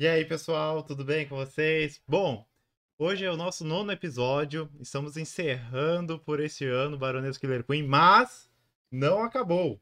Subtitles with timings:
[0.00, 2.00] E aí, pessoal, tudo bem com vocês?
[2.08, 2.48] Bom,
[2.98, 4.66] hoje é o nosso nono episódio.
[4.80, 8.50] Estamos encerrando por esse ano Baronesa Killer Queen, mas
[8.90, 9.78] não acabou.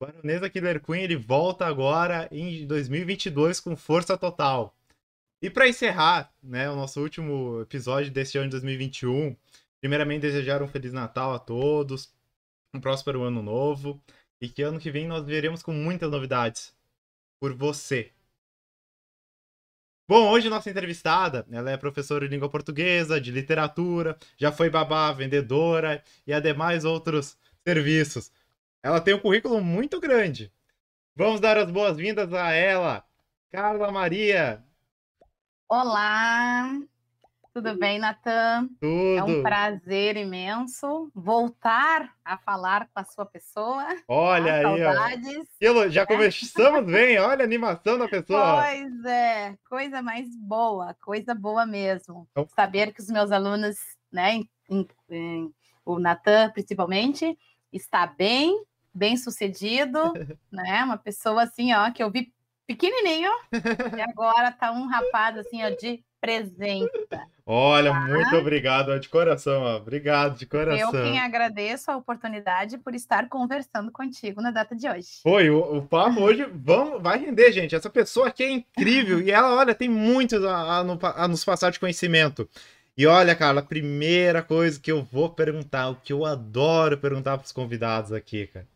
[0.00, 4.74] Baronesa Killer Queen ele volta agora em 2022 com força total.
[5.42, 9.36] E para encerrar, né, o nosso último episódio deste ano de 2021,
[9.82, 12.10] primeiramente desejar um feliz Natal a todos,
[12.72, 14.02] um próspero ano novo
[14.40, 16.74] e que ano que vem nós veremos com muitas novidades
[17.38, 18.10] por você,
[20.08, 25.12] Bom, hoje nossa entrevistada, ela é professora de língua portuguesa, de literatura, já foi babá,
[25.12, 28.32] vendedora e ademais outros serviços.
[28.82, 30.50] Ela tem um currículo muito grande.
[31.14, 33.04] Vamos dar as boas-vindas a ela,
[33.50, 34.64] Carla Maria.
[35.68, 36.80] Olá,
[37.52, 38.68] tudo bem, Natan?
[38.80, 39.18] Tudo.
[39.18, 43.86] É um prazer imenso voltar a falar com a sua pessoa.
[44.06, 45.48] Olha aí, saudades.
[45.64, 45.88] Ó.
[45.88, 48.62] Já começamos bem, olha a animação da pessoa.
[48.62, 52.28] Pois é, coisa mais boa, coisa boa mesmo.
[52.30, 52.46] Então...
[52.54, 53.76] Saber que os meus alunos,
[54.12, 55.54] né, em, em, em,
[55.84, 57.38] o Natan principalmente,
[57.72, 59.98] está bem, bem sucedido,
[60.52, 60.84] né?
[60.84, 62.32] Uma pessoa assim, ó, que eu vi
[62.66, 63.30] pequenininho
[63.96, 67.26] e agora tá um rapaz assim, ó, de presença.
[67.46, 68.00] Olha, tá?
[68.00, 69.76] muito obrigado de coração, ó.
[69.76, 70.94] obrigado de coração.
[70.94, 75.20] Eu quem agradeço a oportunidade por estar conversando contigo na data de hoje.
[75.22, 77.74] Foi, o, o papo hoje vamos, vai render, gente.
[77.74, 81.70] Essa pessoa aqui é incrível e ela, olha, tem muito a, a, a nos passar
[81.70, 82.48] de conhecimento.
[82.98, 87.38] E olha, Carla, a primeira coisa que eu vou perguntar, o que eu adoro perguntar
[87.38, 88.66] para os convidados aqui, cara,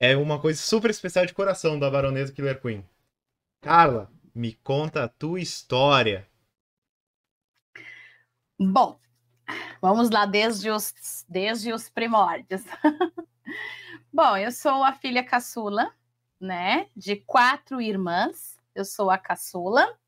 [0.00, 2.84] é uma coisa super especial de coração da Baronesa Killer Queen.
[3.60, 6.26] Carla, me conta a tua história.
[8.62, 9.00] Bom,
[9.80, 12.62] vamos lá desde os, desde os primórdios.
[14.12, 15.90] Bom, eu sou a filha caçula,
[16.38, 18.58] né, de quatro irmãs.
[18.74, 19.98] Eu sou a caçula.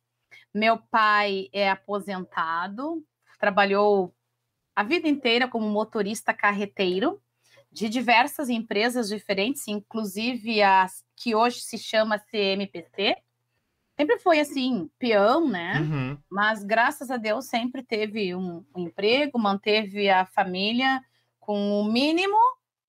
[0.52, 3.02] Meu pai é aposentado,
[3.40, 4.14] trabalhou
[4.76, 7.22] a vida inteira como motorista carreteiro
[7.70, 10.86] de diversas empresas diferentes, inclusive a
[11.16, 13.16] que hoje se chama CMPC,
[13.96, 15.80] sempre foi assim, peão, né?
[15.80, 16.18] Uhum.
[16.30, 21.02] Mas graças a Deus sempre teve um, um, emprego, manteve a família
[21.38, 22.36] com o mínimo,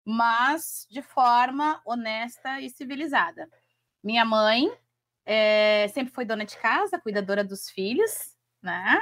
[0.06, 3.50] mas de forma honesta e civilizada.
[4.04, 4.72] Minha mãe
[5.26, 9.00] é, sempre foi dona de casa, cuidadora dos filhos, né?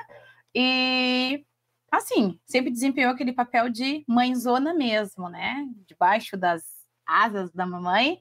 [0.53, 1.45] E
[1.91, 5.67] assim, sempre desempenhou aquele papel de mãezona mesmo, né?
[5.87, 6.63] Debaixo das
[7.05, 8.19] asas da mamãe.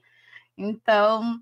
[0.57, 1.39] Então,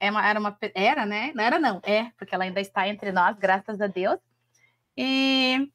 [0.00, 1.32] é uma, era uma era, né?
[1.34, 4.18] Não era não, é, porque ela ainda está entre nós, graças a Deus.
[4.96, 5.70] E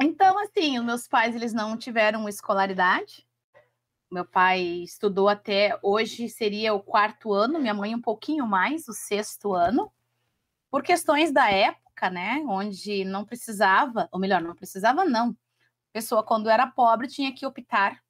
[0.00, 3.26] então assim, os meus pais eles não tiveram escolaridade.
[4.10, 8.92] Meu pai estudou até hoje seria o quarto ano, minha mãe um pouquinho mais, o
[8.92, 9.92] sexto ano,
[10.70, 12.42] por questões da época, né?
[12.48, 15.30] Onde não precisava, ou melhor, não precisava não.
[15.30, 18.00] A pessoa quando era pobre tinha que optar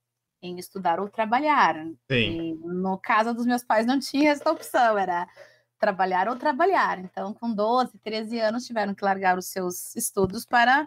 [0.42, 1.76] em estudar ou trabalhar.
[2.62, 5.28] No caso dos meus pais não tinha essa opção, era
[5.78, 6.98] trabalhar ou trabalhar.
[6.98, 10.86] Então, com 12, 13 anos, tiveram que largar os seus estudos para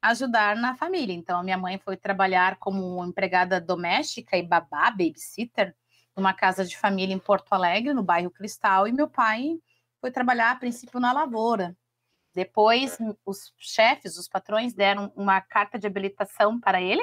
[0.00, 1.12] ajudar na família.
[1.12, 5.74] Então, a minha mãe foi trabalhar como empregada doméstica e babá, babysitter,
[6.16, 9.60] numa casa de família em Porto Alegre, no bairro Cristal, e meu pai
[10.00, 11.76] foi trabalhar a princípio na lavoura.
[12.34, 17.02] Depois, os chefes, os patrões deram uma carta de habilitação para ele,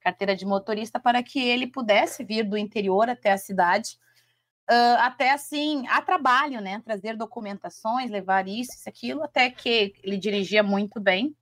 [0.00, 3.98] carteira de motorista, para que ele pudesse vir do interior até a cidade,
[4.70, 6.80] uh, até assim, a trabalho, né?
[6.84, 11.34] Trazer documentações, levar isso, isso, aquilo, até que ele dirigia muito bem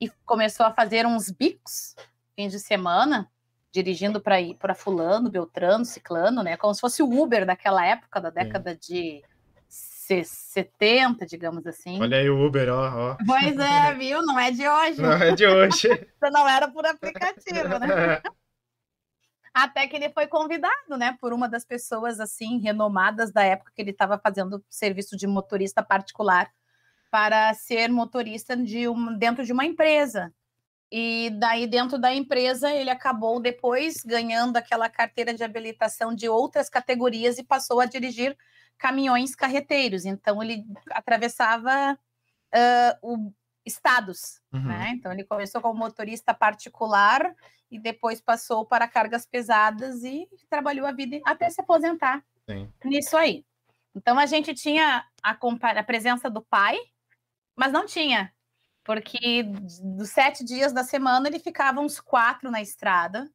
[0.00, 1.94] e começou a fazer uns bicos
[2.34, 3.30] fins de semana,
[3.72, 6.56] dirigindo para ir para fulano, Beltrano, Ciclano, né?
[6.56, 8.78] Como se fosse o Uber daquela época, da década Sim.
[8.80, 9.24] de
[10.06, 12.00] 70, digamos assim.
[12.00, 13.16] Olha aí o Uber, ó, ó.
[13.26, 14.22] Pois é, viu?
[14.22, 15.00] Não é de hoje.
[15.00, 15.88] Não é de hoje.
[16.32, 18.20] não era por aplicativo, né?
[19.54, 23.80] Até que ele foi convidado, né, por uma das pessoas assim renomadas da época que
[23.80, 26.50] ele estava fazendo serviço de motorista particular
[27.08, 30.34] para ser motorista de um, dentro de uma empresa.
[30.90, 36.68] E daí, dentro da empresa, ele acabou depois ganhando aquela carteira de habilitação de outras
[36.68, 38.36] categorias e passou a dirigir
[38.78, 40.04] caminhões carreteiros.
[40.04, 41.98] Então, ele atravessava
[42.54, 43.32] uh, o,
[43.64, 44.40] estados.
[44.52, 44.62] Uhum.
[44.62, 44.92] Né?
[44.94, 47.34] Então, ele começou como motorista particular
[47.70, 52.70] e depois passou para cargas pesadas e trabalhou a vida até se aposentar Sim.
[52.84, 53.44] nisso aí.
[53.94, 56.76] Então, a gente tinha a, a presença do pai,
[57.56, 58.32] mas não tinha,
[58.82, 59.44] porque
[59.82, 63.30] dos sete dias da semana ele ficava uns quatro na estrada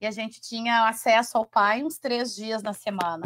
[0.00, 3.24] e a gente tinha acesso ao pai uns três dias na semana.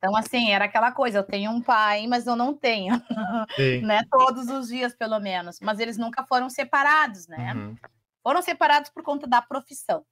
[0.00, 2.94] Então, assim, era aquela coisa, eu tenho um pai, mas eu não tenho,
[3.54, 3.82] Sim.
[3.82, 4.00] né?
[4.10, 5.60] Todos os dias, pelo menos.
[5.60, 7.52] Mas eles nunca foram separados, né?
[7.52, 7.76] Uhum.
[8.22, 10.02] Foram separados por conta da profissão.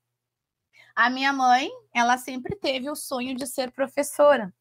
[0.95, 4.53] A minha mãe, ela sempre teve o sonho de ser professora,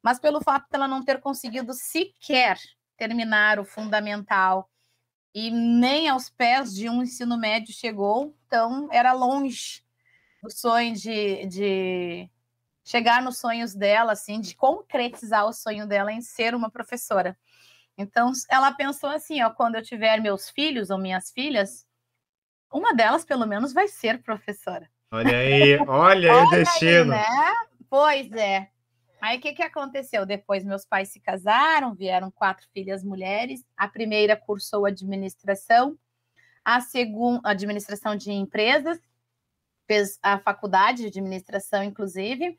[0.00, 2.56] mas pelo fato dela não ter conseguido sequer
[2.96, 4.70] terminar o fundamental
[5.34, 9.82] e nem aos pés de um ensino médio chegou, então era longe
[10.42, 12.30] do sonho de, de
[12.90, 17.38] chegar nos sonhos dela, assim, de concretizar o sonho dela em ser uma professora.
[17.96, 21.86] Então, ela pensou assim, ó, quando eu tiver meus filhos ou minhas filhas,
[22.72, 24.90] uma delas, pelo menos, vai ser professora.
[25.12, 27.12] Olha aí, olha aí o destino.
[27.12, 27.54] Aí, né?
[27.88, 28.68] Pois é.
[29.20, 30.26] Aí o que, que aconteceu?
[30.26, 33.64] Depois meus pais se casaram, vieram quatro filhas mulheres.
[33.76, 35.96] A primeira cursou administração,
[36.64, 38.98] a segunda, administração de empresas,
[39.86, 42.58] fez a faculdade de administração, inclusive.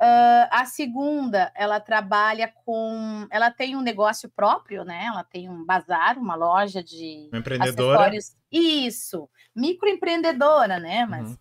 [0.00, 3.26] Uh, a segunda, ela trabalha com.
[3.30, 5.04] Ela tem um negócio próprio, né?
[5.04, 7.98] Ela tem um bazar, uma loja de uma empreendedora.
[7.98, 8.36] acessórios.
[8.50, 11.04] Isso, microempreendedora, né?
[11.04, 11.36] Mas uhum.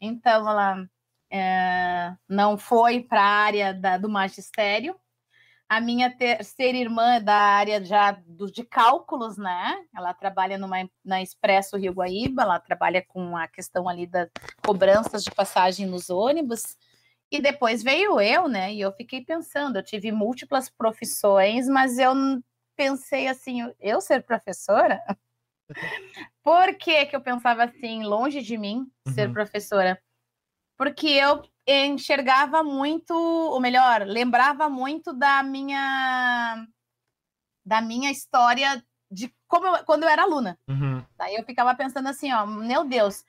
[0.00, 0.84] então ela
[1.30, 4.96] é, não foi para a área da, do magistério.
[5.68, 9.84] A minha terceira irmã é da área já do, de cálculos, né?
[9.96, 14.28] Ela trabalha numa, na Expresso Rio Guaíba, ela trabalha com a questão ali das
[14.66, 16.76] cobranças de passagem nos ônibus.
[17.30, 18.74] E depois veio eu, né?
[18.74, 22.12] E eu fiquei pensando, eu tive múltiplas profissões, mas eu
[22.76, 25.00] pensei assim, eu ser professora?
[26.42, 29.34] Por que, que eu pensava assim, longe de mim, ser uhum.
[29.34, 30.02] professora?
[30.76, 36.66] Porque eu enxergava muito, ou melhor, lembrava muito da minha
[37.64, 40.58] da minha história de como eu, quando eu era aluna.
[40.68, 41.04] Uhum.
[41.16, 43.24] Daí eu ficava pensando assim, ó, meu Deus,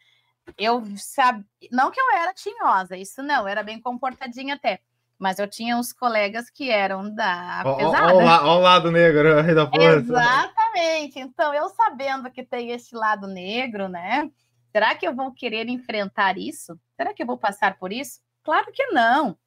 [0.58, 4.80] eu sabia, não que eu era tinhosa, isso não, era bem comportadinha até.
[5.18, 8.16] Mas eu tinha uns colegas que eram da pesada.
[8.16, 10.00] Olha o lado negro da força.
[10.00, 11.20] Exatamente.
[11.20, 14.32] Então, eu sabendo que tem este lado negro, né?
[14.72, 16.76] Será que eu vou querer enfrentar isso?
[16.98, 18.20] Será que eu vou passar por isso?
[18.44, 19.38] Claro que não.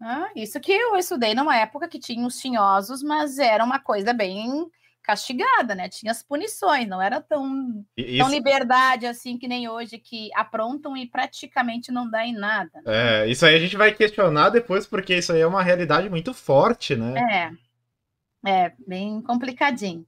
[0.00, 4.12] Ah, isso que eu estudei numa época que tinha os tinhosos, mas era uma coisa
[4.12, 4.68] bem
[5.04, 5.88] castigada, né?
[5.88, 8.18] Tinha as punições, não era tão, Isso...
[8.18, 12.80] tão liberdade assim que nem hoje, que aprontam e praticamente não dá em nada.
[12.84, 13.22] Né?
[13.22, 16.32] É, isso aí a gente vai questionar depois, porque isso aí é uma realidade muito
[16.32, 17.54] forte, né?
[18.44, 20.06] É, é bem complicadinho.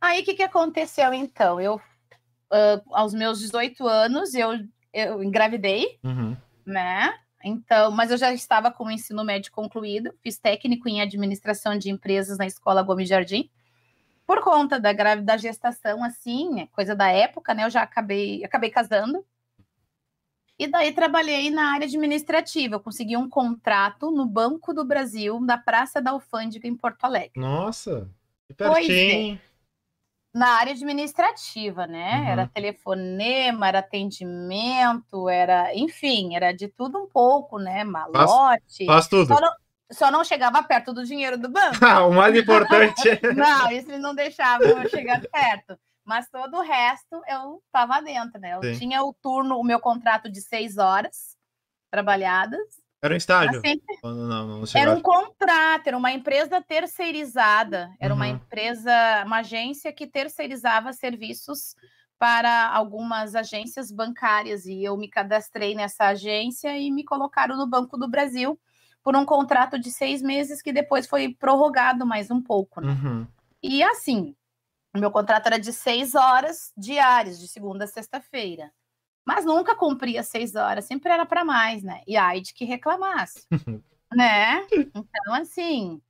[0.00, 1.60] Aí o que, que aconteceu então?
[1.60, 4.58] Eu, uh, aos meus 18 anos, eu,
[4.90, 6.34] eu engravidei, uhum.
[6.64, 7.12] né?
[7.44, 11.90] Então, mas eu já estava com o ensino médio concluído, fiz técnico em administração de
[11.90, 13.50] empresas na escola Gomes Jardim
[14.30, 17.64] por conta da grávida gestação, assim, é coisa da época, né?
[17.64, 19.26] Eu já acabei, acabei casando.
[20.56, 22.76] E daí trabalhei na área administrativa.
[22.76, 27.32] Eu consegui um contrato no Banco do Brasil, da Praça da Alfândega, em Porto Alegre.
[27.34, 28.08] Nossa,
[28.46, 29.34] que pertinho.
[29.34, 29.40] É.
[30.32, 32.20] Na área administrativa, né?
[32.20, 32.26] Uhum.
[32.28, 37.82] Era telefonema, era atendimento, era, enfim, era de tudo um pouco, né?
[37.82, 38.86] Malote.
[38.86, 39.26] Faz, faz tudo.
[39.26, 39.50] Só não,
[39.92, 41.78] só não chegava perto do dinheiro do banco.
[41.90, 43.20] Ah, o mais importante.
[43.34, 45.78] não, isso não deixava eu chegar perto.
[46.04, 48.54] Mas todo o resto eu estava dentro, né?
[48.54, 48.78] Eu Sim.
[48.78, 51.36] tinha o turno, o meu contrato de seis horas
[51.90, 52.60] trabalhadas.
[53.02, 53.60] Era um estágio?
[53.60, 53.98] Sempre...
[54.02, 57.90] Não, não era um contrato, era uma empresa terceirizada.
[57.98, 58.20] Era uhum.
[58.20, 61.74] uma empresa, uma agência que terceirizava serviços
[62.18, 64.66] para algumas agências bancárias.
[64.66, 68.58] E eu me cadastrei nessa agência e me colocaram no Banco do Brasil
[69.02, 72.80] por um contrato de seis meses que depois foi prorrogado mais um pouco.
[72.80, 72.92] Né?
[72.92, 73.26] Uhum.
[73.62, 74.34] E assim,
[74.94, 78.70] o meu contrato era de seis horas diárias, de segunda a sexta-feira.
[79.26, 82.02] Mas nunca cumpria seis horas, sempre era para mais, né?
[82.06, 83.46] E aí de que reclamasse,
[84.12, 84.66] né?
[84.72, 86.00] Então, assim,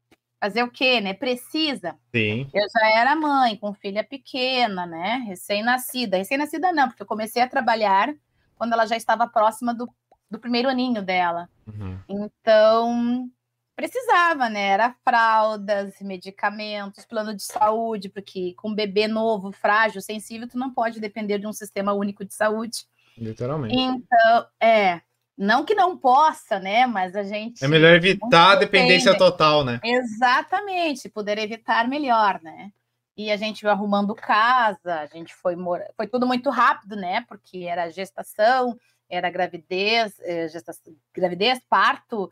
[0.40, 1.12] fazer o quê, né?
[1.12, 1.96] Precisa.
[2.14, 2.48] Sim.
[2.54, 5.22] Eu já era mãe, com filha pequena, né?
[5.26, 6.16] Recém-nascida.
[6.16, 8.14] Recém-nascida não, porque eu comecei a trabalhar
[8.56, 9.92] quando ela já estava próxima do
[10.30, 11.48] do primeiro aninho dela.
[11.66, 11.98] Uhum.
[12.08, 13.28] Então,
[13.74, 14.68] precisava, né?
[14.68, 20.72] Era fraldas, medicamentos, plano de saúde, porque com um bebê novo, frágil, sensível, tu não
[20.72, 22.80] pode depender de um sistema único de saúde.
[23.16, 23.74] Literalmente.
[23.74, 25.00] Então, é.
[25.36, 26.86] Não que não possa, né?
[26.86, 27.64] Mas a gente.
[27.64, 29.80] É melhor evitar a dependência total, né?
[29.82, 32.70] Exatamente, poder evitar melhor, né?
[33.16, 35.86] E a gente vai arrumando casa, a gente foi morar.
[35.96, 37.22] Foi tudo muito rápido, né?
[37.26, 38.78] Porque era gestação,
[39.10, 42.30] era gravidez, eh, gestação, gravidez, parto,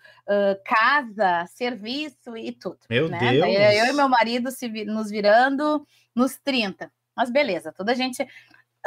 [0.65, 2.79] casa, serviço e tudo.
[2.89, 3.19] Meu né?
[3.19, 3.47] Deus!
[3.47, 6.91] eu e meu marido se, nos virando nos 30.
[7.17, 8.25] Mas beleza, toda a gente.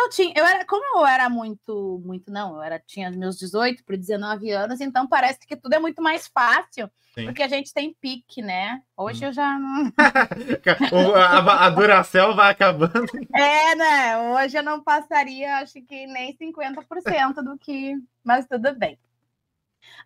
[0.02, 3.84] Eu tinha, eu era, como eu era muito, muito, não, eu era, tinha meus 18
[3.84, 7.26] para 19 anos, então parece que tudo é muito mais fácil, Sim.
[7.26, 8.82] porque a gente tem pique, né?
[8.98, 9.28] Hoje hum.
[9.28, 9.92] eu já não.
[11.16, 13.06] a, a Duracel vai acabando.
[13.36, 14.18] É, né?
[14.34, 17.96] Hoje eu não passaria, acho que nem 50% do que.
[18.24, 18.98] Mas tudo bem.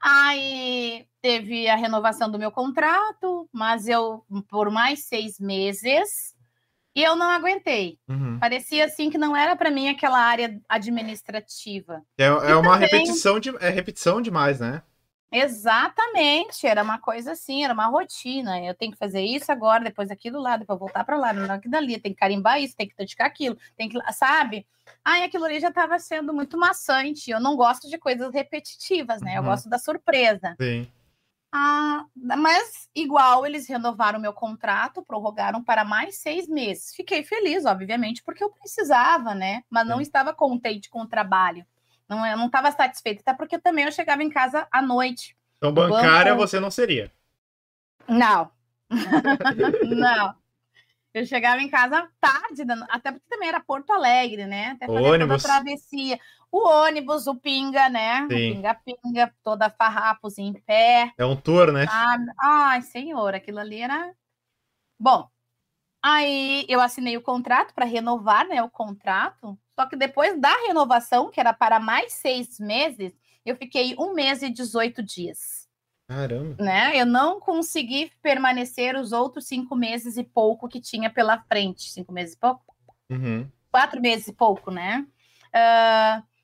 [0.01, 6.34] Aí teve a renovação do meu contrato, mas eu, por mais seis meses,
[6.95, 7.99] e eu não aguentei.
[8.07, 8.39] Uhum.
[8.39, 12.01] Parecia assim que não era para mim aquela área administrativa.
[12.17, 12.79] É, é uma também...
[12.79, 14.81] repetição de, é repetição demais, né?
[15.31, 18.61] Exatamente, era uma coisa assim, era uma rotina.
[18.61, 21.71] Eu tenho que fazer isso agora, depois aquilo lá, depois voltar para lá, não aquilo
[21.71, 24.65] dali, tem que carimbar isso, tem que dedicar aquilo, tem que, sabe?
[25.03, 27.31] Aí aquilo ali já estava sendo muito maçante.
[27.31, 29.35] Eu não gosto de coisas repetitivas, né?
[29.35, 29.49] Eu uhum.
[29.49, 30.55] gosto da surpresa.
[30.59, 30.87] Sim.
[31.57, 36.93] Ah, mas igual eles renovaram meu contrato, prorrogaram para mais seis meses.
[36.93, 39.63] Fiquei feliz, obviamente, porque eu precisava, né?
[39.69, 41.65] Mas não estava contente com o trabalho.
[42.09, 45.37] Não, eu não estava satisfeita, até porque também eu chegava em casa à noite.
[45.55, 46.45] Então, bancária banco...
[46.45, 47.09] você não seria?
[48.05, 48.51] Não.
[49.95, 50.35] não.
[51.13, 54.71] Eu chegava em casa tarde, até porque também era Porto Alegre, né?
[54.71, 55.41] Até fazer ônibus.
[55.41, 56.19] travessia.
[56.55, 58.25] O ônibus, o pinga, né?
[58.29, 61.11] Pinga-pinga, toda farrapos em pé.
[61.17, 61.85] É um tour, né?
[61.89, 64.15] Ah, ai, senhor, aquilo ali era.
[64.97, 65.27] Bom,
[66.01, 68.63] aí eu assinei o contrato para renovar, né?
[68.63, 69.59] O contrato.
[69.77, 73.11] Só que depois da renovação, que era para mais seis meses,
[73.45, 75.67] eu fiquei um mês e 18 dias.
[76.07, 76.63] Caramba.
[76.63, 76.95] Né?
[76.95, 81.91] Eu não consegui permanecer os outros cinco meses e pouco que tinha pela frente.
[81.91, 82.73] Cinco meses e pouco?
[83.09, 83.45] Uhum.
[83.69, 85.05] Quatro meses e pouco, né?
[85.53, 86.34] Uh,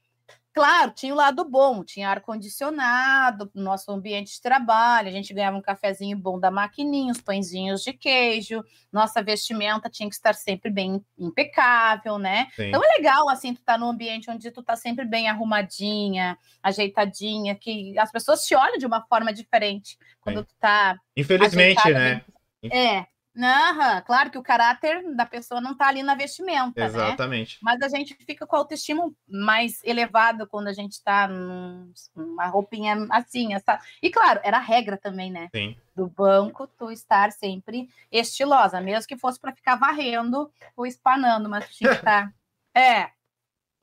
[0.53, 5.61] Claro, tinha o lado bom, tinha ar-condicionado, nosso ambiente de trabalho, a gente ganhava um
[5.61, 11.01] cafezinho bom da maquininha, os pãezinhos de queijo, nossa vestimenta tinha que estar sempre bem
[11.17, 12.47] impecável, né?
[12.53, 12.67] Sim.
[12.67, 17.55] Então é legal, assim, tu tá num ambiente onde tu tá sempre bem arrumadinha, ajeitadinha,
[17.55, 20.45] que as pessoas te olham de uma forma diferente quando Sim.
[20.45, 22.21] tu tá Infelizmente, né?
[22.69, 23.05] É,
[23.37, 26.85] Aham, claro que o caráter da pessoa não está ali na vestimenta, né?
[26.85, 27.55] Exatamente.
[27.55, 27.59] Né?
[27.63, 33.07] Mas a gente fica com a autoestima mais elevada quando a gente está numa roupinha
[33.09, 33.79] assim, essa.
[34.01, 35.47] E claro, era a regra também, né?
[35.55, 35.77] Sim.
[35.95, 41.67] Do banco, tu estar sempre estilosa, mesmo que fosse para ficar varrendo ou espanando, mas
[41.67, 42.33] tu tinha que estar.
[42.73, 43.11] Tá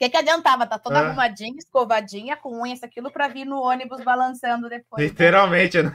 [0.00, 0.66] é, que, que adiantava?
[0.66, 1.06] Tá toda ah.
[1.06, 5.02] arrumadinha, escovadinha, com unhas, aquilo para vir no ônibus balançando depois.
[5.02, 5.90] Literalmente, né?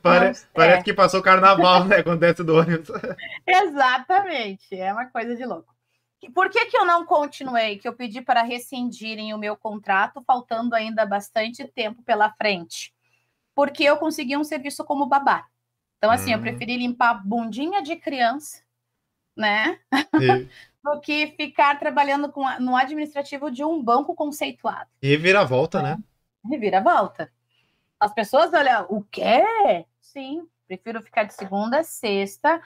[0.00, 0.28] Pare...
[0.28, 0.82] Nossa, parece é.
[0.84, 2.02] que passou carnaval, né?
[2.02, 2.88] Quando desce do ônibus.
[3.44, 4.74] Exatamente.
[4.76, 5.74] É uma coisa de louco.
[6.34, 7.78] Por que, que eu não continuei?
[7.78, 12.94] Que eu pedi para rescindirem o meu contrato, faltando ainda bastante tempo pela frente.
[13.54, 15.46] Porque eu consegui um serviço como babá.
[15.98, 16.34] Então, assim, hum.
[16.34, 18.62] eu preferi limpar bundinha de criança,
[19.36, 19.78] né?
[20.86, 24.88] Do que ficar trabalhando com, no administrativo de um banco conceituado.
[25.02, 25.98] Reviravolta, né?
[26.48, 27.30] Reviravolta.
[27.98, 29.44] As pessoas olham, o quê?
[30.00, 32.60] Sim, prefiro ficar de segunda a sexta.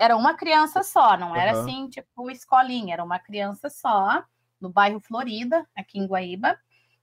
[0.00, 1.60] Era uma criança só, não era uhum.
[1.60, 4.24] assim, tipo, escolinha, era uma criança só,
[4.60, 6.58] no bairro Florida, aqui em Guaíba,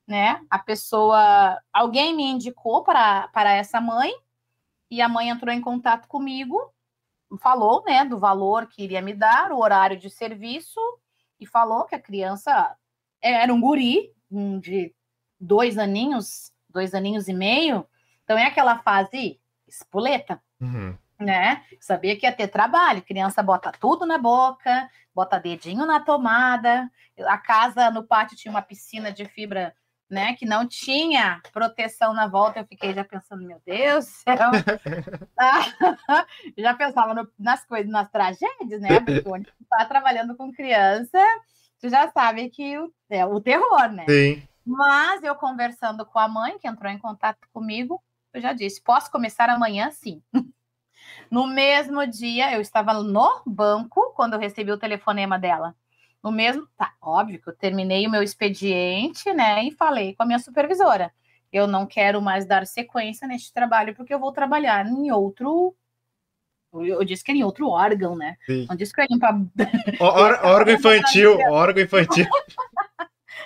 [0.06, 0.42] né?
[0.50, 4.12] A pessoa, alguém me indicou para, para essa mãe,
[4.90, 6.74] e a mãe entrou em contato comigo
[7.42, 10.80] falou, né, do valor que iria me dar, o horário de serviço,
[11.40, 12.76] e falou que a criança
[13.22, 14.94] era um guri, um de
[15.40, 17.86] dois aninhos, dois aninhos e meio,
[18.24, 20.98] então é aquela fase espoleta, uhum.
[21.20, 21.64] né?
[21.80, 26.90] Sabia que ia ter trabalho, criança bota tudo na boca, bota dedinho na tomada,
[27.26, 29.76] a casa no pátio tinha uma piscina de fibra
[30.10, 34.52] né, que não tinha proteção na volta, eu fiquei já pensando, meu Deus do céu.
[36.58, 39.00] já pensava no, nas coisas, nas tragédias, né?
[39.00, 41.20] Porque quando está trabalhando com criança,
[41.80, 44.06] tu já sabe que o, é o terror, né?
[44.08, 44.48] Sim.
[44.66, 48.02] Mas eu conversando com a mãe, que entrou em contato comigo,
[48.34, 50.22] eu já disse: posso começar amanhã sim.
[51.30, 55.76] No mesmo dia, eu estava no banco quando eu recebi o telefonema dela.
[56.28, 60.26] No mesmo, tá, óbvio que eu terminei o meu expediente, né, e falei com a
[60.26, 61.10] minha supervisora.
[61.54, 65.74] Eu não quero mais dar sequência neste trabalho porque eu vou trabalhar em outro
[66.74, 68.36] eu disse que era em outro órgão, né?
[68.46, 68.66] Sim.
[68.70, 69.34] Não disse que eu ia limpar.
[70.44, 72.28] órgão infantil, órgão infantil.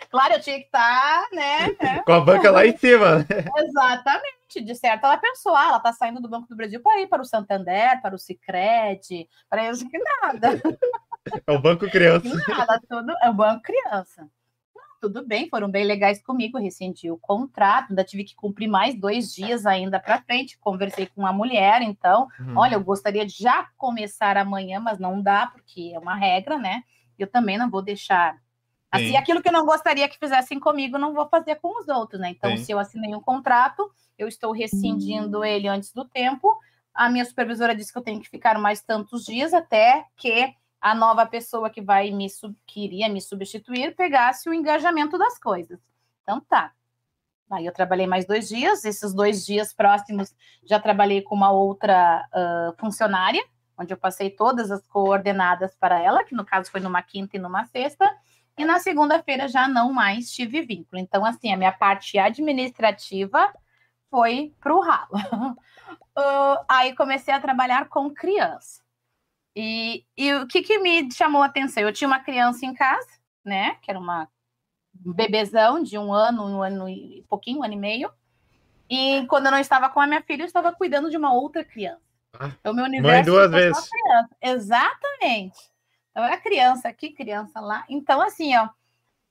[0.10, 1.70] claro, eu tinha que estar, tá, né?
[2.04, 3.20] Com a banca lá em cima.
[3.20, 3.26] Né?
[3.58, 4.62] Exatamente.
[4.66, 7.22] De certo, ela pensou, ah, ela está saindo do Banco do Brasil para ir para
[7.22, 10.60] o Santander, para o Sicredi, para isso que nada.
[11.48, 12.30] É o Banco Criança.
[12.48, 14.28] Nada, tudo, é o Banco Criança.
[15.00, 19.34] Tudo bem, foram bem legais comigo, rescindi o contrato, ainda tive que cumprir mais dois
[19.34, 20.60] dias ainda para frente.
[20.60, 22.58] Conversei com a mulher, então, uhum.
[22.58, 26.84] olha, eu gostaria de já começar amanhã, mas não dá, porque é uma regra, né?
[27.18, 28.38] Eu também não vou deixar
[28.92, 29.18] Assim, Sim.
[29.18, 32.32] aquilo que eu não gostaria que fizessem comigo, não vou fazer com os outros, né?
[32.32, 32.64] Então, Sim.
[32.66, 36.60] se eu assinei um contrato, eu estou rescindindo ele antes do tempo.
[36.94, 40.96] A minha supervisora disse que eu tenho que ficar mais tantos dias até que a
[40.96, 45.80] nova pessoa que vai me sub- que iria me substituir pegasse o engajamento das coisas.
[46.24, 46.74] Então tá.
[47.52, 48.84] Aí eu trabalhei mais dois dias.
[48.84, 50.34] Esses dois dias próximos
[50.64, 53.44] já trabalhei com uma outra ah, funcionária,
[53.78, 57.40] onde eu passei todas as coordenadas para ela, que no caso foi numa quinta e
[57.40, 58.10] numa sexta.
[58.58, 61.00] E na segunda-feira já não mais tive vínculo.
[61.00, 63.54] Então, assim, a minha parte administrativa
[64.10, 65.12] foi para o ralo.
[66.14, 68.84] Ah, aí comecei a trabalhar com criança.
[69.56, 71.84] E, e o que, que me chamou a atenção?
[71.84, 73.08] Eu tinha uma criança em casa,
[73.44, 73.76] né?
[73.82, 74.30] Que era uma
[75.06, 78.12] um bebezão de um ano, um ano e pouquinho, um ano e meio.
[78.90, 81.64] E quando eu não estava com a minha filha, eu estava cuidando de uma outra
[81.64, 82.02] criança.
[82.38, 83.90] Ah, Então, meu universo duas ficou só vezes.
[84.42, 85.60] Exatamente.
[86.12, 87.86] Então, era criança aqui, criança lá.
[87.90, 88.68] Então, assim, ó,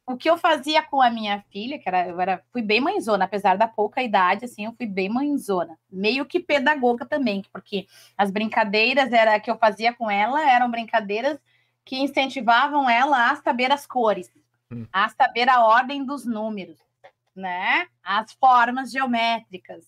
[0.06, 3.24] o que eu fazia com a minha filha, que era, eu era, fui bem mãezona,
[3.24, 5.78] apesar da pouca idade, assim, eu fui bem mãezona.
[5.90, 7.86] Meio que pedagoga também, porque
[8.18, 11.38] as brincadeiras era que eu fazia com ela eram brincadeiras
[11.84, 14.30] que incentivavam ela a saber as cores,
[14.72, 14.86] Hum.
[14.92, 16.78] a saber a ordem dos números,
[17.34, 17.88] né?
[18.04, 19.84] As formas geométricas,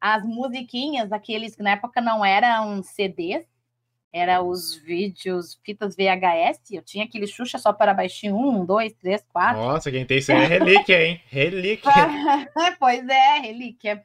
[0.00, 3.46] as musiquinhas, aqueles que na época não eram CDs,
[4.12, 6.60] era os vídeos, fitas VHS.
[6.70, 9.60] Eu tinha aquele Xuxa só para baixinho, um, dois, três, quatro.
[9.62, 11.22] Nossa, quem tem isso aí é relíquia, hein?
[11.28, 11.90] Relíquia.
[12.78, 14.04] pois é, relíquia.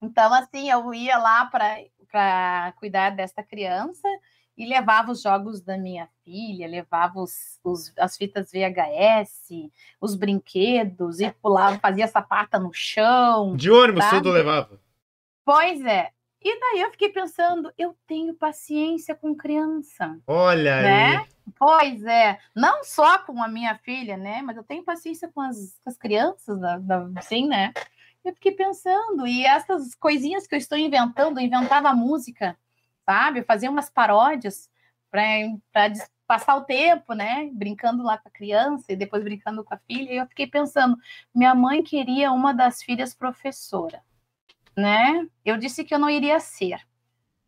[0.00, 4.08] Então, assim, eu ia lá para cuidar desta criança
[4.56, 9.70] e levava os jogos da minha filha, levava os, os- as fitas VHS,
[10.00, 13.54] os brinquedos, e pulava, fazia sapata no chão.
[13.56, 14.10] De ônibus Tá.
[14.10, 14.80] tudo levava.
[15.44, 16.10] Pois é.
[16.40, 20.18] E daí eu fiquei pensando, eu tenho paciência com criança.
[20.26, 21.16] Olha Né?
[21.16, 21.26] aí.
[21.58, 24.42] Pois é, não só com a minha filha, né?
[24.42, 27.72] Mas eu tenho paciência com as, com as crianças, da, da, assim, né?
[28.24, 32.56] Eu fiquei pensando, e essas coisinhas que eu estou inventando, eu inventava música,
[33.04, 33.40] sabe?
[33.40, 34.70] Eu fazia umas paródias
[35.10, 35.90] para
[36.26, 37.48] passar o tempo, né?
[37.52, 40.12] Brincando lá com a criança e depois brincando com a filha.
[40.12, 40.96] E eu fiquei pensando,
[41.34, 44.02] minha mãe queria uma das filhas professora,
[44.78, 45.26] né?
[45.44, 46.80] Eu disse que eu não iria ser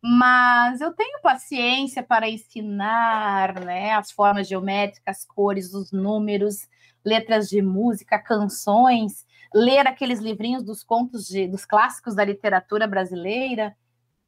[0.03, 6.66] mas eu tenho paciência para ensinar né, as formas geométricas, as cores, os números,
[7.05, 13.77] letras de música, canções, ler aqueles livrinhos dos contos de, dos clássicos da literatura brasileira.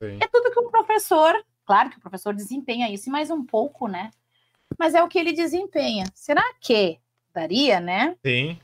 [0.03, 0.19] Sim.
[0.21, 1.35] É tudo que um professor,
[1.65, 4.11] claro que o professor desempenha isso, e mais um pouco, né?
[4.79, 6.05] Mas é o que ele desempenha.
[6.15, 6.99] Será que
[7.33, 8.15] daria, né?
[8.25, 8.59] Sim.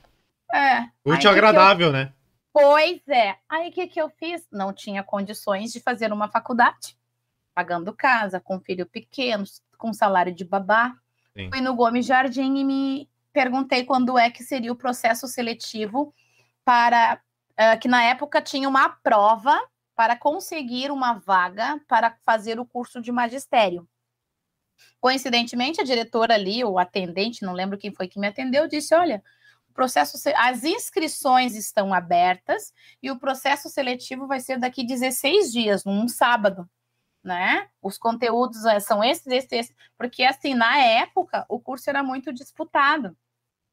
[0.53, 0.81] É.
[1.03, 2.13] Útil que eu- agradável, né?
[2.51, 3.37] Pois é.
[3.47, 4.47] Aí o que, que eu fiz?
[4.51, 6.97] Não tinha condições de fazer uma faculdade,
[7.53, 9.43] pagando casa, com filho pequeno,
[9.77, 10.95] com salário de babá.
[11.35, 11.49] Sim.
[11.49, 16.13] Fui no Gomes Jardim e me perguntei quando é que seria o processo seletivo
[16.65, 17.21] para
[17.61, 19.59] ah, que na época tinha uma prova
[19.93, 23.85] para conseguir uma vaga para fazer o curso de magistério.
[25.01, 29.21] Coincidentemente, a diretora ali, o atendente, não lembro quem foi que me atendeu, disse: Olha,
[29.73, 36.07] processo, as inscrições estão abertas e o processo seletivo vai ser daqui 16 dias, num
[36.07, 36.69] sábado,
[37.23, 37.69] né?
[37.81, 42.33] Os conteúdos eh, são esses, esses, esses, porque assim, na época, o curso era muito
[42.33, 43.15] disputado.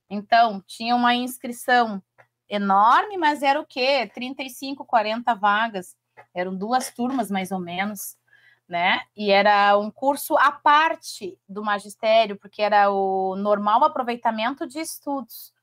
[0.08, 2.02] Então, tinha uma inscrição
[2.48, 4.10] enorme, mas era o quê?
[4.14, 5.96] 35, 40 vagas.
[6.34, 8.16] Eram duas turmas, mais ou menos,
[8.68, 9.00] né?
[9.16, 15.55] E era um curso à parte do magistério, porque era o normal aproveitamento de estudos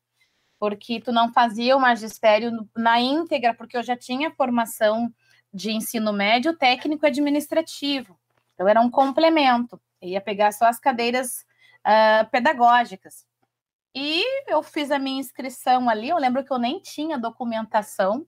[0.63, 5.13] porque tu não fazia o magistério na íntegra, porque eu já tinha formação
[5.53, 8.17] de ensino médio técnico administrativo.
[8.53, 9.77] Então, era um complemento.
[10.01, 11.45] Eu ia pegar só as cadeiras
[11.83, 13.25] ah, pedagógicas.
[13.93, 16.07] E eu fiz a minha inscrição ali.
[16.07, 18.25] Eu lembro que eu nem tinha documentação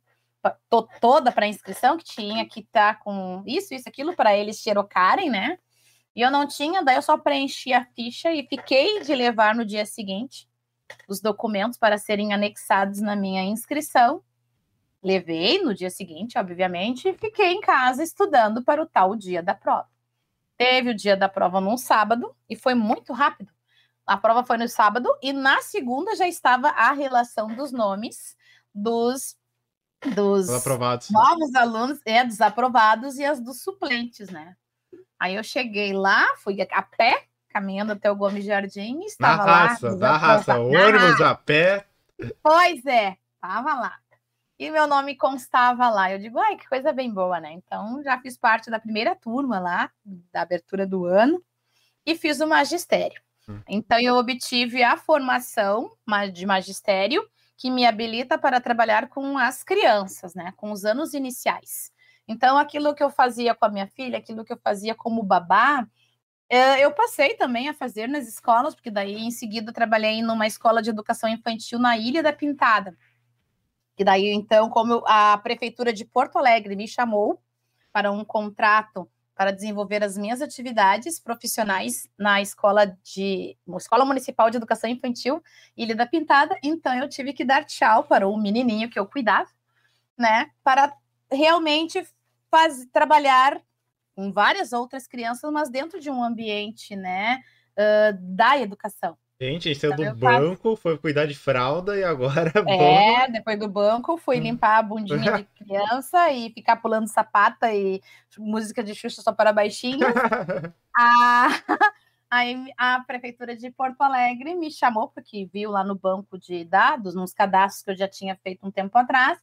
[0.99, 5.57] toda para inscrição, que tinha que estar com isso, isso, aquilo, para eles xerocarem, né?
[6.13, 9.63] E eu não tinha, daí eu só preenchi a ficha e fiquei de levar no
[9.63, 10.49] dia seguinte
[11.07, 14.21] os documentos para serem anexados na minha inscrição.
[15.01, 19.53] Levei no dia seguinte, obviamente, e fiquei em casa estudando para o tal dia da
[19.53, 19.87] prova.
[20.57, 23.51] Teve o dia da prova num sábado e foi muito rápido.
[24.05, 28.35] A prova foi no sábado e na segunda já estava a relação dos nomes
[28.73, 29.37] dos,
[30.13, 31.09] dos Os aprovados.
[31.09, 34.55] novos alunos, é, dos aprovados e as dos suplentes, né?
[35.19, 39.45] Aí eu cheguei lá, fui a pé, caminhando até o Gomes Jardim, e Na estava
[39.45, 39.65] lá.
[39.67, 40.59] raça, na raça.
[40.59, 41.85] Ônibus a pé.
[42.43, 43.95] Pois é, estava lá.
[44.59, 46.11] E meu nome constava lá.
[46.11, 47.53] Eu digo, ai, que coisa bem boa, né?
[47.53, 49.89] Então, já fiz parte da primeira turma lá,
[50.33, 51.41] da abertura do ano,
[52.05, 53.21] e fiz o magistério.
[53.47, 53.61] Hum.
[53.69, 55.89] Então, eu obtive a formação
[56.33, 60.53] de magistério que me habilita para trabalhar com as crianças, né?
[60.57, 61.89] Com os anos iniciais.
[62.27, 65.87] Então, aquilo que eu fazia com a minha filha, aquilo que eu fazia como babá,
[66.49, 70.89] eu passei também a fazer nas escolas, porque daí em seguida trabalhei numa escola de
[70.89, 72.97] educação infantil na Ilha da Pintada.
[73.97, 77.41] E daí, então, como a prefeitura de Porto Alegre me chamou
[77.91, 84.57] para um contrato para desenvolver as minhas atividades profissionais na escola de escola municipal de
[84.57, 85.43] educação infantil
[85.75, 89.49] Ilha da Pintada, então eu tive que dar tchau para o menininho que eu cuidava,
[90.17, 90.95] né, para
[91.29, 92.07] realmente
[92.49, 93.61] faz, trabalhar
[94.15, 97.41] com várias outras crianças, mas dentro de um ambiente, né,
[97.77, 99.17] uh, da educação.
[99.39, 100.77] Gente, isso é então, do banco, faço...
[100.77, 102.53] foi cuidar de fralda e agora.
[102.67, 104.43] É, depois do banco, fui hum.
[104.43, 108.01] limpar a bundinha de criança e ficar pulando sapata e
[108.37, 110.13] música de Xuxa só para baixinhos.
[110.95, 111.47] a...
[112.27, 117.13] Aí a prefeitura de Porto Alegre me chamou, porque viu lá no banco de dados,
[117.13, 119.39] nos cadastros que eu já tinha feito um tempo atrás,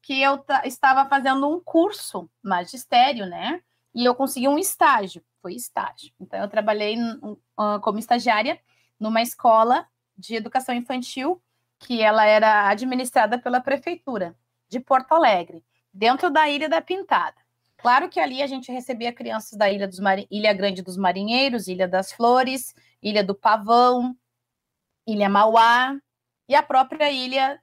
[0.00, 3.60] que eu estava fazendo um curso magistério, né?
[3.94, 6.12] E eu consegui um estágio, foi estágio.
[6.20, 6.96] Então eu trabalhei
[7.82, 8.60] como estagiária
[8.98, 11.42] numa escola de educação infantil
[11.78, 14.36] que ela era administrada pela prefeitura
[14.68, 17.36] de Porto Alegre, dentro da Ilha da Pintada.
[17.78, 19.98] Claro que ali a gente recebia crianças da Ilha, dos.
[20.30, 24.14] Ilha Grande dos Marinheiros, Ilha das Flores, Ilha do Pavão,
[25.06, 25.98] Ilha Mauá
[26.46, 27.58] e a própria Ilha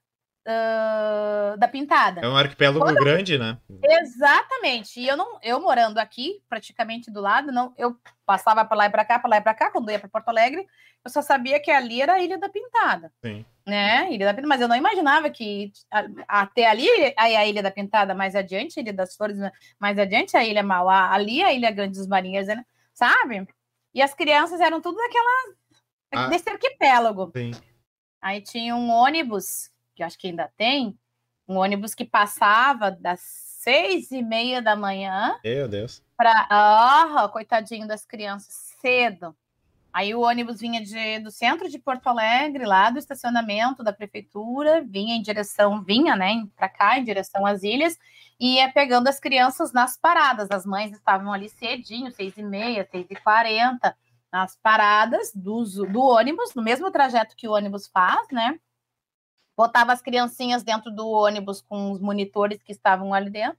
[0.47, 2.21] uh, da Pintada.
[2.21, 2.95] É um arquipélago Toda...
[2.95, 3.57] grande, né?
[3.83, 4.99] Exatamente.
[4.99, 8.89] E eu não, eu morando aqui, praticamente do lado, não, eu passava para lá e
[8.89, 10.65] para cá, para lá e para cá, quando ia para Porto Alegre,
[11.03, 13.11] eu só sabia que ali era a Ilha da Pintada.
[13.23, 13.45] Sim.
[13.65, 14.11] Né?
[14.11, 15.71] Ilha da Pintada, mas eu não imaginava que
[16.27, 19.37] até ali aí a Ilha da Pintada, mais adiante, a Ilha das Flores,
[19.79, 22.65] mais adiante a Ilha Mauá, ali a Ilha Grande dos Marinheiros, né?
[22.97, 23.47] sabe?
[23.93, 25.55] E as crianças eram tudo daquela
[26.13, 27.31] ah, desse arquipélago.
[27.35, 27.51] Sim.
[28.19, 30.95] Aí tinha um ônibus que acho que ainda tem,
[31.47, 35.35] um ônibus que passava das seis e meia da manhã.
[35.43, 36.03] Meu Deus.
[36.15, 39.35] Para, oh, coitadinho das crianças, cedo.
[39.91, 44.83] Aí o ônibus vinha de, do centro de Porto Alegre, lá do estacionamento da prefeitura,
[44.83, 47.97] vinha em direção, vinha, né, para cá, em direção às ilhas,
[48.39, 50.51] e ia pegando as crianças nas paradas.
[50.51, 53.97] As mães estavam ali cedinho, seis e meia, seis e quarenta,
[54.31, 58.59] nas paradas do, do ônibus, no mesmo trajeto que o ônibus faz, né?
[59.57, 63.57] Botava as criancinhas dentro do ônibus com os monitores que estavam ali dentro,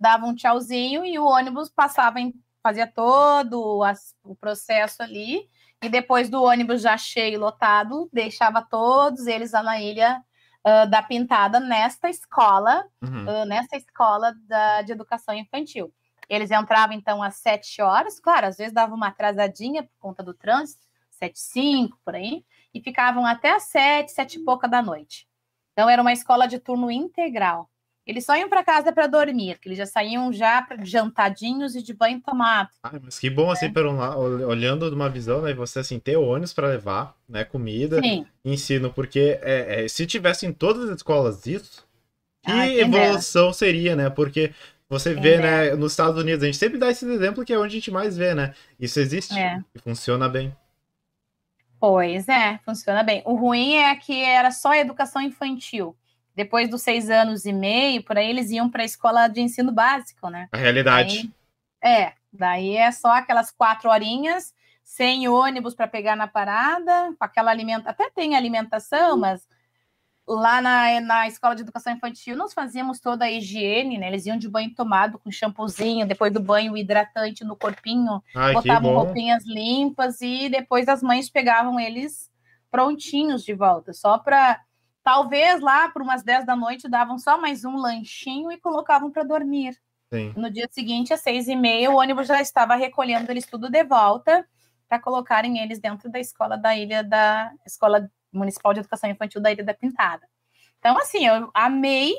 [0.00, 5.46] dava um tchauzinho e o ônibus passava em, fazia todo as, o processo ali,
[5.82, 10.22] e depois do ônibus já cheio, lotado, deixava todos eles lá na ilha
[10.66, 13.42] uh, da Pintada, nesta escola, uhum.
[13.42, 15.92] uh, nessa escola da, de educação infantil.
[16.28, 20.32] Eles entravam, então, às sete horas, claro, às vezes dava uma atrasadinha por conta do
[20.32, 22.42] trânsito, sete, cinco, por aí,
[22.76, 25.26] e ficavam até às sete, sete e pouca da noite.
[25.72, 27.70] Então era uma escola de turno integral.
[28.06, 31.92] Eles só iam para casa para dormir, que eles já saíam já jantadinhos e de
[31.92, 32.68] banho tomado.
[32.80, 33.68] Ah, mas que bom, assim, é.
[33.68, 37.44] por um lado, olhando de uma visão, né, você, assim, ter ônibus para levar, né,
[37.44, 38.24] comida, Sim.
[38.44, 41.84] ensino, porque é, é, se tivesse em todas as escolas isso,
[42.44, 44.52] que ah, evolução seria, né, porque
[44.88, 47.74] você vê, né, nos Estados Unidos, a gente sempre dá esse exemplo que é onde
[47.74, 49.58] a gente mais vê, né, isso existe é.
[49.74, 50.54] e funciona bem.
[51.78, 53.22] Pois é, funciona bem.
[53.24, 55.96] O ruim é que era só educação infantil.
[56.34, 59.72] Depois dos seis anos e meio, por aí eles iam para a escola de ensino
[59.72, 60.48] básico, né?
[60.52, 61.30] A realidade.
[61.82, 67.50] é, daí é só aquelas quatro horinhas, sem ônibus para pegar na parada, com aquela
[67.50, 67.90] alimentação.
[67.90, 69.48] Até tem alimentação, mas
[70.26, 74.08] lá na, na escola de educação infantil, nós fazíamos toda a higiene, né?
[74.08, 78.92] Eles iam de banho tomado com shampoozinho, depois do banho hidratante no corpinho, Ai, botavam
[78.94, 82.30] roupinhas limpas e depois as mães pegavam eles
[82.70, 84.60] prontinhos de volta, só para
[85.04, 89.22] talvez lá por umas 10 da noite davam só mais um lanchinho e colocavam para
[89.22, 89.78] dormir.
[90.12, 90.32] Sim.
[90.36, 93.84] No dia seguinte, às seis e meia, o ônibus já estava recolhendo eles tudo de
[93.84, 94.44] volta
[94.88, 99.50] para colocarem eles dentro da escola da ilha da escola Municipal de Educação Infantil da
[99.50, 100.26] Ilha da Pintada.
[100.78, 102.14] Então, assim, eu amei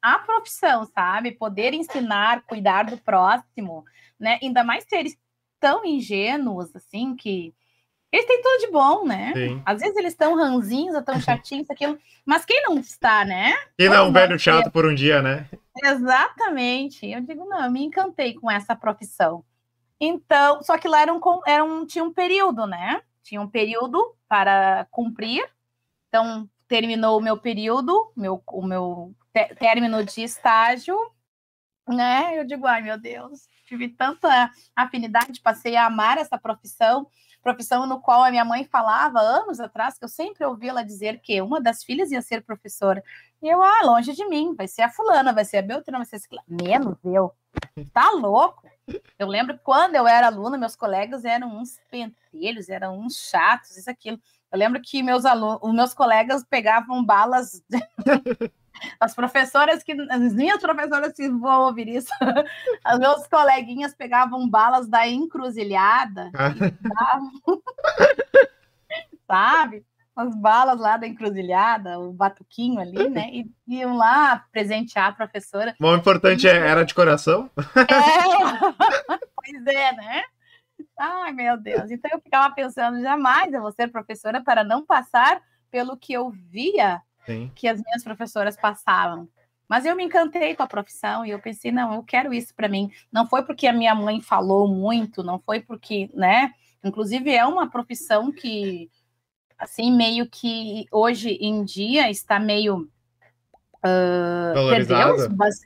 [0.00, 1.32] a profissão, sabe?
[1.32, 3.84] Poder ensinar, cuidar do próximo,
[4.18, 4.38] né?
[4.42, 5.16] Ainda mais seres
[5.60, 7.54] tão ingênuos, assim, que
[8.12, 9.32] eles têm tudo de bom, né?
[9.34, 9.62] Sim.
[9.66, 11.98] Às vezes eles estão ranzinhos, estão chatinhos, aquilo.
[12.24, 13.54] Mas quem não está, né?
[13.76, 15.48] Quem não é um velho chato por um dia, né?
[15.84, 17.10] Exatamente.
[17.10, 19.44] Eu digo, não, eu me encantei com essa profissão.
[20.00, 23.02] Então, só que lá era um, era um, tinha um período, né?
[23.22, 25.44] Tinha um período para cumprir
[26.16, 29.14] então, terminou o meu período, meu, o meu
[29.58, 30.96] término de estágio,
[31.86, 32.38] né?
[32.38, 37.06] Eu digo, ai meu Deus, tive tanta afinidade, passei a amar essa profissão,
[37.42, 41.20] profissão no qual a minha mãe falava anos atrás, que eu sempre ouvi ela dizer
[41.20, 43.04] que uma das filhas ia ser professora.
[43.42, 46.06] E eu, ah, longe de mim, vai ser a fulana, vai ser a Beltrana, vai
[46.06, 47.30] ser a Menos eu.
[47.92, 48.66] Tá louco?
[49.18, 53.90] Eu lembro quando eu era aluna, meus colegas eram uns pentelhos, eram uns chatos, isso,
[53.90, 54.18] aquilo.
[54.52, 57.62] Eu lembro que meus alunos, os meus colegas pegavam balas.
[59.00, 59.92] As professoras que.
[60.10, 62.12] As minhas professoras que vão ouvir isso,
[62.84, 66.30] as meus coleguinhas pegavam balas da encruzilhada.
[69.26, 69.84] sabe?
[70.14, 73.28] As balas lá da encruzilhada, o batuquinho ali, né?
[73.32, 75.74] E iam lá presentear a professora.
[75.78, 77.50] O importante é, era de coração?
[77.56, 80.24] É, pois é, né?
[80.98, 81.90] Ai, meu Deus.
[81.90, 86.30] Então eu ficava pensando, jamais eu vou ser professora para não passar pelo que eu
[86.30, 87.50] via Sim.
[87.54, 89.28] que as minhas professoras passavam.
[89.68, 92.68] Mas eu me encantei com a profissão e eu pensei, não, eu quero isso para
[92.68, 92.90] mim.
[93.12, 96.52] Não foi porque a minha mãe falou muito, não foi porque, né?
[96.84, 98.88] Inclusive é uma profissão que,
[99.58, 102.88] assim, meio que hoje em dia está meio
[103.78, 105.16] uh, perdeu,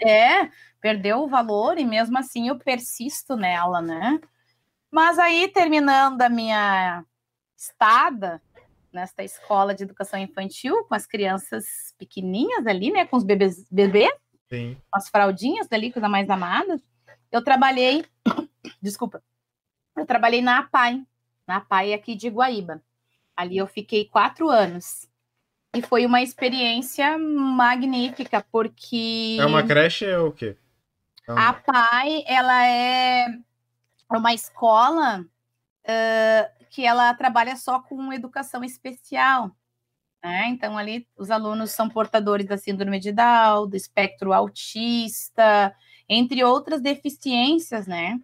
[0.06, 4.18] é, perdeu o valor e mesmo assim eu persisto nela, né?
[4.90, 7.04] Mas aí terminando a minha
[7.56, 8.42] estada,
[8.92, 14.12] nesta escola de educação infantil com as crianças pequenininhas ali, né, com os bebês, bebê,
[14.48, 14.76] Sim.
[14.92, 16.80] as fraldinhas dali, coisa mais amada.
[17.30, 18.04] Eu trabalhei,
[18.82, 19.22] desculpa,
[19.96, 21.04] eu trabalhei na APAI,
[21.46, 22.82] na APAI aqui de Guaíba.
[23.36, 25.08] Ali eu fiquei quatro anos.
[25.72, 29.36] E foi uma experiência magnífica, porque...
[29.40, 30.56] É uma creche ou o quê?
[31.28, 31.40] É uma...
[31.40, 33.26] A APAI, ela é
[34.18, 39.50] uma escola uh, que ela trabalha só com educação especial.
[40.22, 40.48] Né?
[40.48, 45.74] Então, ali, os alunos são portadores da síndrome de Down, do espectro autista,
[46.08, 48.18] entre outras deficiências, né?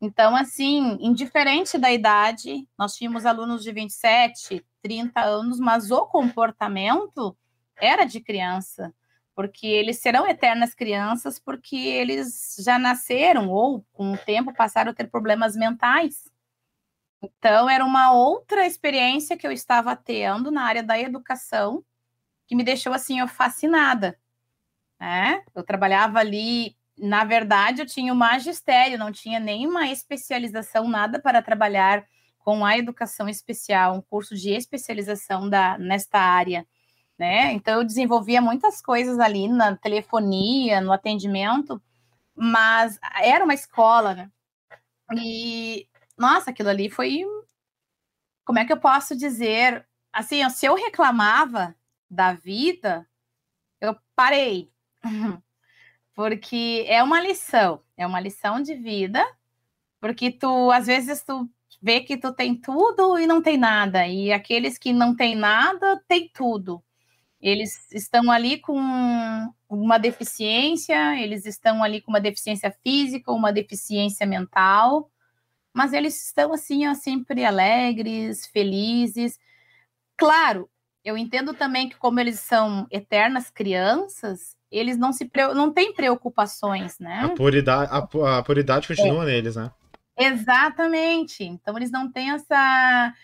[0.00, 7.36] Então, assim, indiferente da idade, nós tínhamos alunos de 27, 30 anos, mas o comportamento
[7.76, 8.94] era de criança,
[9.40, 14.94] porque eles serão eternas crianças, porque eles já nasceram ou, com o tempo, passaram a
[14.94, 16.30] ter problemas mentais.
[17.22, 21.82] Então, era uma outra experiência que eu estava tendo na área da educação,
[22.46, 24.18] que me deixou assim, eu fascinada.
[25.00, 25.42] Né?
[25.54, 31.40] Eu trabalhava ali, na verdade, eu tinha o magistério, não tinha nenhuma especialização, nada para
[31.40, 32.04] trabalhar
[32.40, 36.66] com a educação especial, um curso de especialização da, nesta área.
[37.20, 37.52] Né?
[37.52, 41.78] Então, eu desenvolvia muitas coisas ali na telefonia, no atendimento,
[42.34, 44.30] mas era uma escola, né?
[45.14, 47.26] E nossa, aquilo ali foi.
[48.42, 49.86] Como é que eu posso dizer?
[50.10, 51.76] Assim, se eu reclamava
[52.10, 53.06] da vida,
[53.82, 54.72] eu parei.
[56.14, 59.22] porque é uma lição, é uma lição de vida,
[60.00, 61.50] porque tu, às vezes, tu
[61.82, 66.02] vê que tu tem tudo e não tem nada, e aqueles que não têm nada,
[66.08, 66.82] têm tudo.
[67.40, 68.78] Eles estão ali com
[69.68, 75.10] uma deficiência, eles estão ali com uma deficiência física, uma deficiência mental,
[75.72, 79.38] mas eles estão assim, ó, sempre alegres, felizes.
[80.16, 80.68] Claro,
[81.04, 86.98] eu entendo também que como eles são eternas crianças, eles não se não têm preocupações,
[86.98, 87.22] né?
[87.24, 89.26] A puridade, a, a puridade continua é.
[89.26, 89.70] neles, né?
[90.16, 91.42] Exatamente.
[91.42, 93.14] Então eles não têm essa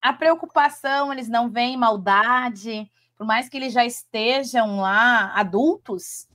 [0.00, 6.28] a preocupação, eles não veem maldade, por mais que eles já estejam lá adultos,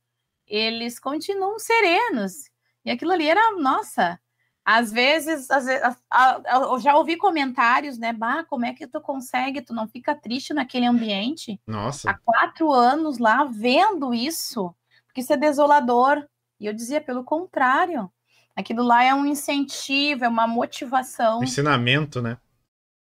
[0.47, 2.49] eles continuam serenos.
[2.83, 4.19] E aquilo ali era, nossa,
[4.65, 8.13] às vezes, às vezes a, a, eu já ouvi comentários, né?
[8.13, 9.61] Bah, como é que tu consegue?
[9.61, 11.59] Tu não fica triste naquele ambiente?
[11.65, 12.09] Nossa.
[12.09, 14.73] Há quatro anos lá vendo isso,
[15.05, 16.25] porque isso é desolador.
[16.59, 18.11] E eu dizia, pelo contrário,
[18.55, 21.39] aquilo lá é um incentivo, é uma motivação.
[21.39, 22.37] Um ensinamento, né?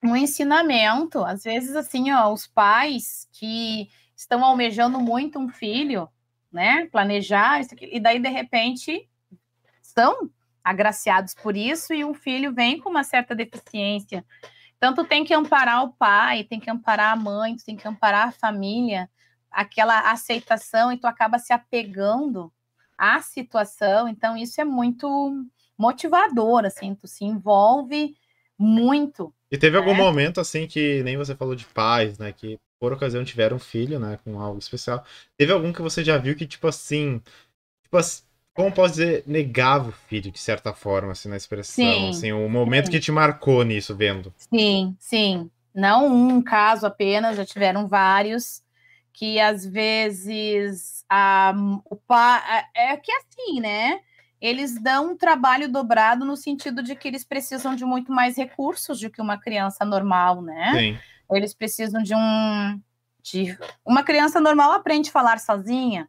[0.04, 1.24] Um ensinamento.
[1.24, 6.10] Às vezes, assim, ó, os pais que estão almejando muito um filho,
[6.52, 6.88] né?
[6.88, 9.10] Planejar, isso aqui, e daí, de repente,
[9.82, 10.30] são
[10.64, 14.26] agraciados por isso e um filho vem com uma certa deficiência.
[14.78, 17.88] Então, tu tem que amparar o pai, tem que amparar a mãe, tu tem que
[17.88, 19.10] amparar a família,
[19.52, 22.52] aquela aceitação, e tu acaba se apegando
[22.98, 24.08] à situação.
[24.08, 25.46] Então, isso é muito
[25.78, 28.16] motivador, assim, tu se envolve
[28.58, 29.34] muito.
[29.52, 33.24] E teve algum momento, assim, que nem você falou de pais, né, que por ocasião
[33.26, 35.04] tiveram um filho, né, com algo especial.
[35.38, 37.22] Teve algum que você já viu que, tipo assim,
[37.84, 41.84] tipo assim, como posso dizer, negava o filho, de certa forma, assim, na expressão.
[41.84, 42.92] Sim, assim, o momento sim.
[42.92, 44.34] que te marcou nisso, vendo.
[44.38, 45.50] Sim, sim.
[45.74, 48.62] Não um caso apenas, já tiveram vários,
[49.14, 51.54] que às vezes a,
[51.86, 52.66] o pai.
[52.76, 54.02] É que é assim, né?
[54.42, 59.00] Eles dão um trabalho dobrado no sentido de que eles precisam de muito mais recursos
[59.00, 60.72] do que uma criança normal, né?
[60.74, 61.00] Sim.
[61.32, 62.82] Eles precisam de um.
[63.22, 63.58] De...
[63.86, 66.08] Uma criança normal aprende a falar sozinha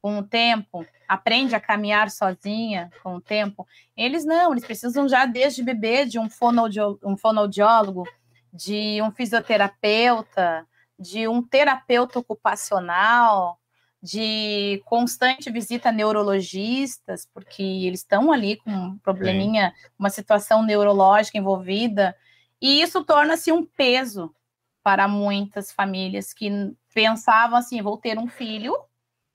[0.00, 3.66] com o tempo, aprende a caminhar sozinha com o tempo.
[3.96, 8.04] Eles não, eles precisam já desde bebê de um, fonoaudiólogo, um fonoaudiólogo
[8.52, 10.66] de um fisioterapeuta,
[10.98, 13.60] de um terapeuta ocupacional,
[14.06, 19.88] de constante visita a neurologistas, porque eles estão ali com um probleminha, Sim.
[19.98, 22.16] uma situação neurológica envolvida,
[22.60, 24.32] e isso torna-se um peso
[24.80, 26.48] para muitas famílias que
[26.94, 28.78] pensavam assim, vou ter um filho,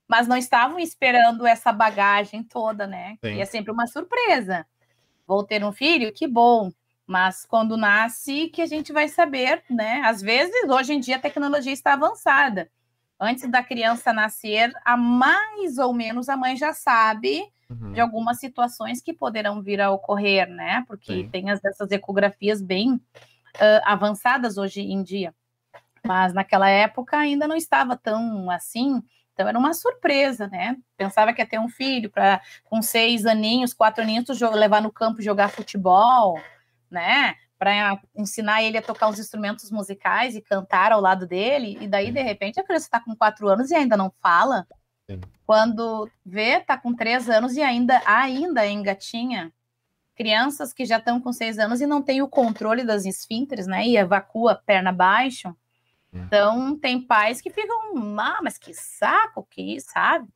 [0.07, 3.17] mas não estavam esperando essa bagagem toda, né?
[3.21, 3.33] Sim.
[3.33, 4.65] E é sempre uma surpresa.
[5.27, 6.71] Vou ter um filho, que bom.
[7.05, 10.01] Mas quando nasce, que a gente vai saber, né?
[10.05, 12.71] Às vezes, hoje em dia, a tecnologia está avançada
[13.21, 17.93] antes da criança nascer, a mais ou menos a mãe já sabe uhum.
[17.93, 20.83] de algumas situações que poderão vir a ocorrer, né?
[20.87, 21.29] Porque Sim.
[21.29, 25.35] tem as, essas ecografias bem uh, avançadas hoje em dia.
[26.03, 29.03] Mas naquela época ainda não estava tão assim.
[29.33, 30.75] Então era uma surpresa, né?
[30.97, 35.21] Pensava que ia ter um filho para com seis aninhos, quatro aninhos, levar no campo
[35.21, 36.41] jogar futebol,
[36.89, 37.35] né?
[37.61, 42.11] Para ensinar ele a tocar os instrumentos musicais e cantar ao lado dele, e daí,
[42.11, 44.65] de repente, a criança está com quatro anos e ainda não fala.
[45.07, 45.21] Sim.
[45.45, 49.53] Quando vê, está com três anos e ainda, ainda engatinha.
[50.15, 53.85] Crianças que já estão com seis anos e não têm o controle das esfínteres, né?
[53.85, 55.55] E evacua perna abaixo.
[56.11, 60.27] Então, tem pais que ficam, ah, mas que saco que, sabe?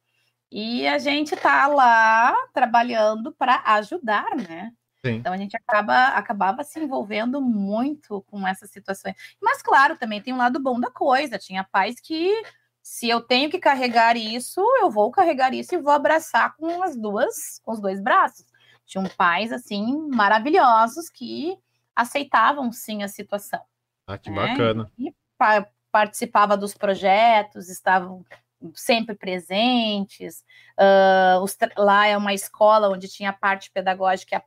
[0.51, 4.71] E a gente tá lá trabalhando para ajudar, né?
[5.05, 5.17] Sim.
[5.17, 9.15] Então a gente acaba acabava se envolvendo muito com essas situações.
[9.39, 11.37] Mas claro, também tem um lado bom da coisa.
[11.37, 12.33] Tinha pais que
[12.81, 16.95] se eu tenho que carregar isso, eu vou carregar isso e vou abraçar com as
[16.95, 18.47] duas, com os dois braços.
[18.83, 21.55] Tinham pais assim maravilhosos que
[21.95, 23.61] aceitavam sim a situação.
[24.07, 24.47] Ah, que né?
[24.47, 24.91] bacana.
[24.97, 28.25] E pa participava dos projetos, estavam
[28.73, 30.43] sempre presentes.
[30.77, 31.45] Uh,
[31.77, 34.43] lá é uma escola onde tinha a parte pedagógica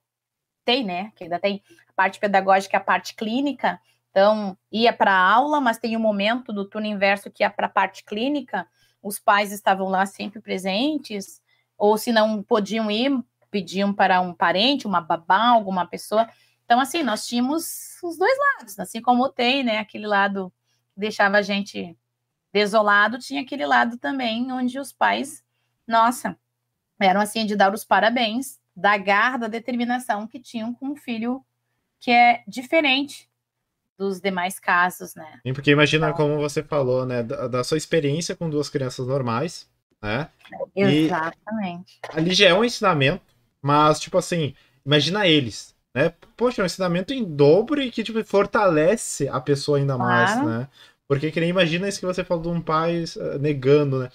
[0.69, 1.11] tem, né?
[1.17, 3.81] Que ainda tem a parte pedagógica a parte clínica.
[4.11, 7.67] Então, ia para a aula, mas tem um momento do turno inverso que ia para
[7.67, 8.69] a parte clínica.
[9.03, 11.41] Os pais estavam lá sempre presentes,
[11.79, 13.11] ou se não podiam ir,
[13.51, 16.29] pediam para um parente, uma babá, alguma pessoa.
[16.67, 19.79] Então, assim, nós tínhamos os dois lados, assim como tem, né?
[19.79, 20.53] Aquele lado
[20.93, 21.97] que deixava a gente
[22.53, 25.43] desolado, tinha aquele lado também onde os pais,
[25.87, 26.37] nossa,
[27.01, 31.45] eram assim de dar os parabéns da garra, da determinação que tinham com um filho
[31.99, 33.29] que é diferente
[33.99, 35.41] dos demais casos, né?
[35.45, 39.05] Sim, porque imagina então, como você falou, né, da, da, sua experiência com duas crianças
[39.09, 39.69] normais,
[40.01, 40.29] né?
[40.77, 41.99] Exatamente.
[42.15, 43.25] E ali já é um ensinamento,
[43.61, 44.55] mas tipo assim,
[44.87, 46.15] imagina eles, né?
[46.37, 50.49] Poxa, é um ensinamento em dobro e que tipo fortalece a pessoa ainda mais, claro.
[50.49, 50.69] né?
[51.09, 54.11] Porque que nem imagina isso que você falou de um pai uh, negando, né?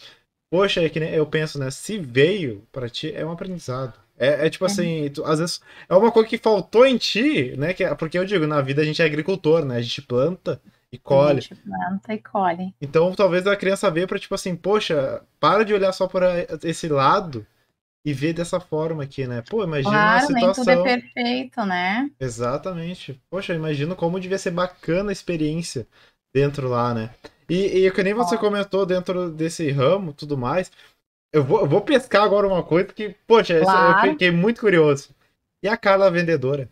[0.49, 1.69] Poxa, é que nem eu penso, né?
[1.69, 4.01] Se veio para ti, é um aprendizado.
[4.17, 7.73] É, é tipo assim, tu, às vezes é uma coisa que faltou em ti, né?
[7.73, 9.77] Que, é, porque eu digo, na vida a gente é agricultor, né?
[9.77, 11.39] A gente planta e colhe.
[11.39, 12.75] A gente planta e colhe.
[12.81, 16.87] Então talvez a criança veja para tipo assim, poxa, para de olhar só para esse
[16.87, 17.45] lado
[18.05, 19.41] e ver dessa forma aqui, né?
[19.49, 20.65] Pô, imagina claro, uma situação.
[20.65, 22.09] Nem tudo é perfeito, né?
[22.19, 23.21] Exatamente.
[23.29, 25.87] Poxa, imagino como devia ser bacana a experiência
[26.33, 27.09] dentro lá, né?
[27.49, 30.71] E, e que nem você comentou dentro desse ramo, tudo mais.
[31.33, 34.07] Eu vou, eu vou pescar agora uma coisa que, poxa, claro.
[34.07, 35.15] eu fiquei muito curioso.
[35.63, 36.69] E a Carla Vendedora?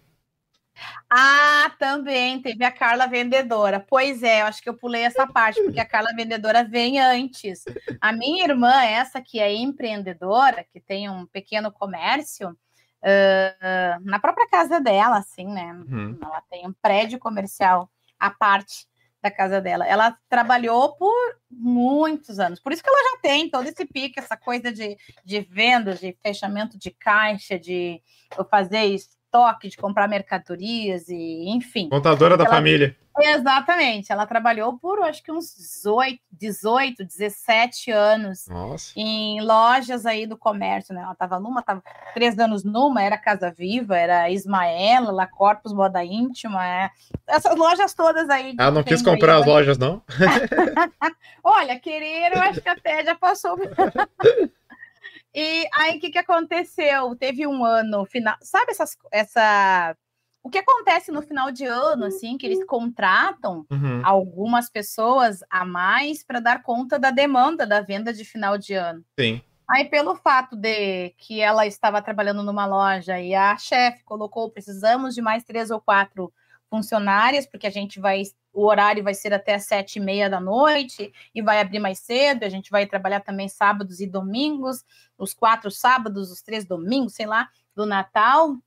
[1.09, 3.79] Ah, também teve a Carla Vendedora.
[3.79, 7.63] Pois é, eu acho que eu pulei essa parte, porque a Carla Vendedora vem antes.
[7.99, 14.47] A minha irmã, essa que é empreendedora, que tem um pequeno comércio, uh, na própria
[14.47, 15.73] casa dela, assim, né?
[15.73, 16.19] Uhum.
[16.21, 18.85] Ela tem um prédio comercial à parte
[19.21, 19.87] da casa dela.
[19.87, 24.35] Ela trabalhou por muitos anos, por isso que ela já tem todo esse pique, essa
[24.35, 28.01] coisa de, de vendas, de fechamento de caixa, de
[28.49, 31.89] fazer estoque, de comprar mercadorias e enfim.
[31.89, 32.95] Contadora da família.
[33.19, 34.11] Exatamente.
[34.11, 38.93] Ela trabalhou por acho que uns 18, 18 17 anos Nossa.
[38.95, 41.01] em lojas aí do comércio, né?
[41.01, 41.83] Ela estava numa, estava
[42.13, 46.89] três anos numa, era Casa Viva, era Ismaela, La Corpus Moda Íntima, é...
[47.27, 48.55] essas lojas todas aí.
[48.57, 50.01] Ela não quis comprar aí, as lojas, não?
[51.43, 53.57] Olha, querer, eu acho que até já passou.
[55.33, 57.15] e aí, o que, que aconteceu?
[57.15, 59.95] Teve um ano final, sabe essas, essa
[60.43, 64.01] o que acontece no final de ano, assim, que eles contratam uhum.
[64.03, 69.03] algumas pessoas a mais para dar conta da demanda da venda de final de ano.
[69.19, 69.41] Sim.
[69.69, 75.15] Aí, pelo fato de que ela estava trabalhando numa loja e a chefe colocou, precisamos
[75.15, 76.33] de mais três ou quatro
[76.69, 81.13] funcionárias, porque a gente vai, o horário vai ser até sete e meia da noite
[81.33, 84.83] e vai abrir mais cedo, a gente vai trabalhar também sábados e domingos,
[85.17, 88.57] os quatro sábados, os três domingos, sei lá, do Natal,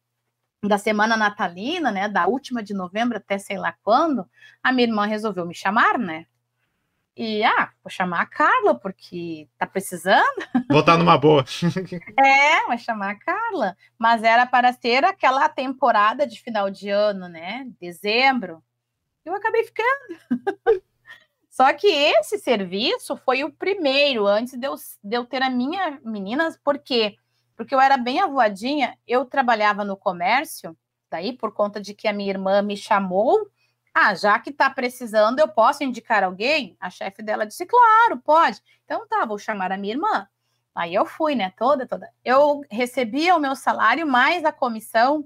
[0.69, 4.29] da semana natalina, né, da última de novembro até sei lá quando,
[4.63, 6.27] a minha irmã resolveu me chamar, né?
[7.17, 10.25] E, ah, vou chamar a Carla, porque tá precisando.
[10.69, 11.45] Botar numa boa.
[12.19, 13.77] é, vou chamar a Carla.
[13.97, 17.69] Mas era para ser aquela temporada de final de ano, né?
[17.81, 18.61] Dezembro.
[19.25, 20.19] Eu acabei ficando.
[21.49, 26.01] Só que esse serviço foi o primeiro, antes de eu, de eu ter a minha
[26.05, 27.17] menina, por quê?
[27.57, 30.77] Porque eu era bem avoadinha, eu trabalhava no comércio,
[31.11, 33.49] daí por conta de que a minha irmã me chamou
[33.95, 36.77] ah, já que está precisando, eu posso indicar alguém?
[36.81, 38.61] A chefe dela disse, claro, pode.
[38.85, 40.27] Então tá, vou chamar a minha irmã.
[40.75, 41.53] Aí eu fui, né?
[41.57, 42.11] Toda, toda.
[42.25, 45.25] Eu recebia o meu salário mais a comissão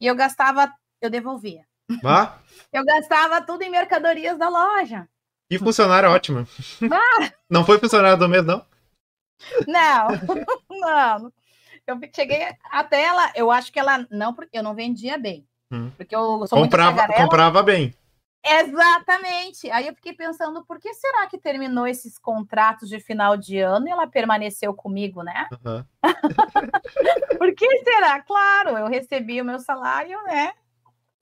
[0.00, 1.66] e eu gastava, eu devolvia.
[2.02, 2.38] Ah?
[2.72, 5.08] Eu gastava tudo em mercadorias da loja.
[5.48, 6.46] E funcionário ótimo.
[6.90, 7.32] Ah.
[7.48, 8.66] Não foi funcionário do mês, não?
[9.66, 10.08] Não,
[10.68, 11.32] não.
[11.86, 15.46] Eu cheguei até ela, eu acho que ela não, porque eu não vendia bem.
[15.70, 15.90] Hum.
[15.96, 17.94] Porque eu sou comprava, comprava bem.
[18.44, 19.68] Exatamente.
[19.70, 23.88] Aí eu fiquei pensando, por que será que terminou esses contratos de final de ano
[23.88, 25.48] e ela permaneceu comigo, né?
[25.64, 25.84] Uhum.
[27.38, 28.20] por que será?
[28.22, 30.52] Claro, eu recebi o meu salário, né?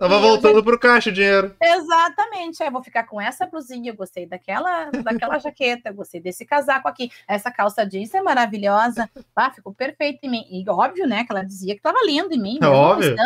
[0.09, 0.63] Tava voltando eu...
[0.63, 1.57] pro caixa o dinheiro.
[1.61, 2.63] Exatamente.
[2.63, 6.45] Aí eu vou ficar com essa blusinha, eu gostei daquela, daquela jaqueta, eu gostei desse
[6.45, 7.11] casaco aqui.
[7.27, 9.09] Essa calça jeans é maravilhosa.
[9.35, 10.45] Ah, ficou perfeito em mim.
[10.51, 12.59] E óbvio, né, que ela dizia que tava lindo em mim.
[12.63, 13.17] É óbvio.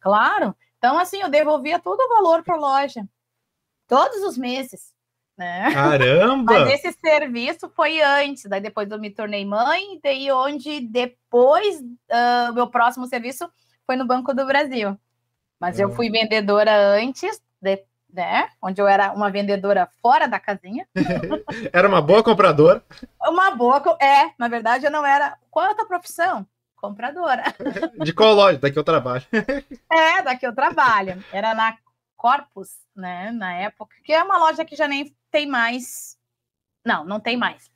[0.00, 0.56] Claro.
[0.78, 3.06] Então, assim, eu devolvia todo o valor para a loja
[3.86, 4.94] todos os meses.
[5.36, 5.70] Né?
[5.72, 6.60] Caramba!
[6.60, 12.54] Mas esse serviço foi antes, daí depois eu me tornei mãe, daí onde depois uh,
[12.54, 13.46] meu próximo serviço
[13.84, 14.98] foi no Banco do Brasil.
[15.60, 15.84] Mas é.
[15.84, 18.48] eu fui vendedora antes, de, né?
[18.62, 20.86] Onde eu era uma vendedora fora da casinha.
[21.72, 22.82] era uma boa compradora?
[23.22, 25.36] Uma boa, é, na verdade eu não era.
[25.50, 26.46] Qual é a tua profissão?
[26.76, 27.42] Compradora.
[28.04, 28.58] De qual loja?
[28.58, 29.24] Daqui eu trabalho.
[29.90, 31.24] é, daqui eu trabalho.
[31.32, 31.76] Era na
[32.16, 36.16] Corpus, né, na época, que é uma loja que já nem tem mais.
[36.84, 37.70] Não, não tem mais.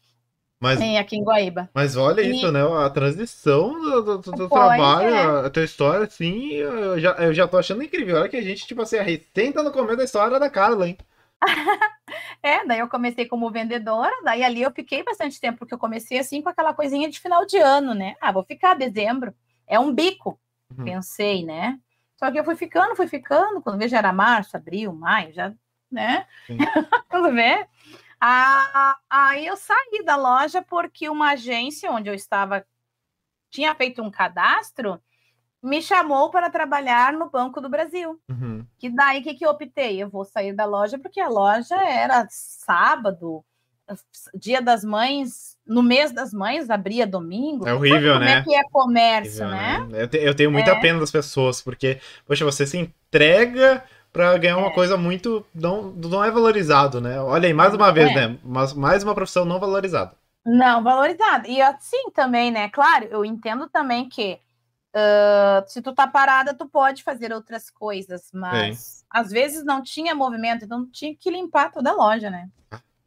[0.61, 1.71] Mas, tem aqui em Guaíba.
[1.73, 2.33] Mas olha e...
[2.33, 2.61] isso, né?
[2.63, 5.47] A transição do, do, do trabalho, é.
[5.47, 8.17] a tua história, assim, eu já, eu já tô achando incrível.
[8.17, 10.87] Olha que a gente, tipo assim, a recém tá no começo da história da Carla,
[10.87, 10.99] hein?
[12.43, 16.19] é, daí eu comecei como vendedora, daí ali eu fiquei bastante tempo, porque eu comecei
[16.19, 18.15] assim com aquela coisinha de final de ano, né?
[18.21, 19.33] Ah, vou ficar dezembro.
[19.67, 20.39] É um bico,
[20.77, 20.85] uhum.
[20.85, 21.79] pensei, né?
[22.19, 25.55] Só que eu fui ficando, fui ficando, quando vejo era março, abril, maio, já,
[25.91, 26.27] né?
[28.21, 28.97] quando vê.
[29.09, 32.65] Aí eu saí da loja porque uma agência onde eu estava
[33.51, 35.01] tinha feito um cadastro
[35.63, 38.19] me chamou para trabalhar no Banco do Brasil.
[38.29, 38.65] Uhum.
[38.79, 40.03] Que daí que, que eu optei?
[40.03, 43.45] Eu vou sair da loja porque a loja era sábado,
[44.35, 47.69] dia das mães, no mês das mães, abria domingo.
[47.69, 48.43] É horrível, como né?
[48.43, 49.87] Como é que é comércio, horrível, né?
[49.91, 50.03] né?
[50.03, 50.81] Eu, te, eu, tenho muita é.
[50.81, 54.75] pena das pessoas, porque, poxa, você se entrega para ganhar uma é.
[54.75, 55.45] coisa muito.
[55.55, 57.21] Não, não é valorizado, né?
[57.21, 58.15] Olha aí, mais uma vez, é.
[58.15, 58.39] né?
[58.45, 60.13] Mas, mais uma profissão não valorizada.
[60.45, 61.49] Não valorizada.
[61.49, 62.69] E assim também, né?
[62.69, 64.39] Claro, eu entendo também que
[64.95, 70.15] uh, se tu tá parada, tu pode fazer outras coisas, mas às vezes não tinha
[70.15, 72.49] movimento, então tinha que limpar toda a loja, né?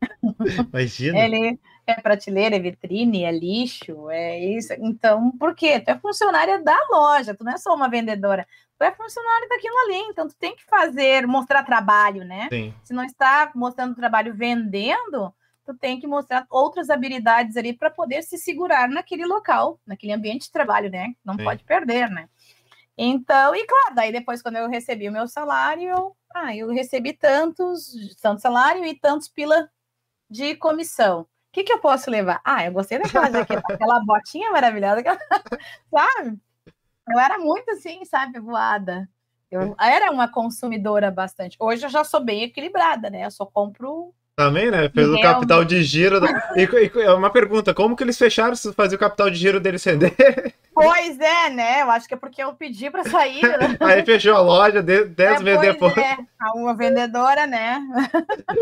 [0.72, 1.20] Imagina.
[1.20, 4.74] Ele é prateleira, é vitrine, é lixo, é isso.
[4.80, 5.80] Então, por quê?
[5.80, 8.48] Tu é funcionária da loja, tu não é só uma vendedora.
[8.84, 12.48] É funcionário daquilo ali, então tu tem que fazer, mostrar trabalho, né?
[12.52, 12.74] Sim.
[12.84, 15.34] Se não está mostrando trabalho vendendo,
[15.66, 20.44] tu tem que mostrar outras habilidades ali para poder se segurar naquele local, naquele ambiente
[20.44, 21.14] de trabalho, né?
[21.24, 21.44] Não Sim.
[21.44, 22.28] pode perder, né?
[22.98, 27.14] Então, e claro, daí depois quando eu recebi o meu salário, eu, ah, eu recebi
[27.14, 29.70] tantos, tanto salário e tantos pila
[30.30, 31.22] de comissão.
[31.22, 32.42] O que, que eu posso levar?
[32.44, 35.20] Ah, eu gostei daquela jaqueta, aquela botinha maravilhosa, aquela...
[35.90, 36.40] sabe?
[37.10, 39.08] Eu era muito assim, sabe, voada.
[39.54, 41.56] Eu era uma consumidora bastante.
[41.60, 43.26] Hoje eu já sou bem equilibrada, né?
[43.26, 44.14] Eu só compro.
[44.36, 44.90] Também, né?
[44.90, 46.20] Fez o capital de giro.
[46.20, 46.28] Da...
[46.58, 49.60] E, e, é uma pergunta: como que eles fecharam se fazer o capital de giro
[49.60, 50.16] deles render?
[50.76, 51.84] Pois é, né?
[51.84, 53.44] Eu acho que é porque eu pedi para sair.
[53.44, 53.78] Né?
[53.80, 55.96] Aí fechou a loja 10 é, meses depois.
[55.96, 56.18] É,
[56.56, 57.80] uma vendedora, né?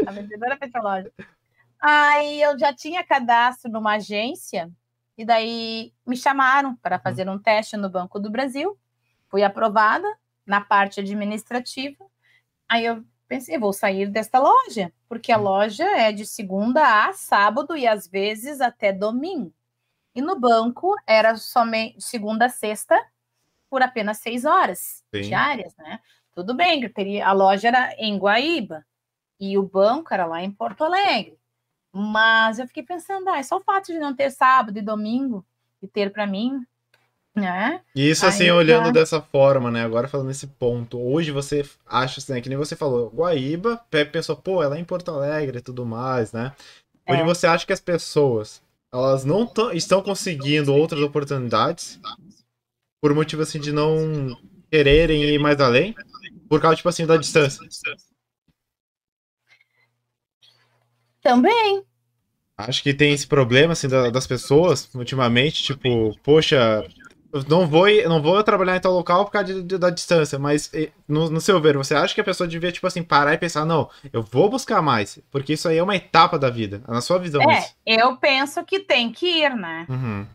[0.06, 1.12] A vendedora fechou a loja.
[1.82, 4.70] Aí eu já tinha cadastro numa agência,
[5.18, 7.02] e daí me chamaram para uhum.
[7.02, 8.78] fazer um teste no Banco do Brasil.
[9.30, 10.08] Fui aprovada
[10.46, 12.06] na parte administrativa.
[12.68, 15.44] Aí eu pensei, vou sair desta loja, porque a uhum.
[15.44, 19.54] loja é de segunda a sábado e às vezes até domingo.
[20.14, 23.00] E no banco era somente segunda a sexta
[23.70, 25.22] por apenas seis horas Sim.
[25.22, 26.00] diárias, né?
[26.34, 28.86] Tudo bem, que teria, a loja era em Guaíba
[29.40, 31.41] e o banco era lá em Porto Alegre.
[31.94, 35.46] Mas eu fiquei pensando, ah, é só o fato de não ter sábado e domingo
[35.82, 36.66] e ter para mim,
[37.36, 37.82] né?
[37.94, 39.84] E isso assim, Aí olhando já- dessa forma, né?
[39.84, 43.78] Agora falando nesse ponto, hoje você acha assim, né, que nem você falou, Guaíba,
[44.12, 46.54] pensou, pô, ela é em Porto Alegre e tudo mais, né?
[47.10, 47.26] Hoje É.
[47.26, 48.62] você acha que as pessoas,
[48.94, 52.00] elas não tão- estão conseguindo outras oportunidades
[53.02, 54.38] por motivo assim de não
[54.72, 55.94] quererem ir mais além,
[56.48, 57.60] por causa tipo assim da distância.
[61.22, 61.84] Também.
[62.58, 66.84] Acho que tem esse problema assim da- das pessoas ultimamente, tipo, poxa,
[67.48, 70.70] não vou não vou trabalhar em tal local por causa de- de- da distância, mas
[71.08, 73.66] no, no seu ver, você acha que a pessoa devia tipo assim parar e pensar,
[73.66, 77.18] não, eu vou buscar mais, porque isso aí é uma etapa da vida, na sua
[77.18, 77.76] visão É, isso.
[77.86, 79.86] eu penso que tem que ir, né?
[79.90, 80.28] Uhum.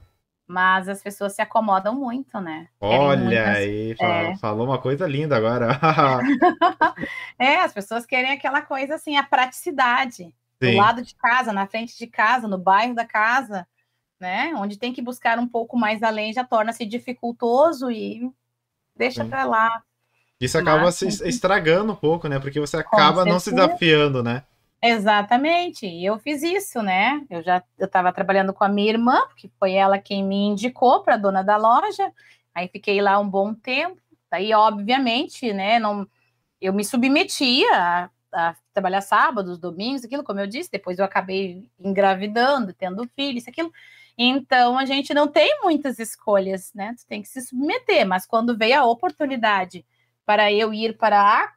[0.48, 2.68] Mas as pessoas se acomodam muito, né?
[2.80, 4.36] Olha muitas- aí, é.
[4.36, 5.78] falou uma coisa linda agora.
[7.38, 10.32] É, as pessoas querem aquela coisa assim, a praticidade.
[10.60, 10.76] Do Sim.
[10.76, 13.66] lado de casa, na frente de casa, no bairro da casa,
[14.18, 14.54] né?
[14.56, 18.30] Onde tem que buscar um pouco mais além, já torna-se dificultoso e
[18.96, 19.82] deixa para lá.
[20.40, 22.38] Isso acaba Mas, se estragando um pouco, né?
[22.38, 24.42] Porque você acaba não se desafiando, né?
[24.82, 27.24] Exatamente, e eu fiz isso, né?
[27.30, 31.02] Eu já eu estava trabalhando com a minha irmã, porque foi ela quem me indicou
[31.02, 32.12] para a dona da loja.
[32.54, 34.00] Aí fiquei lá um bom tempo.
[34.30, 35.78] Daí, obviamente, né?
[35.78, 36.06] Não,
[36.60, 40.70] eu me submetia a, a trabalhar sábados, domingos, aquilo, como eu disse.
[40.70, 43.72] Depois eu acabei engravidando, tendo filho, isso, aquilo.
[44.18, 46.94] Então a gente não tem muitas escolhas, né?
[46.98, 48.06] Tu tem que se submeter.
[48.06, 49.84] Mas quando veio a oportunidade
[50.24, 51.52] para eu ir para a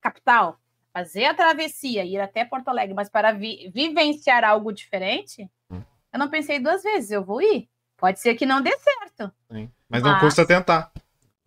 [0.00, 0.58] capital
[0.92, 5.82] fazer a travessia, ir até Porto Alegre, mas para vi- vivenciar algo diferente, Hum.
[6.12, 7.68] eu não pensei duas vezes, eu vou ir.
[7.96, 9.32] Pode ser que não dê certo.
[9.50, 9.70] Sim.
[9.88, 10.92] Mas não Mas- custa tentar.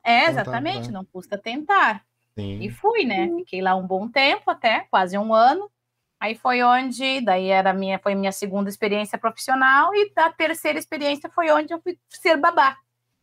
[0.04, 0.94] É, Tentar, exatamente, né?
[0.94, 2.06] não custa tentar.
[2.38, 2.62] Sim.
[2.62, 3.28] E fui, né?
[3.38, 5.72] Fiquei lá um bom tempo, até quase um ano.
[6.20, 11.30] Aí foi onde, daí era minha, foi minha segunda experiência profissional e a terceira experiência
[11.30, 12.78] foi onde eu fui ser babá.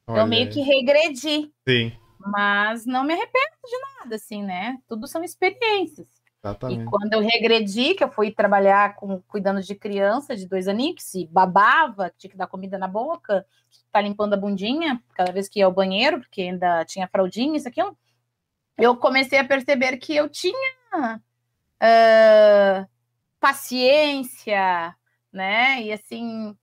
[0.07, 0.51] Olha eu meio aí.
[0.51, 4.79] que regredi, Sim, mas não me arrependo de nada, assim, né?
[4.89, 6.07] Tudo são experiências.
[6.07, 6.85] E exatamente.
[6.85, 11.03] quando eu regredi, que eu fui trabalhar com cuidando de criança de dois aninhos, que
[11.03, 13.47] se babava, tinha que dar comida na boca,
[13.91, 17.67] tá limpando a bundinha cada vez que ia ao banheiro, porque ainda tinha fraldinha, isso
[17.67, 17.97] aquilo.
[18.77, 21.21] Eu comecei a perceber que eu tinha
[21.81, 22.87] ah,
[23.41, 24.95] paciência,
[25.33, 25.83] né?
[25.83, 26.57] E assim,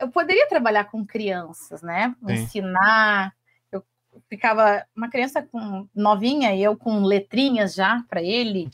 [0.00, 2.14] eu poderia trabalhar com crianças, né?
[2.26, 2.32] Sim.
[2.32, 3.32] Ensinar.
[3.70, 3.84] Eu
[4.28, 8.70] ficava uma criança com novinha e eu com letrinhas já para ele.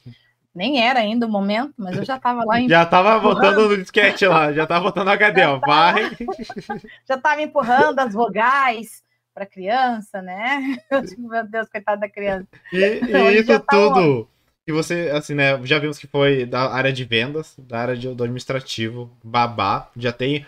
[0.54, 4.26] Nem era ainda o momento, mas eu já estava lá, Já tava botando no disquete
[4.26, 5.58] lá, já tava botando HD, ó.
[5.58, 6.10] Vai.
[7.06, 9.02] já estava empurrando as vogais
[9.40, 10.76] para a criança, né?
[10.90, 12.46] Eu digo, meu Deus, coitada da criança.
[12.72, 14.28] E, e Então, isso tá tudo
[14.66, 15.58] que você, assim, né?
[15.64, 19.90] Já vimos que foi da área de vendas, da área de, do administrativo, babá.
[19.96, 20.44] Já tem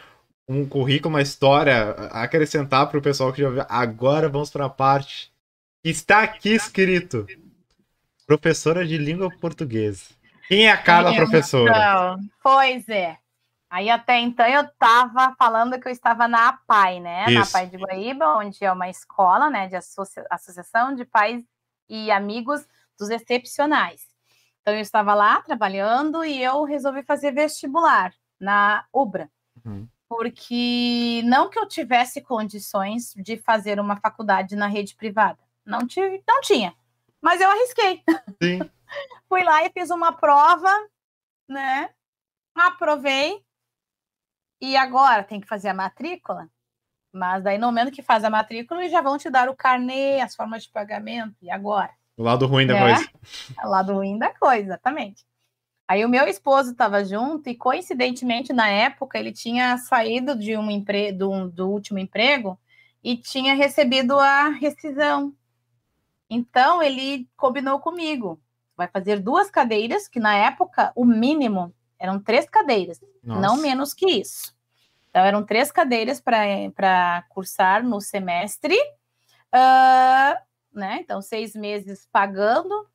[0.46, 3.64] um currículo, uma história a acrescentar pro pessoal que já ouviu.
[3.68, 5.32] Agora vamos pra parte
[5.82, 7.26] que está aqui escrito:
[8.26, 10.04] professora de língua portuguesa.
[10.48, 11.70] Quem é a Carla, professora?
[11.70, 13.16] Então, pois é.
[13.72, 17.24] Aí até então eu estava falando que eu estava na APAI, né?
[17.24, 17.56] Na Isso.
[17.56, 19.66] APAI de Guaíba, onde é uma escola, né?
[19.66, 21.42] De associa- Associação de Pais
[21.88, 22.68] e Amigos
[22.98, 24.06] dos Excepcionais.
[24.60, 29.30] Então eu estava lá trabalhando e eu resolvi fazer vestibular na UBRA.
[29.64, 29.88] Uhum.
[30.06, 35.38] Porque não que eu tivesse condições de fazer uma faculdade na rede privada.
[35.64, 36.74] Não tive, não tinha.
[37.22, 38.02] Mas eu arrisquei
[39.30, 40.68] fui lá e fiz uma prova,
[41.48, 41.88] né?
[42.54, 43.42] Aprovei.
[44.62, 46.48] E agora tem que fazer a matrícula.
[47.12, 50.36] Mas daí no momento que faz a matrícula, já vão te dar o carnê, as
[50.36, 51.34] formas de pagamento.
[51.42, 51.90] E agora?
[52.16, 52.80] O lado ruim da É.
[52.80, 53.10] coisa.
[53.64, 55.26] O lado ruim da coisa, exatamente.
[55.88, 60.70] Aí o meu esposo estava junto e coincidentemente na época ele tinha saído de um
[60.70, 61.10] empre...
[61.10, 62.56] do, do último emprego
[63.02, 65.34] e tinha recebido a rescisão.
[66.30, 68.40] Então ele combinou comigo,
[68.76, 73.62] vai fazer duas cadeiras, que na época o mínimo eram três cadeiras, não Nossa.
[73.62, 74.52] menos que isso.
[75.08, 78.76] Então eram três cadeiras para cursar no semestre,
[79.52, 80.42] ah,
[80.72, 80.98] né?
[81.00, 82.88] Então seis meses pagando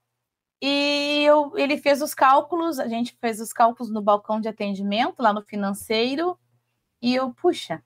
[0.62, 5.22] e eu- ele fez os cálculos, a gente fez os cálculos no balcão de atendimento,
[5.24, 6.38] lá no financeiro,
[7.02, 7.82] e eu, puxa,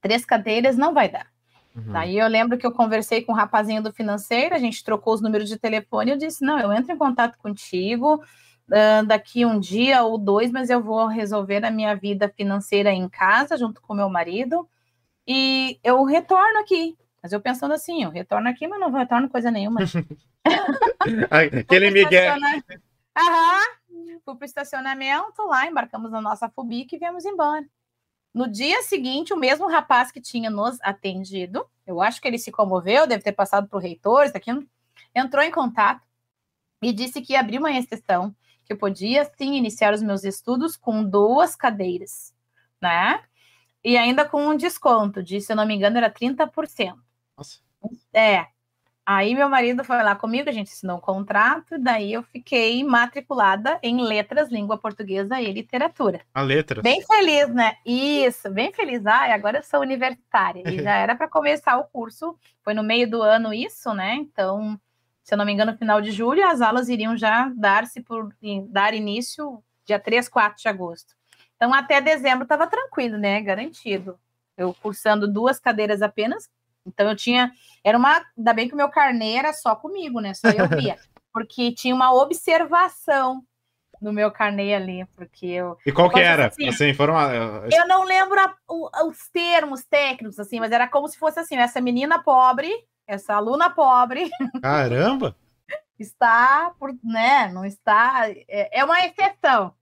[0.00, 1.28] três cadeiras não vai dar.
[1.76, 1.92] Uhum.
[1.92, 5.20] Daí eu lembro que eu conversei com o rapazinho do financeiro, a gente trocou os
[5.20, 8.20] números de telefone, eu disse, não, eu entro em contato contigo,
[8.68, 13.08] uh, daqui um dia ou dois, mas eu vou resolver a minha vida financeira em
[13.08, 14.68] casa, junto com meu marido,
[15.26, 16.96] e eu retorno aqui.
[17.22, 19.80] Mas eu pensando assim, eu retorno aqui, mas não retorno coisa nenhuma.
[21.30, 22.36] Aquele Miguel.
[23.16, 23.78] Aham.
[24.24, 27.66] Fui para o estacionamento lá, embarcamos na nossa Fubic e viemos embora.
[28.32, 32.52] No dia seguinte, o mesmo rapaz que tinha nos atendido, eu acho que ele se
[32.52, 34.50] comoveu, deve ter passado para o reitor, isso aqui,
[35.14, 36.06] entrou em contato
[36.82, 38.34] e disse que ia abrir uma exceção,
[38.68, 42.34] que eu podia sim iniciar os meus estudos com duas cadeiras,
[42.80, 43.24] né?
[43.82, 46.94] E ainda com um desconto de, se eu não me engano, era 30%.
[47.36, 47.60] Nossa.
[48.12, 48.46] É,
[49.10, 53.78] Aí meu marido foi lá comigo, a gente assinou um contrato, daí eu fiquei matriculada
[53.82, 56.20] em letras, língua portuguesa e literatura.
[56.34, 56.82] A letras.
[56.82, 57.76] Bem feliz, né?
[57.86, 59.06] Isso, bem feliz.
[59.06, 60.62] Ai, agora eu sou universitária.
[60.70, 62.36] E já era para começar o curso.
[62.62, 64.14] Foi no meio do ano isso, né?
[64.16, 64.78] Então,
[65.28, 68.34] se eu não me engano, no final de julho, as aulas iriam já dar-se por
[68.70, 71.14] dar início dia 3, 4 de agosto.
[71.54, 73.38] Então, até dezembro estava tranquilo, né?
[73.42, 74.18] Garantido.
[74.56, 76.48] Eu cursando duas cadeiras apenas,
[76.86, 77.52] então eu tinha,
[77.84, 80.32] era uma, ainda bem que o meu carnê era só comigo, né?
[80.32, 80.96] Só eu via,
[81.30, 83.44] porque tinha uma observação
[84.00, 85.76] no meu carnê ali, porque eu.
[85.84, 86.46] E qual que era?
[86.46, 87.14] Assim, assim foram
[87.70, 91.56] Eu não lembro a, o, os termos técnicos, assim, mas era como se fosse assim:
[91.56, 92.70] essa menina pobre,
[93.06, 94.30] essa aluna pobre.
[94.62, 95.36] Caramba!
[95.98, 97.50] está por, né?
[97.52, 98.30] Não está.
[98.48, 99.74] É, é uma exceção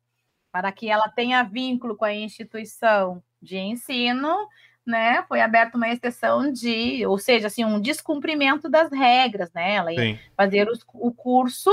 [0.50, 4.48] para que ela tenha vínculo com a instituição de ensino
[4.86, 9.74] né, foi aberta uma exceção de, ou seja, assim, um descumprimento das regras, né?
[9.74, 10.18] Ela ia Sim.
[10.36, 11.70] fazer os, o curso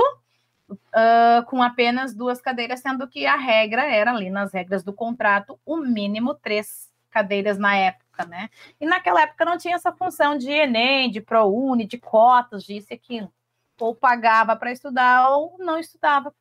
[0.73, 5.59] uh, com apenas duas cadeiras, sendo que a regra era ali nas regras do contrato,
[5.65, 8.49] o mínimo três cadeiras na época, né?
[8.79, 12.95] E naquela época não tinha essa função de Enem, de ProUni, de cotas, disso e
[12.95, 13.31] aquilo.
[13.79, 16.33] Ou pagava para estudar ou não estudava,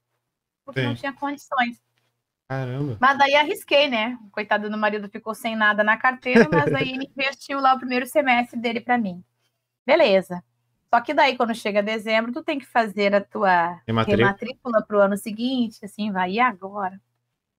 [0.64, 0.86] porque Sim.
[0.86, 1.80] não tinha condições.
[2.48, 2.98] Caramba.
[3.00, 4.18] Mas daí arrisquei, né?
[4.30, 8.06] Coitado do marido ficou sem nada na carteira, mas aí ele investiu lá o primeiro
[8.06, 9.24] semestre dele para mim.
[9.86, 10.42] Beleza.
[10.92, 14.96] Só que daí, quando chega dezembro, tu tem que fazer a tua rematrícula, rematrícula para
[14.98, 17.00] o ano seguinte, assim, vai, e agora?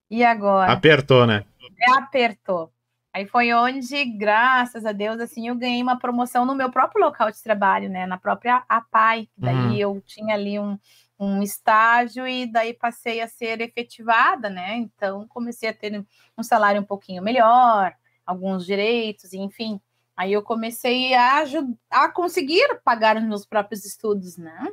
[0.07, 0.71] E agora?
[0.71, 1.43] Apertou, né?
[1.79, 2.71] É, apertou.
[3.11, 7.31] Aí foi onde, graças a Deus, assim, eu ganhei uma promoção no meu próprio local
[7.31, 8.05] de trabalho, né?
[8.05, 9.27] Na própria APAI.
[9.35, 9.73] Daí uhum.
[9.73, 10.77] eu tinha ali um,
[11.19, 14.75] um estágio e daí passei a ser efetivada, né?
[14.75, 16.05] Então comecei a ter
[16.37, 19.81] um salário um pouquinho melhor, alguns direitos, enfim.
[20.15, 21.43] Aí eu comecei a,
[21.89, 24.69] a conseguir pagar os meus próprios estudos, né?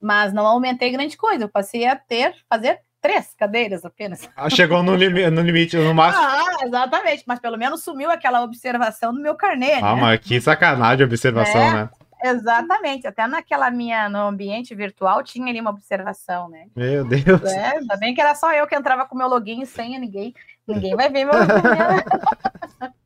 [0.00, 4.28] Mas não aumentei grande coisa, eu passei a ter, fazer três cadeiras apenas.
[4.36, 6.24] Ah, chegou no, limite, no limite, no máximo.
[6.24, 9.74] Ah, exatamente, mas pelo menos sumiu aquela observação do meu carnê.
[9.74, 10.00] Ah, né?
[10.00, 11.90] mas que sacanagem observação, é, né?
[12.22, 16.66] Exatamente, até naquela minha, no ambiente virtual tinha ali uma observação, né?
[16.76, 17.42] Meu Deus.
[17.44, 20.34] É, ainda bem que era só eu que entrava com meu login e senha, ninguém,
[20.66, 21.34] ninguém vai ver meu.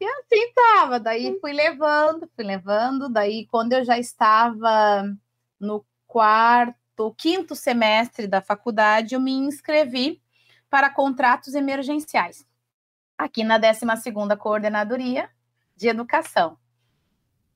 [0.00, 5.04] e assim tava, daí fui levando, fui levando, daí quando eu já estava
[5.58, 10.22] no quarto, quinto semestre da faculdade, eu me inscrevi
[10.70, 12.46] para contratos emergenciais,
[13.16, 15.30] aqui na 12ª Coordenadoria
[15.76, 16.58] de Educação.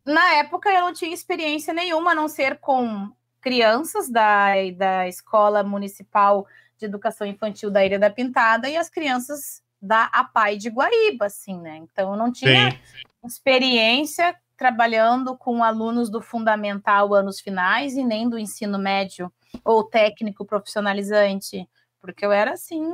[0.05, 5.62] Na época eu não tinha experiência nenhuma, a não ser com crianças da, da Escola
[5.62, 11.26] Municipal de Educação Infantil da Ilha da Pintada e as crianças da APAI de Guaíba,
[11.26, 11.76] assim, né?
[11.76, 12.76] Então eu não tinha Sim.
[13.24, 19.33] experiência trabalhando com alunos do fundamental anos finais e nem do ensino médio
[19.64, 21.68] ou técnico profissionalizante,
[22.01, 22.85] porque eu era assim,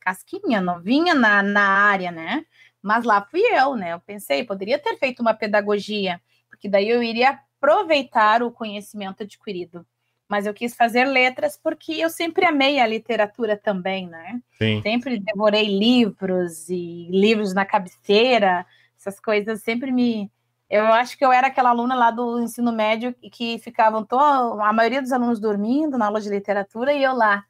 [0.00, 2.44] casquinha, novinha na, na área, né?
[2.82, 3.92] Mas lá fui eu, né?
[3.92, 6.20] Eu pensei, poderia ter feito uma pedagogia,
[6.50, 9.86] porque daí eu iria aproveitar o conhecimento adquirido.
[10.28, 14.40] Mas eu quis fazer letras porque eu sempre amei a literatura também, né?
[14.58, 14.80] Sim.
[14.82, 18.64] Sempre devorei livros e livros na cabeceira,
[18.98, 20.30] essas coisas sempre me.
[20.68, 24.16] Eu acho que eu era aquela aluna lá do ensino médio que ficavam to...
[24.16, 27.44] a maioria dos alunos dormindo na aula de literatura e eu lá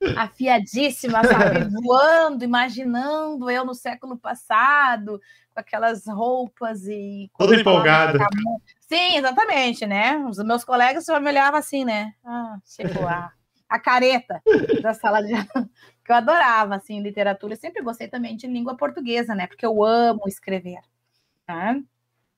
[0.16, 1.68] afiadíssima, sabe?
[1.82, 5.20] Voando, imaginando eu no século passado,
[5.52, 7.30] com aquelas roupas e.
[7.36, 8.18] Toda empolgada.
[8.90, 10.16] Sim, exatamente, né?
[10.28, 12.12] Os meus colegas só me olhavam assim, né?
[12.24, 13.32] Ah, chegou a,
[13.68, 14.42] a careta
[14.82, 15.32] da sala de
[16.04, 17.52] que eu adorava, assim, literatura.
[17.52, 19.46] Eu sempre gostei também de língua portuguesa, né?
[19.46, 20.80] Porque eu amo escrever.
[21.46, 21.76] Tá?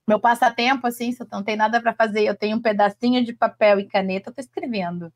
[0.06, 3.32] Meu passatempo, assim, se eu não tenho nada para fazer, eu tenho um pedacinho de
[3.32, 5.10] papel e caneta, eu tô escrevendo.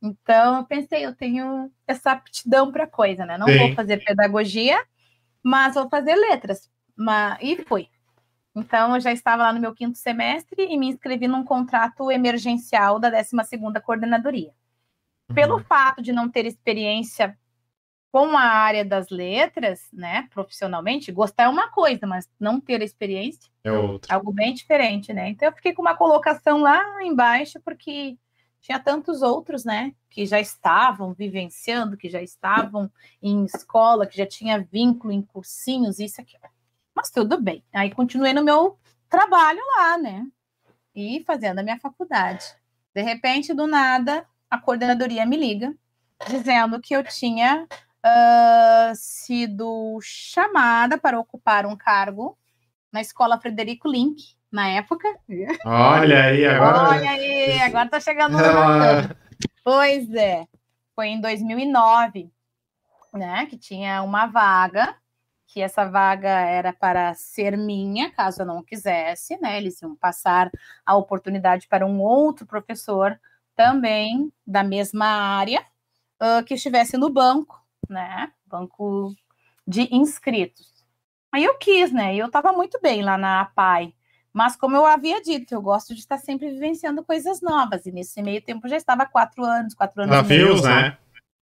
[0.00, 3.36] Então, eu pensei, eu tenho essa aptidão para coisa, né?
[3.36, 3.58] Não Sim.
[3.58, 4.80] vou fazer pedagogia,
[5.42, 6.70] mas vou fazer letras.
[6.94, 7.38] Mas...
[7.42, 7.88] E fui.
[8.56, 12.98] Então, eu já estava lá no meu quinto semestre e me inscrevi num contrato emergencial
[12.98, 14.50] da 12ª Coordenadoria.
[15.34, 17.36] Pelo fato de não ter experiência
[18.10, 23.50] com a área das letras, né, profissionalmente, gostar é uma coisa, mas não ter experiência
[23.62, 24.14] é outra.
[24.14, 25.28] algo bem diferente, né?
[25.28, 28.16] Então eu fiquei com uma colocação lá embaixo porque
[28.62, 32.90] tinha tantos outros, né, que já estavam vivenciando, que já estavam
[33.22, 36.38] em escola, que já tinha vínculo em cursinhos, isso aqui.
[36.96, 37.62] Mas tudo bem.
[37.74, 38.78] Aí continuei no meu
[39.10, 40.26] trabalho lá, né?
[40.94, 42.46] E fazendo a minha faculdade.
[42.94, 45.74] De repente, do nada, a coordenadoria me liga
[46.26, 52.38] dizendo que eu tinha uh, sido chamada para ocupar um cargo
[52.90, 55.06] na escola Frederico Link, na época.
[55.66, 56.88] Olha aí, agora.
[56.88, 58.38] Olha aí, agora tá chegando
[59.62, 60.46] Pois é,
[60.94, 62.30] foi em 2009,
[63.12, 64.96] né, que tinha uma vaga,
[65.46, 70.50] que essa vaga era para ser minha, caso eu não quisesse, né, eles iam passar
[70.84, 73.18] a oportunidade para um outro professor
[73.54, 75.64] também da mesma área,
[76.20, 78.30] uh, que estivesse no banco, né?
[78.44, 79.14] Banco
[79.66, 80.84] de inscritos.
[81.32, 82.14] Aí eu quis, né?
[82.14, 83.94] E eu estava muito bem lá na APAI.
[84.32, 87.86] Mas, como eu havia dito, eu gosto de estar sempre vivenciando coisas novas.
[87.86, 90.14] E nesse meio tempo já estava quatro anos, quatro anos.
[90.14, 90.98] Desafios, né?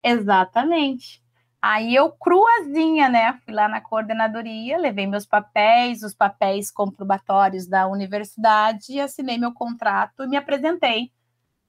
[0.03, 1.23] Exatamente.
[1.61, 3.39] Aí eu, cruazinha, né?
[3.45, 10.23] Fui lá na coordenadoria, levei meus papéis, os papéis comprobatórios da universidade, assinei meu contrato
[10.23, 11.11] e me apresentei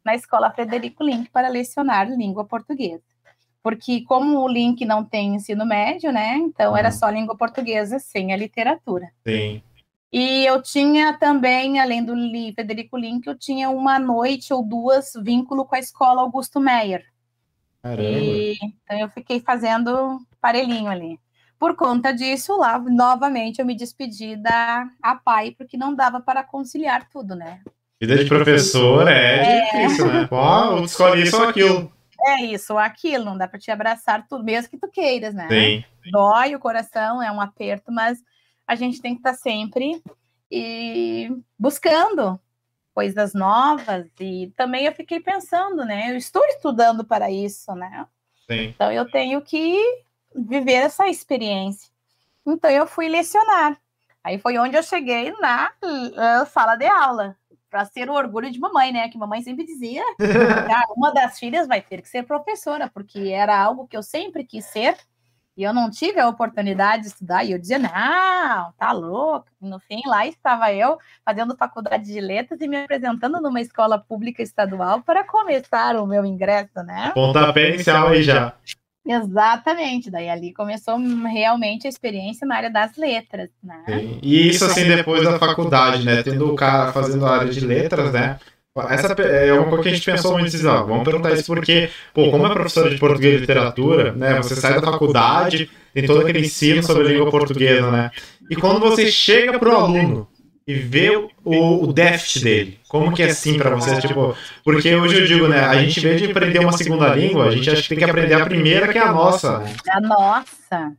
[0.03, 3.05] na Escola Frederico Link para lecionar língua portuguesa.
[3.63, 6.37] Porque como o Link não tem ensino médio, né?
[6.37, 6.77] Então uhum.
[6.77, 9.13] era só língua portuguesa sem a literatura.
[9.27, 9.63] Sim.
[10.11, 12.15] E eu tinha também, além do
[12.55, 17.12] Frederico Link, eu tinha uma noite ou duas vínculo com a escola Augusto Meyer.
[17.83, 18.03] Caramba.
[18.03, 21.19] E, então eu fiquei fazendo parelhinho ali.
[21.59, 27.09] Por conta disso, lá novamente eu me despedi da APAI, porque não dava para conciliar
[27.09, 27.61] tudo, né?
[28.01, 30.27] Vida de professor é, é difícil, né?
[30.27, 31.93] Pô, escolhi isso ou aquilo.
[32.25, 35.49] É isso, ou aquilo, não dá para te abraçar tudo, mesmo que tu queiras, né?
[35.49, 35.85] Sim.
[36.11, 38.19] Dói o coração, é um aperto, mas
[38.67, 40.03] a gente tem que estar tá sempre
[40.51, 42.41] e buscando
[42.95, 46.11] coisas novas e também eu fiquei pensando, né?
[46.11, 48.07] Eu estou estudando para isso, né?
[48.47, 48.65] Sim.
[48.69, 49.79] Então eu tenho que
[50.35, 51.91] viver essa experiência.
[52.47, 53.79] Então eu fui lecionar.
[54.25, 57.37] Aí foi onde eu cheguei na uh, sala de aula
[57.69, 59.09] para ser o orgulho de mamãe, né?
[59.09, 60.05] Que mamãe sempre dizia,
[60.71, 64.45] ah, uma das filhas vai ter que ser professora, porque era algo que eu sempre
[64.45, 64.97] quis ser,
[65.57, 69.47] e eu não tive a oportunidade de estudar, e eu dizia, não, tá louco.
[69.61, 74.43] No fim, lá estava eu fazendo faculdade de letras e me apresentando numa escola pública
[74.43, 77.13] estadual para começar o meu ingresso, né?
[77.15, 78.55] Pontapé inicial aí já.
[79.05, 80.97] Exatamente, daí ali começou
[81.27, 83.85] realmente a experiência na área das letras, né?
[84.23, 86.23] E isso assim depois da faculdade, né?
[86.23, 88.39] Tendo o cara fazendo a área de letras, né?
[88.89, 91.91] Essa é uma coisa que a gente pensou muito, assim, ó, vamos perguntar isso porque,
[92.15, 94.37] pô, como é professor de português e literatura, né?
[94.37, 98.11] Você sai da faculdade, tem todo aquele ensino sobre a língua portuguesa, né?
[98.51, 100.27] E quando você chega pro aluno
[100.67, 102.81] e ver o, o déficit dele.
[102.89, 103.99] Como que é assim para vocês?
[104.01, 105.61] Tipo, porque hoje eu digo, né?
[105.61, 108.05] A gente, em vez de aprender uma segunda língua, a gente acha que tem que
[108.05, 109.59] aprender a primeira, que é a nossa.
[109.59, 109.75] Né?
[109.91, 110.93] A nossa.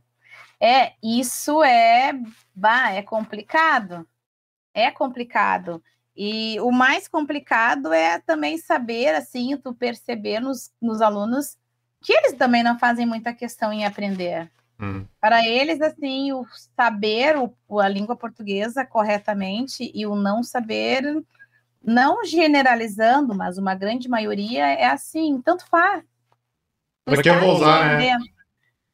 [0.60, 2.12] É, isso é,
[2.54, 4.06] bah, é complicado.
[4.72, 5.82] É complicado.
[6.16, 11.56] E o mais complicado é também saber, assim, tu perceber nos, nos alunos
[12.00, 14.50] que eles também não fazem muita questão em aprender.
[14.78, 15.06] Hum.
[15.20, 16.46] Para eles, assim, o
[16.76, 21.02] saber o, a língua portuguesa corretamente e o não saber,
[21.82, 26.04] não generalizando, mas uma grande maioria é assim, tanto faz.
[27.04, 28.18] Para que eu vou usar, né?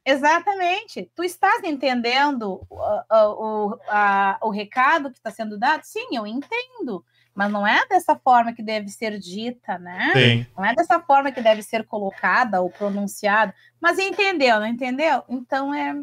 [0.04, 1.10] Exatamente.
[1.14, 2.76] Tu estás entendendo o,
[3.10, 5.82] o, a, o recado que está sendo dado?
[5.84, 7.04] Sim, eu entendo.
[7.34, 10.12] Mas não é dessa forma que deve ser dita, né?
[10.14, 10.46] Sim.
[10.56, 13.54] Não é dessa forma que deve ser colocada ou pronunciada.
[13.80, 15.22] Mas entendeu, não entendeu?
[15.28, 15.94] Então é,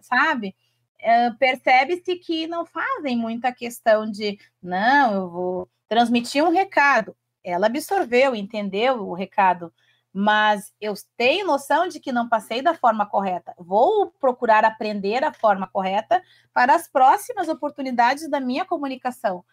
[0.00, 0.54] sabe?
[0.98, 7.16] É, Percebe-se que não fazem muita questão de, não, eu vou transmitir um recado.
[7.42, 9.72] Ela absorveu, entendeu o recado,
[10.12, 13.54] mas eu tenho noção de que não passei da forma correta.
[13.58, 16.22] Vou procurar aprender a forma correta
[16.52, 19.44] para as próximas oportunidades da minha comunicação.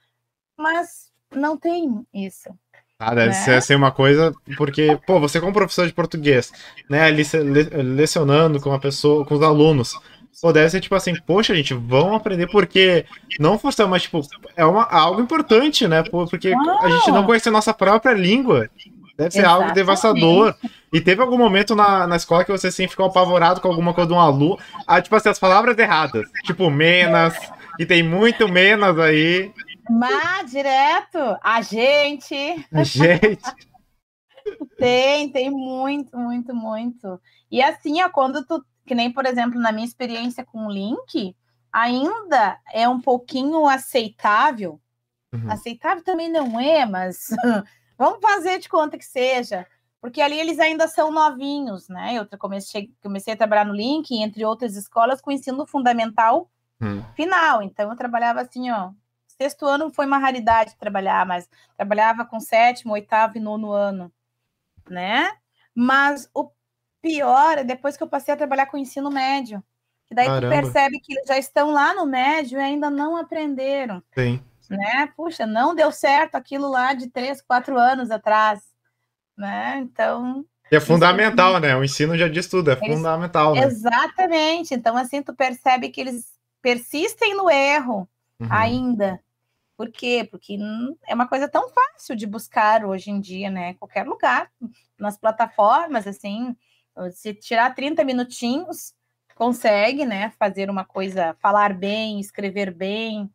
[0.57, 2.49] Mas não tem isso.
[2.97, 3.33] Ah, deve né?
[3.33, 6.51] ser assim uma coisa, porque, pô, você como professor de português,
[6.89, 7.23] né, ali
[7.73, 9.93] lecionando com uma pessoa, com os alunos,
[10.41, 13.05] pô, deve ser tipo assim, poxa, gente, vão aprender porque
[13.37, 14.21] não forçar, mas tipo,
[14.55, 18.69] é uma, algo importante, né, porque a gente não conhece a nossa própria língua.
[19.17, 19.63] Deve ser Exatamente.
[19.63, 20.55] algo devastador.
[20.91, 24.09] E teve algum momento na, na escola que você assim ficou apavorado com alguma coisa
[24.09, 27.33] de um aluno, ah, tipo assim, as palavras erradas, tipo menas,
[27.79, 29.51] e tem muito menos aí.
[29.89, 32.35] Mas direto, a gente.
[32.71, 33.41] A gente.
[34.77, 37.19] Tem, tem muito, muito, muito.
[37.49, 41.35] E assim, ó, quando tu, que nem, por exemplo, na minha experiência com o Link,
[41.73, 44.79] ainda é um pouquinho aceitável.
[45.33, 45.51] Uhum.
[45.51, 47.29] Aceitável também não é, mas
[47.97, 49.65] vamos fazer de conta que seja.
[49.99, 52.13] Porque ali eles ainda são novinhos, né?
[52.13, 57.01] Eu comecei, comecei a trabalhar no Link, entre outras escolas, com ensino fundamental hum.
[57.15, 57.63] final.
[57.63, 58.91] Então, eu trabalhava assim, ó.
[59.41, 64.11] Sexto ano foi uma raridade trabalhar, mas trabalhava com sétimo, oitavo e nono ano,
[64.89, 65.31] né?
[65.73, 66.49] Mas o
[67.01, 69.63] pior é depois que eu passei a trabalhar com ensino médio.
[70.07, 70.47] Que daí Caramba.
[70.47, 74.01] tu percebe que eles já estão lá no médio e ainda não aprenderam.
[74.13, 74.41] Sim.
[74.69, 75.11] Né?
[75.17, 78.75] Puxa, não deu certo aquilo lá de três, quatro anos atrás
[79.37, 79.79] né?
[79.79, 80.45] Então.
[80.71, 81.75] é fundamental, né?
[81.75, 82.95] O ensino já diz tudo, é eles...
[82.95, 83.53] fundamental.
[83.53, 83.63] Né?
[83.63, 84.73] Exatamente.
[84.73, 86.25] Então, assim, tu percebe que eles
[86.61, 88.07] persistem no erro
[88.39, 88.47] uhum.
[88.49, 89.19] ainda.
[89.77, 90.27] Por quê?
[90.29, 90.57] Porque
[91.07, 93.73] é uma coisa tão fácil de buscar hoje em dia, né?
[93.75, 94.51] Qualquer lugar,
[94.97, 96.55] nas plataformas, assim,
[97.11, 98.93] se tirar 30 minutinhos,
[99.35, 100.31] consegue, né?
[100.39, 103.29] Fazer uma coisa, falar bem, escrever bem,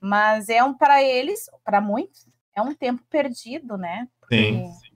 [0.00, 4.08] mas é um para eles, para muitos, é um tempo perdido, né?
[4.20, 4.90] Porque Sim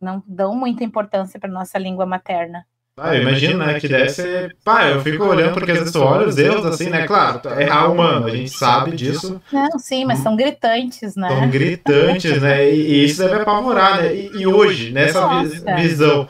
[0.00, 2.66] não dão muita importância para nossa língua materna.
[3.02, 4.54] Ah, eu imagino, né, que deve ser...
[4.62, 7.62] Pá, eu fico olhando porque às vezes tu olha os erros assim, né, claro, é
[7.62, 9.40] errar humano, a gente sabe disso.
[9.50, 11.28] Não, sim, mas são gritantes, né?
[11.28, 15.76] São gritantes, né, e, isso deve apavorar, né, e, e hoje, nessa Nossa.
[15.76, 16.28] visão,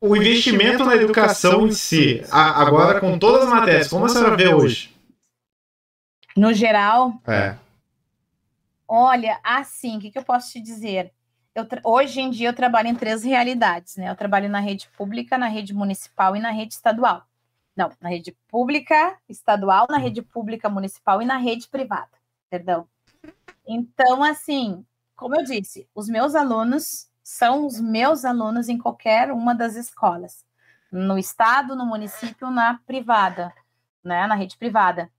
[0.00, 4.54] o investimento na educação em si, agora com todas as matérias, como a senhora vê
[4.54, 4.94] hoje?
[6.36, 7.14] No geral?
[7.26, 7.56] É.
[8.86, 11.10] Olha, assim, o que, que eu posso te dizer?
[11.54, 14.10] Eu, hoje em dia eu trabalho em três realidades, né?
[14.10, 17.24] Eu trabalho na rede pública, na rede municipal e na rede estadual.
[17.76, 22.10] Não, na rede pública estadual, na rede pública municipal e na rede privada,
[22.50, 22.88] perdão.
[23.66, 24.84] Então, assim,
[25.16, 30.44] como eu disse, os meus alunos são os meus alunos em qualquer uma das escolas,
[30.90, 33.52] no estado, no município, na privada,
[34.02, 34.26] né?
[34.26, 35.10] Na rede privada.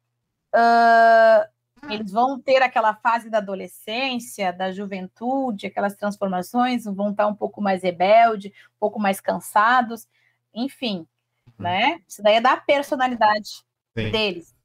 [0.53, 1.55] Uh,
[1.89, 7.61] eles vão ter aquela fase da adolescência, da juventude, aquelas transformações, vão estar um pouco
[7.61, 10.07] mais rebelde, um pouco mais cansados,
[10.53, 11.07] enfim,
[11.47, 11.53] uhum.
[11.59, 11.99] né?
[12.07, 13.63] Isso daí é da personalidade
[13.97, 14.11] Sim.
[14.11, 14.55] deles.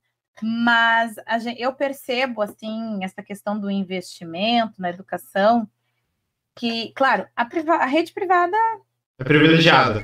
[0.42, 5.68] Mas gente, eu percebo, assim, essa questão do investimento na educação,
[6.54, 8.56] que, claro, a, a rede privada...
[9.18, 10.02] É privilegiada.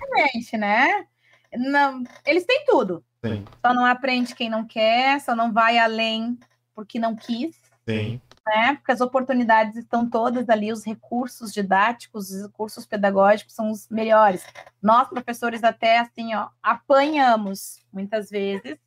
[0.59, 1.07] né?
[1.55, 3.03] Não, eles têm tudo.
[3.25, 3.45] Sim.
[3.65, 6.39] Só não aprende quem não quer, só não vai além
[6.77, 7.57] porque não quis.
[7.89, 8.21] Sim.
[8.47, 8.75] Né?
[8.77, 14.45] Porque as oportunidades estão todas ali, os recursos didáticos, os recursos pedagógicos são os melhores.
[14.81, 18.79] Nós, professores, até assim, ó, apanhamos muitas vezes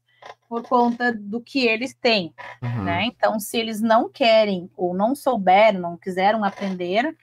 [0.48, 2.84] por conta do que eles têm, uhum.
[2.84, 3.06] né?
[3.06, 7.16] Então, se eles não querem ou não souberam, não quiseram aprender,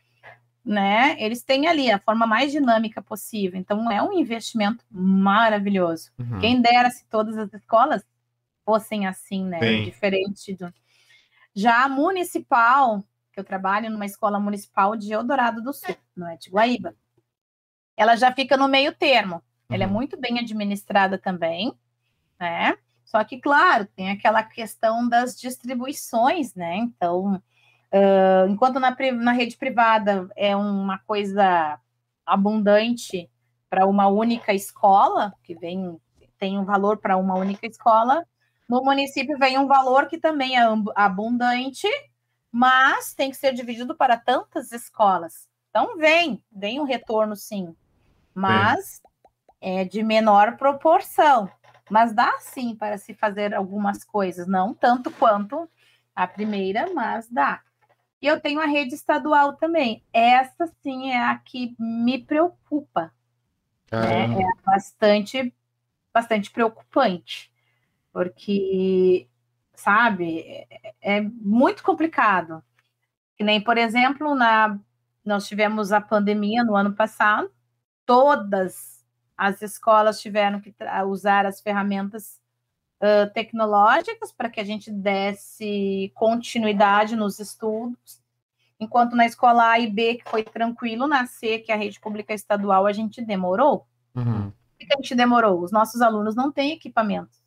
[0.65, 1.15] né?
[1.19, 3.59] Eles têm ali a forma mais dinâmica possível.
[3.59, 6.11] Então, é um investimento maravilhoso.
[6.19, 6.39] Uhum.
[6.39, 8.03] Quem dera se todas as escolas
[8.67, 9.61] fossem assim, né?
[9.85, 10.75] Diferente do.
[11.55, 13.03] Já a municipal,
[13.33, 16.95] que eu trabalho numa escola municipal de Eldorado do Sul, não é de Guaíba,
[17.97, 19.41] ela já fica no meio termo.
[19.71, 19.93] Ela é uhum.
[19.93, 21.73] muito bem administrada também,
[22.39, 22.77] né?
[23.05, 26.77] Só que, claro, tem aquela questão das distribuições, né?
[26.77, 31.81] Então, uh, enquanto na, na rede privada é uma coisa
[32.25, 33.31] abundante
[33.71, 35.99] para uma única escola, que vem
[36.39, 38.27] tem um valor para uma única escola,
[38.69, 40.63] no município vem um valor que também é
[40.95, 41.89] abundante,
[42.51, 45.49] mas tem que ser dividido para tantas escolas.
[45.71, 47.75] Então vem, vem um retorno sim,
[48.35, 49.01] mas
[49.61, 51.51] é, é de menor proporção.
[51.89, 55.69] Mas dá sim para se fazer algumas coisas, não tanto quanto
[56.15, 57.63] a primeira, mas dá.
[58.21, 60.03] E eu tenho a rede estadual também.
[60.13, 63.13] Essa sim é a que me preocupa.
[63.93, 64.25] Né?
[64.25, 65.55] É bastante,
[66.13, 67.55] bastante preocupante
[68.17, 69.29] porque,
[69.75, 72.65] sabe, é, é muito complicado.
[73.37, 74.81] Que nem, por exemplo, na,
[75.23, 77.53] nós tivemos a pandemia no ano passado,
[78.07, 79.05] todas
[79.37, 80.75] as escolas tiveram que
[81.07, 82.41] usar as ferramentas
[83.03, 88.23] uh, tecnológicas para que a gente desse continuidade nos estudos,
[88.81, 92.01] enquanto na escola A e B, que foi tranquilo, na C, que é a rede
[92.01, 93.87] pública estadual, a gente demorou.
[94.15, 94.51] Uhum.
[94.51, 95.61] Por que a gente demorou?
[95.61, 97.45] Os nossos alunos não têm equipamentos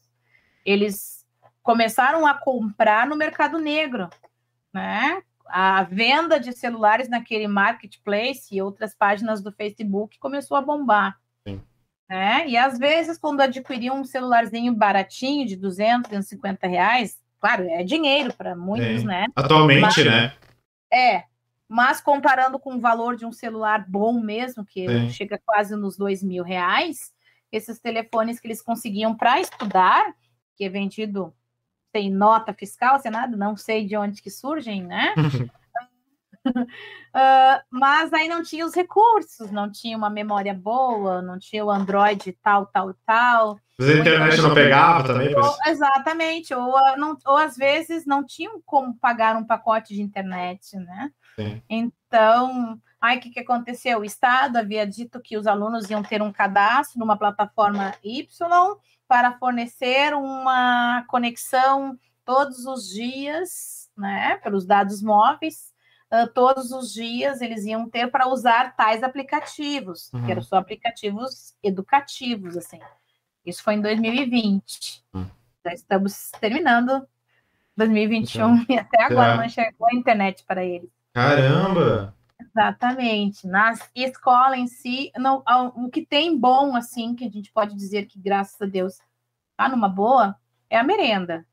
[0.66, 1.26] eles
[1.62, 4.10] começaram a comprar no mercado negro,
[4.74, 5.22] né?
[5.46, 11.20] A venda de celulares naquele marketplace e outras páginas do Facebook começou a bombar.
[11.48, 11.62] Sim.
[12.08, 12.48] Né?
[12.48, 18.34] E às vezes, quando adquiriam um celularzinho baratinho de 200, 250 reais, claro, é dinheiro
[18.34, 19.08] para muitos, Sim.
[19.08, 19.26] né?
[19.36, 20.34] Atualmente, Mas, né?
[20.92, 21.24] É.
[21.68, 25.10] mas comparando com o valor de um celular bom mesmo, que Sim.
[25.10, 27.14] chega quase nos dois mil reais,
[27.52, 30.14] esses telefones que eles conseguiam para estudar,
[30.60, 31.34] que é vendido
[31.96, 35.16] sem nota fiscal, sem nada, não sei de onde que surgem, né?
[36.46, 41.72] uh, mas aí não tinha os recursos, não tinha uma memória boa, não tinha o
[41.72, 43.58] Android tal, tal, tal.
[43.80, 45.34] Mas a internet não pegava também?
[45.34, 50.76] Ou, exatamente, ou, não, ou às vezes não tinham como pagar um pacote de internet,
[50.76, 51.10] né?
[51.38, 51.64] Sim.
[51.70, 54.00] Então, aí o que, que aconteceu?
[54.00, 58.28] O Estado havia dito que os alunos iam ter um cadastro numa plataforma Y
[59.10, 65.74] para fornecer uma conexão todos os dias, né, pelos dados móveis,
[66.14, 70.24] uh, todos os dias eles iam ter para usar tais aplicativos, uhum.
[70.24, 72.80] que eram só aplicativos educativos, assim.
[73.44, 75.04] Isso foi em 2020.
[75.12, 75.26] Uhum.
[75.66, 77.08] Já estamos terminando
[77.76, 79.38] 2021 então, e até agora é.
[79.38, 80.90] não chegou a internet para eles.
[81.16, 82.16] Caramba!
[82.40, 83.46] Exatamente.
[83.46, 85.44] Na escola em si, não,
[85.76, 88.98] o que tem bom, assim, que a gente pode dizer que, graças a Deus,
[89.58, 90.36] tá numa boa,
[90.70, 91.46] é a merenda.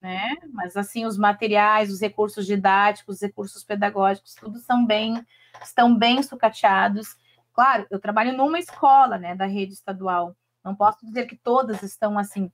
[0.00, 0.34] Né?
[0.52, 5.24] Mas assim, os materiais, os recursos didáticos, os recursos pedagógicos, tudo são bem,
[5.62, 7.16] estão bem sucateados.
[7.54, 10.36] Claro, eu trabalho numa escola, né, da rede estadual.
[10.62, 12.50] Não posso dizer que todas estão assim,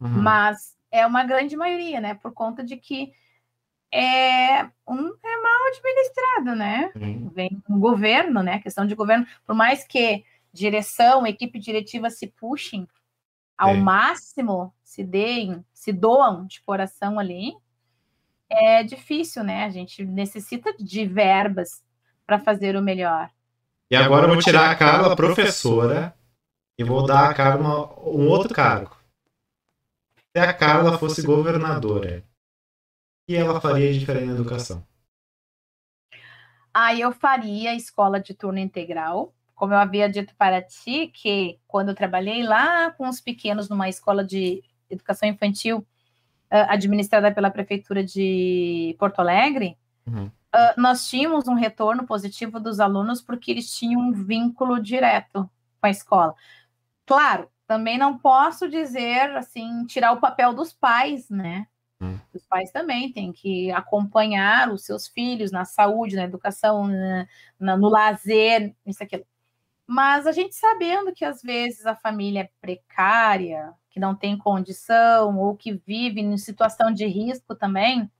[0.00, 0.08] uhum.
[0.08, 3.12] mas é uma grande maioria, né, por conta de que
[3.96, 6.92] é, um, é mal administrado, né?
[6.94, 7.30] Uhum.
[7.30, 8.58] Vem um governo, né?
[8.58, 10.22] Questão de governo, por mais que
[10.52, 12.86] direção, equipe diretiva se puxem
[13.56, 13.76] ao é.
[13.76, 17.54] máximo, se deem, se doam de coração ali,
[18.50, 19.64] é difícil, né?
[19.64, 21.82] A gente necessita de verbas
[22.26, 23.30] para fazer o melhor.
[23.90, 26.14] E agora eu vou tirar a Carla professora
[26.78, 28.94] e vou dar a Carla um outro cargo.
[30.36, 32.22] Se a Carla fosse governadora,
[33.26, 34.86] que ela faria de diferente na educação?
[36.72, 39.34] Aí eu faria escola de turno integral.
[39.54, 43.88] Como eu havia dito para ti, que quando eu trabalhei lá com os pequenos numa
[43.88, 50.26] escola de educação infantil uh, administrada pela prefeitura de Porto Alegre, uhum.
[50.26, 55.48] uh, nós tínhamos um retorno positivo dos alunos porque eles tinham um vínculo direto
[55.80, 56.34] com a escola.
[57.06, 61.66] Claro, também não posso dizer assim, tirar o papel dos pais, né?
[62.00, 62.18] Hum.
[62.34, 67.26] Os pais também têm que acompanhar os seus filhos na saúde, na educação, na,
[67.58, 69.24] na, no lazer, isso aqui.
[69.86, 75.38] Mas a gente sabendo que às vezes a família é precária, que não tem condição,
[75.38, 78.10] ou que vive em situação de risco também,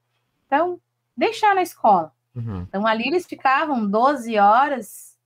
[0.46, 0.80] então
[1.16, 2.12] deixar na escola.
[2.34, 2.62] Uhum.
[2.62, 5.16] Então ali eles ficavam 12 horas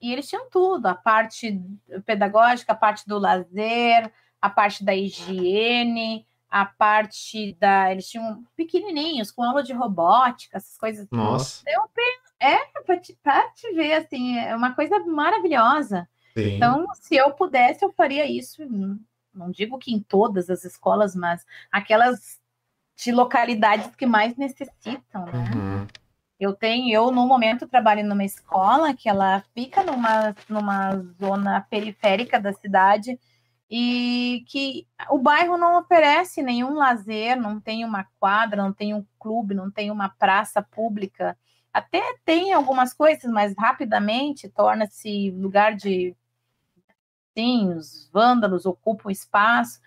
[0.00, 1.62] e eles tinham tudo, a parte
[2.04, 7.90] pedagógica, a parte do lazer, a parte da higiene, a parte da.
[7.90, 11.06] Eles tinham pequenininhos, com aula de robótica, essas coisas.
[11.10, 11.62] Nossa.
[11.66, 11.82] Eu,
[12.40, 13.18] é, para te,
[13.54, 16.08] te ver, assim, é uma coisa maravilhosa.
[16.36, 16.56] Sim.
[16.56, 18.62] Então, se eu pudesse, eu faria isso.
[19.32, 22.38] Não digo que em todas as escolas, mas aquelas
[22.96, 25.32] de localidades que mais necessitam, né?
[25.54, 25.86] Uhum.
[26.38, 32.38] Eu tenho, eu no momento trabalho numa escola que ela fica numa, numa zona periférica
[32.38, 33.18] da cidade
[33.70, 39.04] e que o bairro não oferece nenhum lazer, não tem uma quadra, não tem um
[39.18, 41.36] clube, não tem uma praça pública.
[41.72, 46.14] Até tem algumas coisas, mas rapidamente torna-se lugar de.
[47.36, 49.80] Sim, os vândalos ocupam espaço.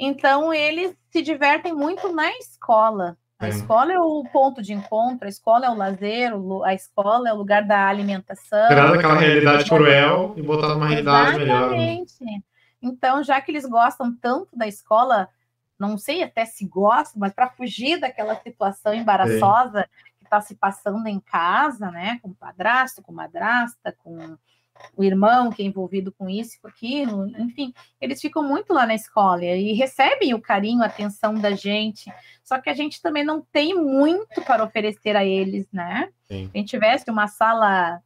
[0.00, 3.16] Então, eles se divertem muito na escola.
[3.38, 6.32] A escola é o ponto de encontro, a escola é o lazer,
[6.64, 8.68] a escola é o lugar da alimentação.
[8.68, 11.70] Tirar daquela realidade cruel e botar numa realidade melhor.
[11.70, 11.94] Né?
[11.94, 12.44] Exatamente.
[12.82, 15.28] Então, já que eles gostam tanto da escola,
[15.78, 21.06] não sei até se gostam, mas para fugir daquela situação embaraçosa que está se passando
[21.06, 24.36] em casa, né, com o padrasto, com madrasta, com
[24.96, 28.94] o irmão que é envolvido com isso, com aquilo, enfim, eles ficam muito lá na
[28.94, 32.12] escola e recebem o carinho, a atenção da gente,
[32.42, 36.10] só que a gente também não tem muito para oferecer a eles, né?
[36.26, 36.46] Sim.
[36.46, 38.00] Se a gente tivesse uma sala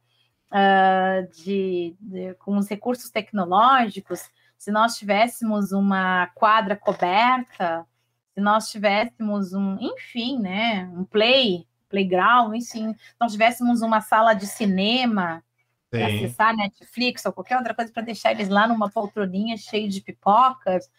[0.51, 7.85] uh, de, de, com os recursos tecnológicos, se nós tivéssemos uma quadra coberta,
[8.33, 14.33] se nós tivéssemos um, enfim, né, um play, playground, enfim, se nós tivéssemos uma sala
[14.33, 15.43] de cinema,
[15.89, 20.01] para acessar Netflix ou qualquer outra coisa para deixar eles lá numa poltroninha cheia de
[20.01, 20.89] pipocas.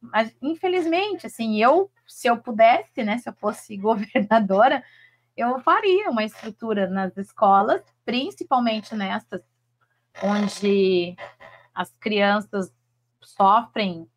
[0.00, 4.82] Mas, infelizmente, assim, eu, se eu pudesse, né, se eu fosse governadora,
[5.36, 9.42] eu faria uma estrutura nas escolas, principalmente nessas
[10.22, 11.14] onde
[11.74, 12.72] as crianças
[13.26, 14.08] sofrem,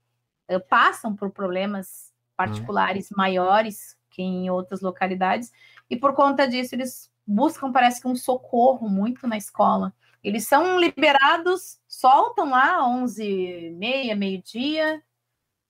[0.47, 3.17] eh, passam por problemas particulares uhum.
[3.17, 5.51] maiores que em outras localidades,
[5.89, 9.93] e por conta disso eles buscam, parece que um socorro muito na escola.
[10.23, 15.01] Eles são liberados, soltam lá 11 meia, meio-dia,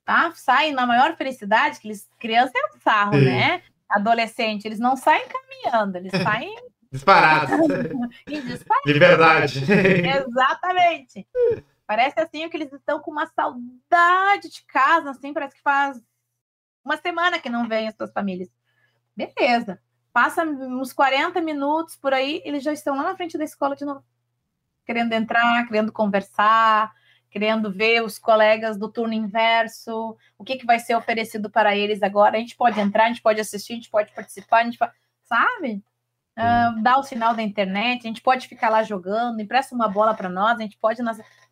[0.06, 0.32] tá?
[0.34, 3.26] Saem na maior felicidade, que eles, criança é um sarro, Sim.
[3.26, 3.62] né?
[3.88, 6.56] Adolescente, eles não saem caminhando, eles saem
[6.92, 7.52] Disparados.
[8.86, 9.62] Liberdade.
[9.64, 11.28] Exatamente.
[11.90, 16.00] Parece assim que eles estão com uma saudade de casa, assim, parece que faz
[16.86, 18.48] uma semana que não vêm as suas famílias.
[19.16, 19.82] Beleza.
[20.14, 23.86] Passa uns 40 minutos por aí, eles já estão lá na frente da escola de
[23.86, 24.04] novo.
[24.86, 26.94] Querendo entrar, querendo conversar,
[27.32, 32.04] querendo ver os colegas do turno inverso, o que, que vai ser oferecido para eles
[32.04, 32.38] agora.
[32.38, 34.94] A gente pode entrar, a gente pode assistir, a gente pode participar, a gente pode...
[35.24, 35.84] sabe?
[36.38, 40.14] Uh, dá o sinal da internet, a gente pode ficar lá jogando, empresta uma bola
[40.14, 41.02] para nós, a gente pode,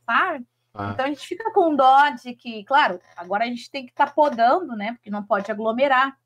[0.07, 0.47] sabe?
[0.73, 0.91] Ah.
[0.93, 4.07] Então a gente fica com dó de que, claro, agora a gente tem que estar
[4.07, 4.93] tá podando, né?
[4.93, 6.17] Porque não pode aglomerar.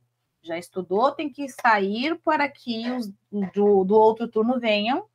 [0.44, 3.08] Já estudou, tem que sair para que os
[3.54, 5.06] do, do outro turno venham,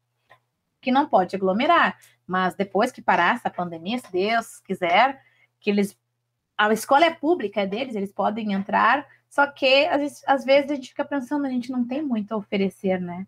[0.81, 1.99] que não pode aglomerar.
[2.27, 5.21] Mas depois que parar essa pandemia, se Deus quiser,
[5.61, 5.97] que eles.
[6.57, 10.75] A escola é pública, é deles, eles podem entrar, só que às, às vezes a
[10.75, 13.27] gente fica pensando, a gente não tem muito a oferecer, né?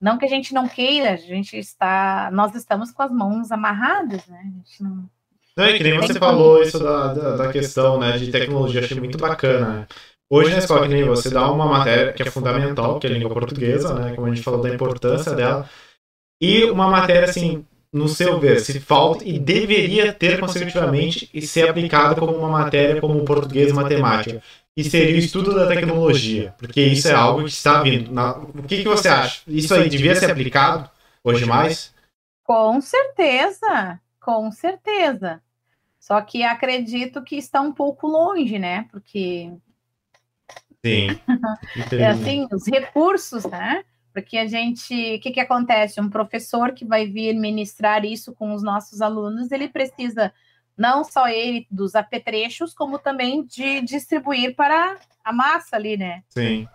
[0.00, 4.26] Não que a gente não queira, a gente está, nós estamos com as mãos amarradas,
[4.26, 4.40] né?
[4.40, 5.10] A gente não.
[5.56, 8.98] Não, é que nem você falou isso da, da, da, questão né, de tecnologia, achei
[8.98, 9.68] muito bacana.
[9.80, 9.86] Né?
[10.30, 13.12] Hoje na escola, que nem você dá uma matéria que é fundamental, que é a
[13.12, 14.14] língua portuguesa, né?
[14.14, 15.68] Como a gente falou da importância dela.
[16.40, 21.68] E uma matéria, assim, no seu ver, se falta e deveria ter consecutivamente e ser
[21.68, 24.40] aplicada como uma matéria como português e matemática
[24.74, 28.12] que seria o estudo da tecnologia, porque isso é algo que está vindo.
[28.12, 28.38] Na...
[28.38, 29.42] O que, que você acha?
[29.46, 30.88] Isso aí devia ser aplicado
[31.24, 31.94] hoje mais?
[32.44, 35.42] Com certeza, com certeza.
[35.98, 38.86] Só que acredito que está um pouco longe, né?
[38.90, 39.52] Porque.
[40.84, 41.08] Sim.
[41.92, 43.84] é assim, os recursos, né?
[44.12, 45.16] Porque a gente.
[45.16, 46.00] O que, que acontece?
[46.00, 50.32] Um professor que vai vir ministrar isso com os nossos alunos, ele precisa
[50.80, 56.22] não só ele dos apetrechos, como também de distribuir para a massa ali, né?
[56.30, 56.66] Sim.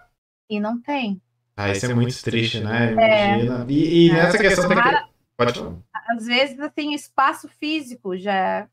[0.47, 1.19] E não tem.
[1.57, 2.89] Ah, isso é muito triste, né?
[2.99, 3.39] É.
[3.39, 3.63] Imagina.
[3.63, 3.71] É.
[3.71, 5.07] E, e nessa questão da...
[5.35, 5.75] Pode falar.
[6.07, 8.67] Às vezes, assim, espaço físico já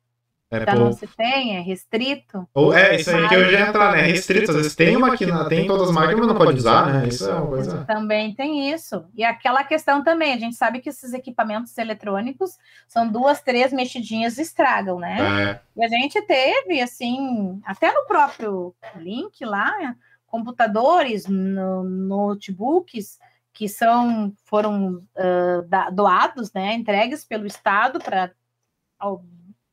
[0.53, 2.47] é, já não se tem, é restrito.
[2.53, 4.03] Ou, é, isso aí que eu já entrar, né?
[4.03, 4.51] Restrito.
[4.51, 7.09] Às vezes tem uma que tem todas as marcas, mas não pode usar, né?
[7.09, 7.85] Isso é uma coisa.
[7.87, 9.05] Também tem isso.
[9.15, 14.37] E aquela questão também, a gente sabe que esses equipamentos eletrônicos são duas, três mexidinhas
[14.37, 15.61] e estragam, né?
[15.77, 15.81] É.
[15.81, 19.97] E a gente teve, assim, até no próprio link lá,
[20.27, 23.19] computadores, no, notebooks
[23.55, 28.31] que são foram uh, doados, né, entregues pelo Estado para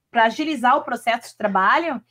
[0.10, 2.02] para agilizar o processo de trabalho,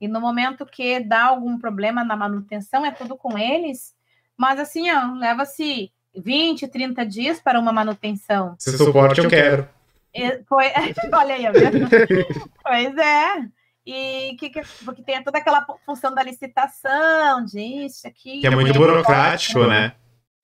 [0.00, 3.94] e no momento que dá algum problema na manutenção, é tudo com eles,
[4.36, 4.86] mas assim,
[5.18, 8.54] leva-se 20, 30 dias para uma manutenção.
[8.58, 9.68] Se suporte, eu quero.
[10.14, 10.66] E, foi,
[11.12, 11.44] olha aí,
[12.62, 13.48] pois é.
[13.86, 18.40] E que, que, porque tem toda aquela função da licitação, disso, aqui.
[18.40, 19.94] Que é muito burocrático, né?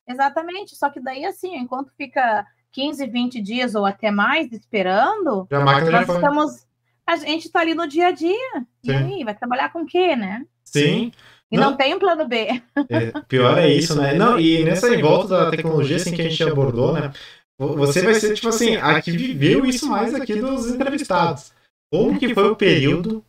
[0.07, 0.77] Exatamente.
[0.77, 6.09] Só que daí, assim, enquanto fica 15, 20 dias ou até mais esperando, já nós
[6.09, 6.67] estamos
[7.13, 8.67] a gente está ali no dia a dia.
[8.85, 8.91] Sim.
[8.91, 10.47] E aí, vai trabalhar com o quê, né?
[10.65, 11.13] Sim.
[11.51, 12.63] E não, não tem um plano B.
[12.89, 14.15] É, pior é isso, né?
[14.15, 17.13] Não, e nessa em volta da tecnologia assim, que a gente abordou, né?
[17.59, 21.53] Você vai ser, tipo assim, a que viveu isso mais aqui dos entrevistados.
[21.93, 23.23] Como que foi o período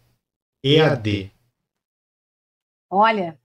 [0.63, 1.31] EAD?
[2.89, 3.37] Olha.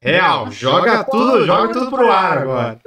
[0.00, 2.80] Real, joga tudo, joga tudo pro ar agora.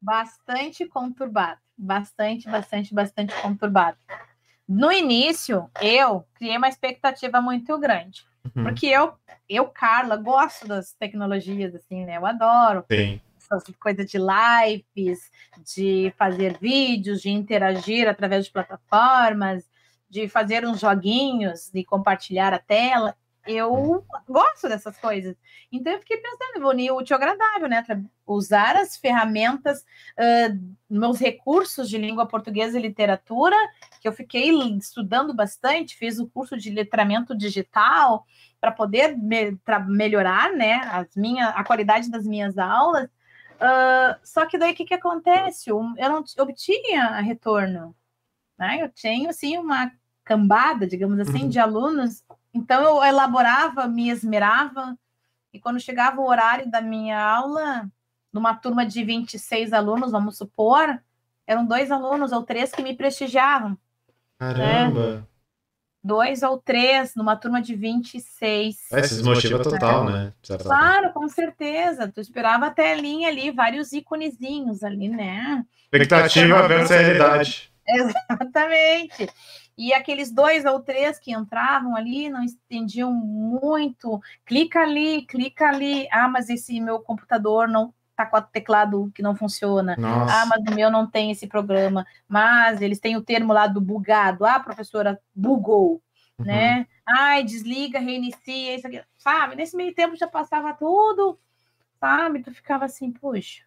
[0.00, 1.58] Bastante conturbado.
[1.76, 3.96] Bastante, bastante, bastante conturbado.
[4.72, 8.24] No início, eu criei uma expectativa muito grande.
[8.54, 8.62] Uhum.
[8.62, 9.12] Porque eu,
[9.48, 12.16] eu, Carla, gosto das tecnologias, assim, né?
[12.16, 12.84] Eu adoro.
[12.88, 13.20] Sim.
[13.36, 15.28] Essas coisas de lives,
[15.74, 19.68] de fazer vídeos, de interagir através de plataformas,
[20.08, 25.36] de fazer uns joguinhos, de compartilhar a tela eu gosto dessas coisas.
[25.72, 27.84] Então eu fiquei pensando, vou unir o útil agradável, né?
[28.26, 33.56] Usar as ferramentas, uh, meus recursos de língua portuguesa e literatura,
[34.00, 38.26] que eu fiquei estudando bastante, fiz o curso de letramento digital
[38.60, 39.58] para poder me,
[39.88, 43.06] melhorar, né, as minha, a qualidade das minhas aulas.
[43.56, 45.70] Uh, só que daí o que, que acontece?
[45.70, 47.94] Eu, não obtinha retorno.
[48.58, 48.78] Né?
[48.82, 49.90] Eu tenho assim uma
[50.24, 51.48] cambada, digamos assim, uhum.
[51.48, 52.22] de alunos
[52.52, 54.96] então eu elaborava, me esmerava,
[55.52, 57.90] e quando chegava o horário da minha aula,
[58.32, 61.00] numa turma de 26 alunos, vamos supor,
[61.46, 63.76] eram dois alunos ou três que me prestigiavam.
[64.38, 65.16] Caramba!
[65.16, 65.24] Né?
[66.02, 68.76] dois ou três numa turma de 26.
[68.92, 70.32] É, se desmotiva total, né?
[70.62, 72.08] Claro, com certeza.
[72.08, 75.64] Tu esperava a telinha ali, vários íconezinhos ali, né?
[75.84, 77.69] Expectativa versus realidade.
[77.88, 79.28] Exatamente.
[79.76, 84.20] E aqueles dois ou três que entravam ali não entendiam muito.
[84.44, 86.06] Clica ali, clica ali.
[86.12, 89.96] Ah, mas esse meu computador não tá com o teclado que não funciona.
[89.96, 90.42] Nossa.
[90.42, 92.06] Ah, mas o meu não tem esse programa.
[92.28, 94.44] Mas eles têm o termo lá do bugado.
[94.44, 96.02] Ah, professora, bugou,
[96.38, 96.44] uhum.
[96.44, 96.86] né?
[97.06, 99.02] Ai, desliga, reinicia, isso aqui.
[99.16, 99.56] Sabe?
[99.56, 101.38] Nesse meio tempo já passava tudo,
[101.98, 102.42] sabe?
[102.42, 103.62] Tu ficava assim, puxa,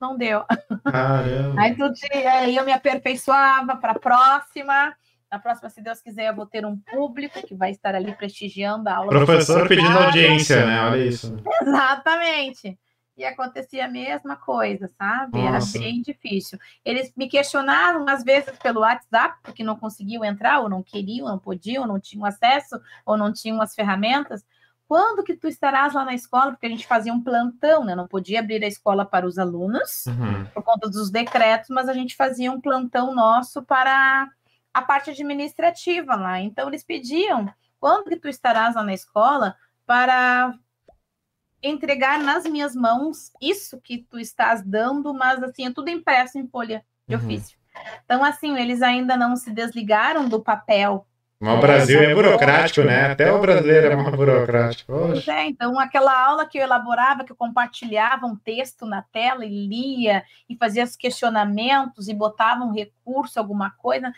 [0.00, 0.44] não deu.
[0.84, 1.60] Caramba.
[1.60, 4.94] Aí, tu, aí eu me aperfeiçoava para a próxima.
[5.30, 8.88] Na próxima, se Deus quiser, eu vou ter um público que vai estar ali prestigiando
[8.88, 9.10] a aula.
[9.10, 10.80] Professor pedindo audiência, né?
[10.82, 11.36] Olha isso.
[11.60, 12.78] Exatamente
[13.16, 15.38] e acontecia a mesma coisa, sabe?
[15.38, 15.78] Nossa.
[15.78, 16.58] Era bem difícil.
[16.84, 21.38] Eles me questionavam, às vezes, pelo WhatsApp, porque não conseguiam entrar, ou não queriam, não
[21.38, 24.44] podiam, ou não tinham acesso, ou não tinham as ferramentas.
[24.88, 26.52] Quando que tu estarás lá na escola?
[26.52, 27.94] Porque a gente fazia um plantão, né?
[27.94, 30.44] Não podia abrir a escola para os alunos, uhum.
[30.54, 34.28] por conta dos decretos, mas a gente fazia um plantão nosso para
[34.72, 36.40] a parte administrativa lá.
[36.40, 40.54] Então, eles pediam, quando que tu estarás lá na escola para
[41.62, 46.46] entregar nas minhas mãos isso que tu estás dando, mas assim, é tudo impresso em
[46.46, 47.22] folha de uhum.
[47.22, 47.58] ofício.
[48.04, 51.06] Então, assim, eles ainda não se desligaram do papel.
[51.38, 53.10] Mas o Brasil é burocrático, né?
[53.10, 54.90] Até o brasileiro é mais burocrático.
[54.90, 59.44] Pois é, então aquela aula que eu elaborava, que eu compartilhava um texto na tela
[59.44, 64.10] e lia, e fazia os questionamentos, e botava um recurso, alguma coisa.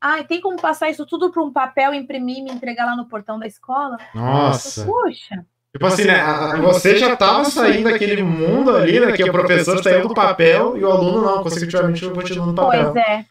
[0.00, 3.06] Ai, tem como passar isso tudo para um papel, imprimir e me entregar lá no
[3.06, 3.96] portão da escola?
[4.14, 4.84] Nossa!
[4.84, 5.46] Puxa!
[5.72, 6.16] Tipo assim, né?
[6.62, 9.12] Você já estava saindo daquele mundo ali, né?
[9.12, 12.92] Que o professor saiu do papel e o aluno não, consecutivamente continua no papel.
[12.92, 13.24] Pois é.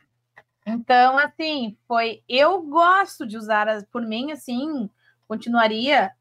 [0.65, 2.23] Então, assim, foi.
[2.27, 4.89] Eu gosto de usar, as, por mim, assim,
[5.27, 6.11] continuaria.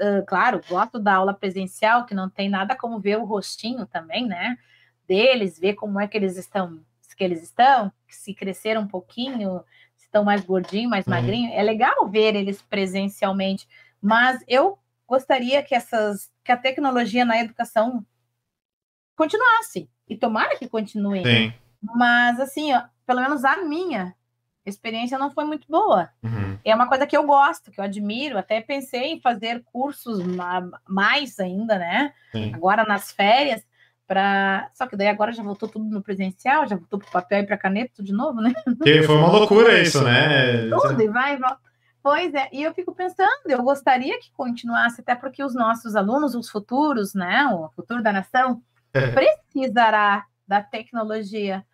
[0.00, 4.26] Uh, claro, gosto da aula presencial, que não tem nada como ver o rostinho também,
[4.26, 4.58] né?
[5.06, 6.80] Deles, ver como é que eles estão,
[7.16, 9.62] que eles estão, se cresceram um pouquinho,
[9.96, 11.12] se estão mais gordinho, mais uhum.
[11.12, 11.52] magrinho.
[11.52, 13.68] É legal ver eles presencialmente,
[14.02, 18.04] mas eu gostaria que essas que a tecnologia na educação
[19.16, 21.22] continuasse e tomara que continue.
[21.22, 21.54] Sim.
[21.80, 24.14] Mas assim, ó, pelo menos a minha
[24.66, 26.08] experiência não foi muito boa.
[26.22, 26.58] Uhum.
[26.64, 28.38] É uma coisa que eu gosto, que eu admiro.
[28.38, 30.20] Até pensei em fazer cursos
[30.88, 32.12] mais ainda, né?
[32.32, 32.54] Sim.
[32.54, 33.62] Agora nas férias,
[34.06, 37.46] para só que daí agora já voltou tudo no presencial, já voltou para papel e
[37.46, 38.54] para caneta de novo, né?
[38.82, 40.68] Que foi uma loucura isso, né?
[40.68, 41.58] Tudo e vai e volta.
[42.02, 46.34] Pois é, e eu fico pensando, eu gostaria que continuasse, até porque os nossos alunos,
[46.34, 48.60] os futuros, né, o futuro da nação,
[48.92, 49.10] é.
[49.10, 51.64] precisará da tecnologia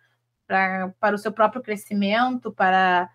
[0.51, 3.09] pra, para o seu próprio crescimento, para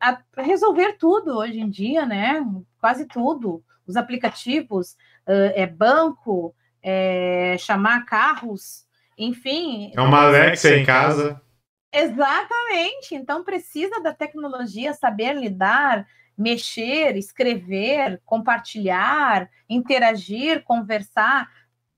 [0.00, 2.42] a, resolver tudo hoje em dia, né?
[2.80, 3.62] Quase tudo.
[3.86, 4.92] Os aplicativos,
[5.26, 8.86] uh, é banco, é chamar carros,
[9.18, 9.92] enfim.
[9.94, 11.38] É uma Alexa em casa.
[11.92, 13.14] Exatamente.
[13.14, 16.06] Então precisa da tecnologia saber lidar
[16.38, 21.46] mexer, escrever, compartilhar, interagir, conversar,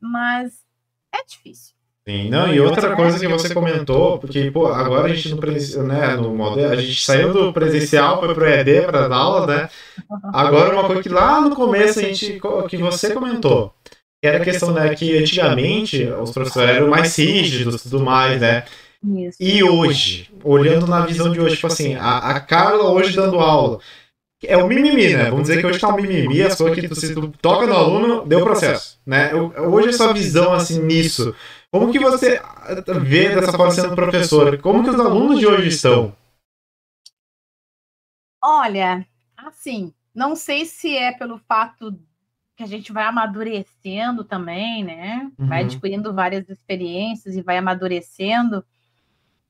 [0.00, 0.66] mas
[1.12, 1.76] é difícil.
[2.06, 6.16] Sim, não, e outra coisa que você comentou, porque pô, agora a gente no, né,
[6.16, 9.70] no modelo, a gente saiu do presencial foi pro ED para as aulas, né?
[10.24, 13.72] Agora uma coisa que lá no começo a gente que você comentou,
[14.22, 18.64] que era a questão né, que antigamente os professores eram mais rígidos, tudo mais, né?
[19.02, 19.38] Isso.
[19.40, 23.78] E hoje, olhando na visão de hoje, tipo assim, a, a Carla hoje dando aula,
[24.46, 25.24] é o mimimi, né?
[25.30, 27.74] Vamos dizer que hoje tá um mimimi, as coisas que tu, se tu toca no
[27.74, 29.30] aluno, deu processo, né?
[29.32, 31.34] Eu, hoje essa visão, assim, nisso,
[31.74, 32.40] como que você
[33.02, 34.56] vê dessa forma sendo professora?
[34.56, 36.16] Como que os alunos de hoje estão?
[38.40, 39.04] Olha,
[39.36, 41.98] assim, não sei se é pelo fato
[42.54, 45.28] que a gente vai amadurecendo também, né?
[45.36, 45.48] Uhum.
[45.48, 48.64] Vai adquirindo várias experiências e vai amadurecendo.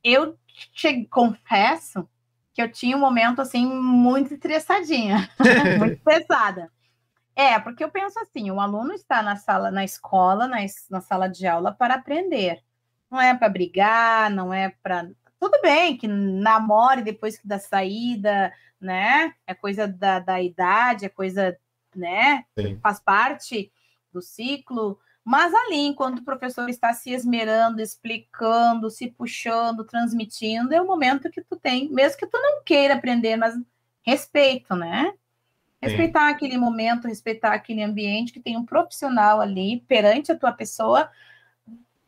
[0.02, 0.38] Eu
[0.72, 2.08] te confesso
[2.54, 5.28] que eu tinha um momento assim muito estressadinha,
[5.78, 6.70] muito pesada.
[7.36, 10.58] É, porque eu penso assim, o aluno está na sala, na escola, na,
[10.90, 12.62] na sala de aula para aprender.
[13.10, 15.08] Não é para brigar, não é para
[15.38, 19.34] tudo bem que namore depois que da saída, né?
[19.46, 21.56] É coisa da, da idade, é coisa,
[21.94, 22.44] né?
[22.58, 22.78] Sim.
[22.82, 23.70] Faz parte
[24.12, 24.98] do ciclo.
[25.22, 31.30] Mas ali, enquanto o professor está se esmerando, explicando, se puxando, transmitindo, é o momento
[31.30, 33.54] que tu tem, mesmo que tu não queira aprender, mas
[34.02, 35.14] respeito, né?
[35.84, 41.10] Respeitar aquele momento, respeitar aquele ambiente que tem um profissional ali perante a tua pessoa,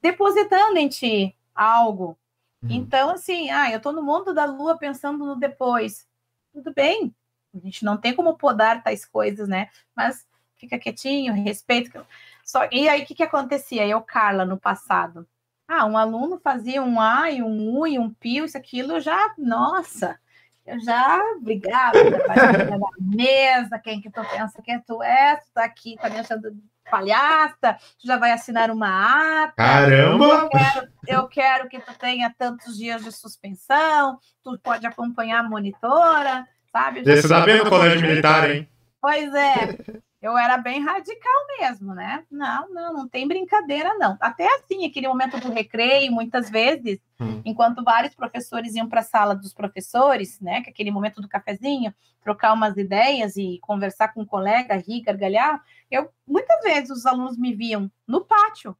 [0.01, 2.19] depositando em ti algo.
[2.63, 2.71] Uhum.
[2.71, 6.07] Então, assim, ah, eu estou no mundo da lua pensando no depois.
[6.53, 7.15] Tudo bem,
[7.55, 9.69] A gente não tem como podar tais coisas, né?
[9.95, 10.27] Mas
[10.57, 12.05] fica quietinho, respeito.
[12.45, 13.87] Só, e aí, o que, que acontecia?
[13.87, 15.27] Eu, Carla, no passado.
[15.69, 19.35] Ah, um aluno fazia um A e um U e um pio, isso, aquilo, já,
[19.37, 20.19] nossa,
[20.67, 25.97] eu já brigava na mesa, quem que tu pensa que tu é, tu tá aqui,
[25.97, 26.53] tá me achando
[26.91, 29.55] palhaça, tu já vai assinar uma ata.
[29.57, 30.25] Caramba!
[30.25, 35.49] Eu quero, eu quero que tu tenha tantos dias de suspensão, tu pode acompanhar a
[35.49, 37.03] monitora, sabe?
[37.03, 38.69] Você tá vendo o colégio militar, hein?
[39.01, 42.25] Pois é, eu era bem radical mesmo, né?
[42.31, 44.17] Não, não, não tem brincadeira, não.
[44.21, 47.41] Até assim, aquele momento do recreio, muitas vezes, hum.
[47.45, 50.63] enquanto vários professores iam para a sala dos professores, né?
[50.63, 55.03] Que é aquele momento do cafezinho, trocar umas ideias e conversar com um colega, rir,
[55.03, 58.77] gargalhar, eu muitas vezes os alunos me viam no pátio,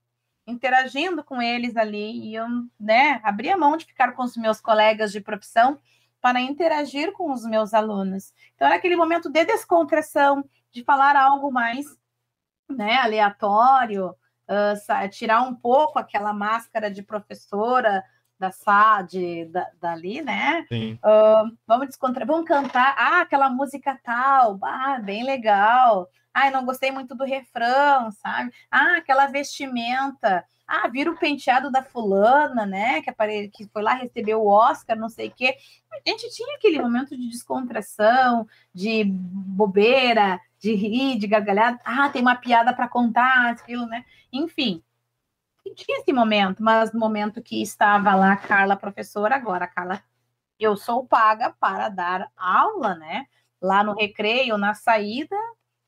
[0.47, 2.47] interagindo com eles ali, e eu,
[2.79, 5.79] né, abria mão de ficar com os meus colegas de profissão
[6.21, 8.33] para interagir com os meus alunos.
[8.55, 10.45] Então, era aquele momento de descontração,
[10.77, 11.87] de falar algo mais
[12.69, 18.05] né, aleatório, uh, tirar um pouco aquela máscara de professora
[18.39, 20.67] da SAD, da, dali, né?
[20.97, 26.11] Uh, vamos descontrair, vamos cantar, ah, aquela música tal, ah, bem legal.
[26.35, 28.53] Ah, não gostei muito do refrão, sabe?
[28.71, 30.45] Ah, aquela vestimenta.
[30.67, 33.01] Ah, vira o penteado da fulana, né?
[33.03, 33.49] Que, apare...
[33.51, 35.57] que foi lá receber o Oscar, não sei o quê.
[35.93, 41.79] A gente tinha aquele momento de descontração, de bobeira, de rir, de gargalhar.
[41.85, 44.05] Ah, tem uma piada para contar, aquilo, né?
[44.33, 44.83] Enfim,
[45.75, 50.03] tinha esse momento, mas no momento que estava lá a Carla, professora, agora, Carla,
[50.59, 53.27] eu sou paga para dar aula, né?
[53.61, 55.37] Lá no recreio, na saída,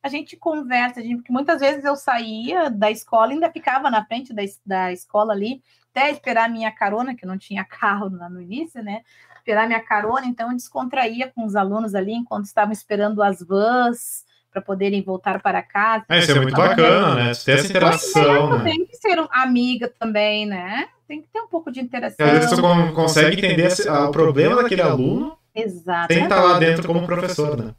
[0.03, 4.05] a gente conversa, a gente, porque muitas vezes eu saía da escola, ainda ficava na
[4.05, 8.83] frente da, da escola ali, até esperar minha carona, que não tinha carro no início,
[8.83, 9.03] né?
[9.37, 14.27] Esperar minha carona, então eu descontraía com os alunos ali enquanto estavam esperando as vans
[14.51, 16.05] para poderem voltar para casa.
[16.09, 17.33] É, isso é muito bacana, né?
[17.45, 18.55] Ter essa interação.
[18.55, 18.65] É, né?
[18.65, 20.89] Tem que ser amiga também, né?
[21.07, 22.27] Tem que ter um pouco de interação.
[22.27, 26.13] Às vezes você consegue entender o problema daquele aluno Exato.
[26.13, 27.75] sem estar lá dentro como professor, né?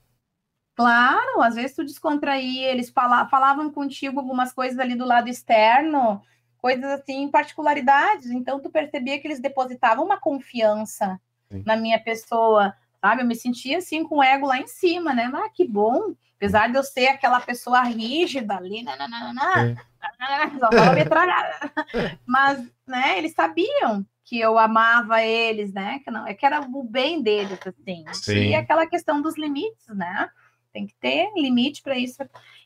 [0.79, 6.21] Claro, às vezes tu descontraía, eles falavam contigo algumas coisas ali do lado externo,
[6.57, 11.19] coisas assim, particularidades, então tu percebia que eles depositavam uma confiança
[11.51, 11.63] Sim.
[11.65, 13.23] na minha pessoa, sabe?
[13.23, 15.29] Eu me sentia assim com o ego lá em cima, né?
[15.33, 19.75] Ah, que bom, apesar de eu ser aquela pessoa rígida ali, nananana,
[22.25, 25.99] mas, né, eles sabiam que eu amava eles, né?
[26.05, 28.05] Que não, é que era o bem deles, assim.
[28.13, 28.51] Sim.
[28.51, 30.29] E aquela questão dos limites, né?
[30.71, 32.17] Tem que ter limite para isso.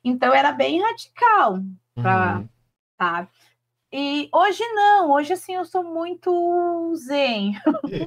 [0.04, 1.60] Então era bem radical,
[1.96, 2.50] pra, uhum.
[2.98, 3.28] tá?
[3.92, 7.54] E hoje não, hoje assim eu sou muito zen.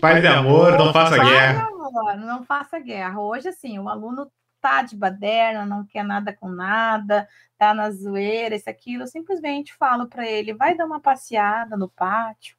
[0.00, 1.68] Paz de amor, não faça guerra.
[1.68, 3.20] Amor, não faça guerra.
[3.20, 8.56] Hoje assim, o aluno tá de baderna, não quer nada com nada, tá na zoeira,
[8.56, 12.55] isso aquilo, eu simplesmente falo para ele, vai dar uma passeada no pátio,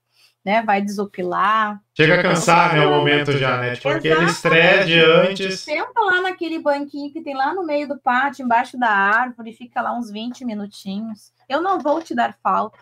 [0.47, 0.63] né?
[0.63, 1.81] Vai desopilar.
[1.93, 3.75] Chega a cansar, né, o momento já, né?
[3.75, 5.59] Tipo, aquele estresse antes.
[5.59, 9.81] Senta lá naquele banquinho que tem lá no meio do pátio, embaixo da árvore, fica
[9.81, 11.33] lá uns 20 minutinhos.
[11.49, 12.77] Eu não vou te dar falta.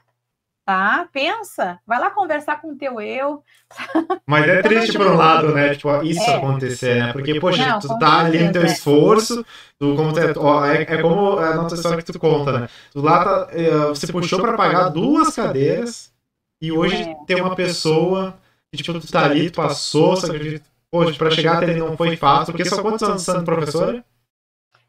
[0.63, 1.07] Tá?
[1.13, 3.43] Pensa, vai lá conversar com o teu eu.
[4.27, 5.75] Mas é triste por um lado, né?
[5.75, 6.35] Tipo, isso é.
[6.35, 7.13] acontecer, né?
[7.13, 9.45] Porque, poxa, não, tu tá ali no teu esforço,
[9.79, 12.69] tu, como tu, ó, é, é, como a nossa história que tu conta, né?
[12.91, 16.14] Tu lá tá, eh, você puxou para pagar duas cadeiras
[16.65, 17.15] e hoje é.
[17.27, 18.37] tem uma pessoa
[18.71, 21.95] que, tipo, tu tá ali, tu passou, só que, poxa, pra chegar até ele não
[21.95, 24.03] foi fácil, porque só quantos anos sendo professora?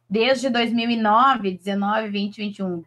[0.09, 2.85] Desde 2009, 19, 20, 21, uh,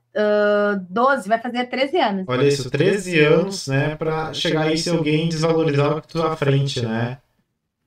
[0.89, 2.25] 12, vai fazer 13 anos.
[2.27, 7.17] Olha isso, 13 anos, né, pra chegar aí se alguém desvalorizar tu à frente, né?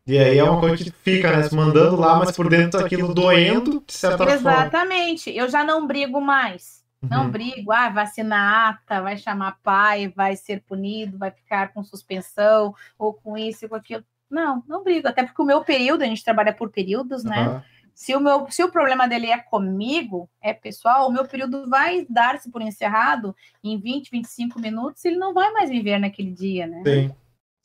[0.07, 3.83] E aí é uma coisa que fica, né, mandando lá, mas por dentro aquilo doendo,
[3.87, 4.43] de certa Exatamente.
[4.43, 4.61] forma.
[4.61, 6.81] Exatamente, eu já não brigo mais.
[7.03, 7.31] Não uhum.
[7.31, 12.74] brigo, ah, vai assinar ata, vai chamar pai, vai ser punido, vai ficar com suspensão,
[12.97, 14.05] ou com isso, ou com aquilo.
[14.31, 17.49] Não, não brigo, até porque o meu período, a gente trabalha por períodos, né?
[17.49, 17.62] Uhum.
[17.95, 22.07] Se o, meu, se o problema dele é comigo, é pessoal, o meu período vai
[22.09, 26.83] dar-se por encerrado em 20, 25 minutos, ele não vai mais viver naquele dia, né?
[26.87, 27.15] Sim.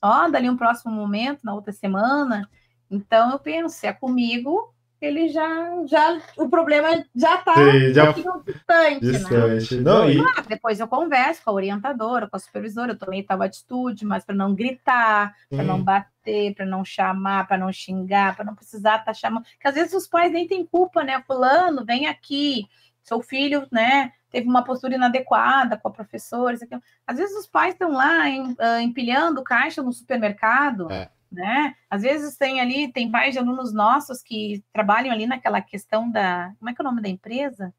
[0.03, 2.49] Só dali um próximo momento, na outra semana.
[2.89, 7.53] Então, eu penso, se é comigo, ele já, já o problema já está
[7.93, 8.11] já...
[8.11, 9.75] distante, distante.
[9.75, 9.81] Né?
[9.81, 10.19] Não, e...
[10.19, 14.25] ah, depois eu converso com a orientadora, com a supervisora, eu tomei tal atitude, mas
[14.25, 18.95] para não gritar, para não bater, para não chamar, para não xingar, para não precisar
[18.95, 19.43] estar tá chamando.
[19.43, 21.23] Porque às vezes os pais nem têm culpa, né?
[21.27, 22.67] Fulano, vem aqui,
[23.03, 24.11] seu filho, né?
[24.31, 26.57] Teve uma postura inadequada com a professora.
[27.05, 30.91] Às vezes os pais estão lá em, uh, empilhando caixa no supermercado.
[30.91, 31.75] É né?
[31.89, 36.53] Às vezes tem ali, tem pais de alunos nossos que trabalham ali naquela questão da.
[36.59, 37.73] Como é que é o nome da empresa?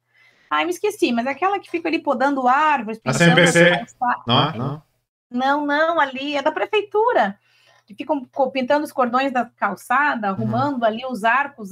[0.51, 3.01] Ai, me esqueci, mas é aquela que fica ali podando árvores.
[3.05, 3.87] A CNPC?
[4.27, 4.83] Não, não.
[5.31, 7.39] Não, não, ali é da prefeitura.
[7.87, 10.35] Que ficam pintando os cordões da calçada, uhum.
[10.35, 10.85] arrumando uhum.
[10.85, 11.70] ali os arcos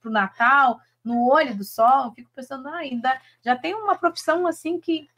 [0.00, 2.06] para o Natal, no olho do sol.
[2.06, 5.08] Eu fico pensando, ah, ainda já tem uma profissão assim que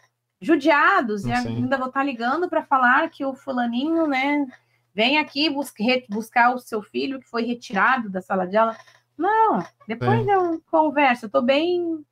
[0.40, 4.47] judiados, e ainda vou estar ligando para falar que o fulaninho, né,
[4.95, 8.77] vem aqui busca, buscar o seu filho que foi retirado da sala de aula.
[9.19, 10.35] Não, depois é.
[10.35, 12.05] eu converso, eu tô bem.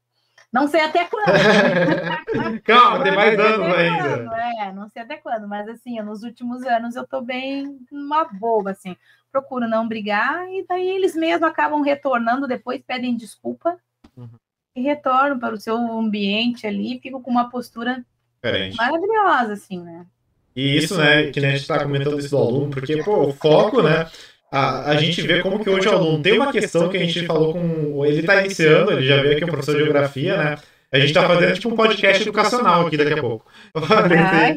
[0.53, 1.27] Não sei até quando.
[2.65, 4.37] Calma, tem mais anos ainda.
[4.61, 8.73] É, não sei até quando, mas assim, nos últimos anos eu tô bem uma boba,
[8.73, 8.97] assim.
[9.31, 13.79] Procuro não brigar, e daí eles mesmos acabam retornando depois, pedem desculpa
[14.15, 14.29] uhum.
[14.77, 18.05] e retornam para o seu ambiente ali, ficam com uma postura
[18.43, 18.77] Diferente.
[18.77, 20.07] maravilhosa, assim, né?
[20.55, 23.83] E isso, né, que a gente está comentando isso do aluno, porque, pô, o foco,
[23.83, 24.07] né,
[24.53, 27.25] a, a gente vê como que hoje o aluno tem uma questão que a gente
[27.25, 28.05] falou com.
[28.05, 30.57] Ele está iniciando, ele já veio aqui um professor de geografia, né?
[30.93, 33.51] A gente está fazendo tipo um podcast educacional aqui daqui a pouco.
[33.75, 34.55] Ai,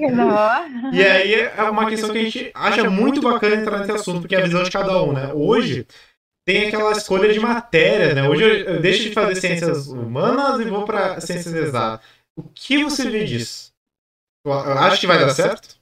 [0.92, 4.36] e aí é uma questão que a gente acha muito bacana entrar nesse assunto, porque
[4.36, 5.32] é a visão de cada um, né?
[5.34, 5.88] Hoje
[6.46, 8.28] tem aquela escolha de matéria, né?
[8.28, 12.06] Hoje eu deixo de fazer ciências humanas e vou para ciências exatas.
[12.36, 13.72] O que você vê disso?
[14.46, 15.78] Acho que vai dar certo?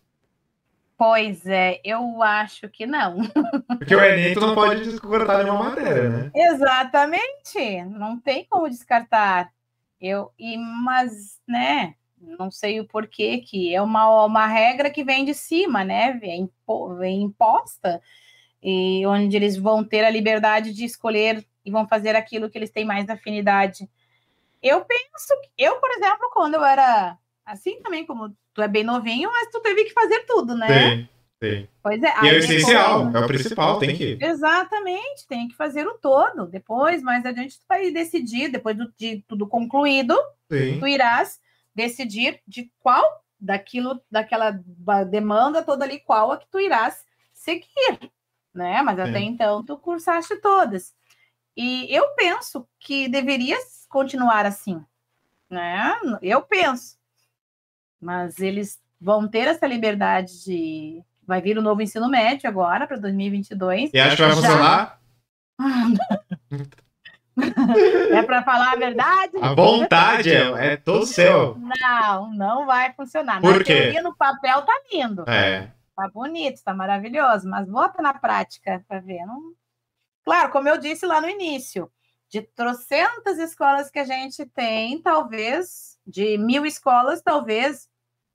[1.05, 3.17] Pois é, eu acho que não.
[3.77, 6.31] Porque o Enem tu não pode descartar nenhuma matéria, né?
[6.33, 9.51] Exatamente, não tem como descartar.
[9.99, 15.25] Eu, e, mas, né, não sei o porquê, que é uma, uma regra que vem
[15.25, 16.13] de cima, né?
[16.13, 16.49] Vem,
[16.97, 18.01] vem imposta,
[18.61, 22.71] e onde eles vão ter a liberdade de escolher e vão fazer aquilo que eles
[22.71, 23.89] têm mais afinidade.
[24.61, 29.29] Eu penso, eu, por exemplo, quando eu era assim também, como tu é bem novinho,
[29.31, 30.67] mas tu teve que fazer tudo, né?
[30.67, 31.09] Sim,
[31.43, 31.67] sim.
[31.81, 32.13] Pois é.
[32.23, 34.17] E é o essencial, é o principal, tem que.
[34.21, 36.47] Exatamente, tem que fazer o todo.
[36.47, 40.15] Depois, mais adiante, tu vai decidir, depois de tudo concluído,
[40.51, 40.79] sim.
[40.79, 41.39] tu irás
[41.75, 43.03] decidir de qual
[43.39, 44.51] daquilo, daquela
[45.09, 48.09] demanda toda ali, qual a que tu irás seguir,
[48.53, 48.81] né?
[48.81, 49.25] Mas até sim.
[49.25, 50.93] então tu cursaste todas.
[51.55, 53.57] E eu penso que deveria
[53.89, 54.81] continuar assim,
[55.49, 55.93] né?
[56.21, 56.97] Eu penso.
[58.03, 61.01] Mas eles vão ter essa liberdade de.
[61.25, 63.91] Vai vir o novo ensino médio agora, para 2022.
[63.93, 64.99] E acha que vai funcionar?
[68.11, 69.37] é para falar a verdade?
[69.41, 71.57] A vontade é, é todo seu.
[71.57, 73.39] Não, não vai funcionar.
[73.39, 73.81] Por na quê?
[73.83, 75.23] Teoria, no papel tá lindo.
[75.29, 75.71] É.
[75.95, 79.25] Tá bonito, tá maravilhoso, mas bota na prática para ver.
[79.25, 79.53] Não...
[80.25, 81.89] Claro, como eu disse lá no início,
[82.29, 87.87] de trocentas escolas que a gente tem, talvez, de mil escolas, talvez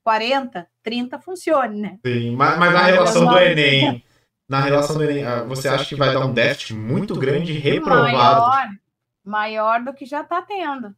[0.08, 1.98] 40, 30 funcione, né?
[2.02, 4.02] Sim, mas, mas na relação do Enem,
[4.48, 8.40] na relação do Enem, ah, você acha que vai dar um déficit muito grande reprovado?
[8.40, 8.68] Maior,
[9.22, 10.96] maior do que já está tendo.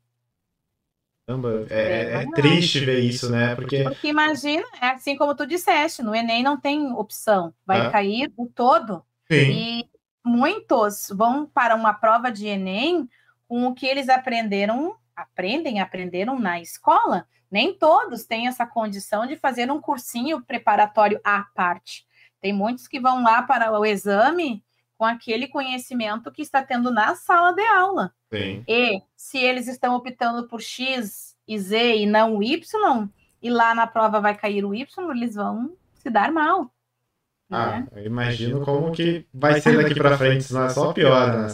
[1.26, 3.56] Caramba, é, é, é triste ver isso, né?
[3.56, 3.82] Porque...
[3.82, 7.90] Porque imagina, é assim como tu disseste, no Enem não tem opção, vai é.
[7.90, 9.04] cair o todo.
[9.28, 9.50] Sim.
[9.50, 9.90] E
[10.24, 13.08] muitos vão para uma prova de Enem
[13.48, 19.36] com o que eles aprenderam, aprendem, aprenderam na escola, nem todos têm essa condição de
[19.36, 22.06] fazer um cursinho preparatório à parte.
[22.40, 24.64] Tem muitos que vão lá para o exame
[24.96, 28.14] com aquele conhecimento que está tendo na sala de aula.
[28.32, 28.62] Sim.
[28.68, 33.08] E se eles estão optando por X e Z e não o Y,
[33.42, 36.70] e lá na prova vai cair o Y, eles vão se dar mal.
[37.50, 37.88] Ah, né?
[37.96, 41.48] eu imagino como que vai ser daqui para frente, senão é só pior, né?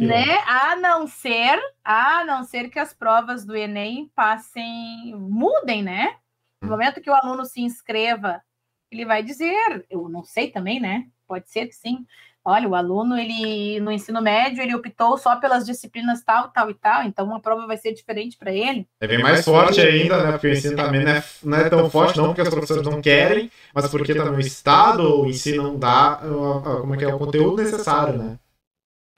[0.00, 0.38] Né?
[0.46, 6.16] A não ser, a não ser que as provas do Enem passem, mudem, né?
[6.60, 6.70] No hum.
[6.70, 8.42] momento que o aluno se inscreva,
[8.90, 11.06] ele vai dizer, eu não sei também, né?
[11.26, 12.04] Pode ser que sim.
[12.44, 16.74] Olha, o aluno, ele no ensino médio, ele optou só pelas disciplinas tal, tal e
[16.74, 18.86] tal, então uma prova vai ser diferente para ele.
[19.00, 20.32] É bem mais forte ainda, né?
[20.32, 23.00] Porque o ensino também não é, não é tão forte, não porque as professores não
[23.00, 26.20] querem, mas porque também o Estado, o ensino não dá
[26.80, 28.38] como é que é, o conteúdo necessário, né?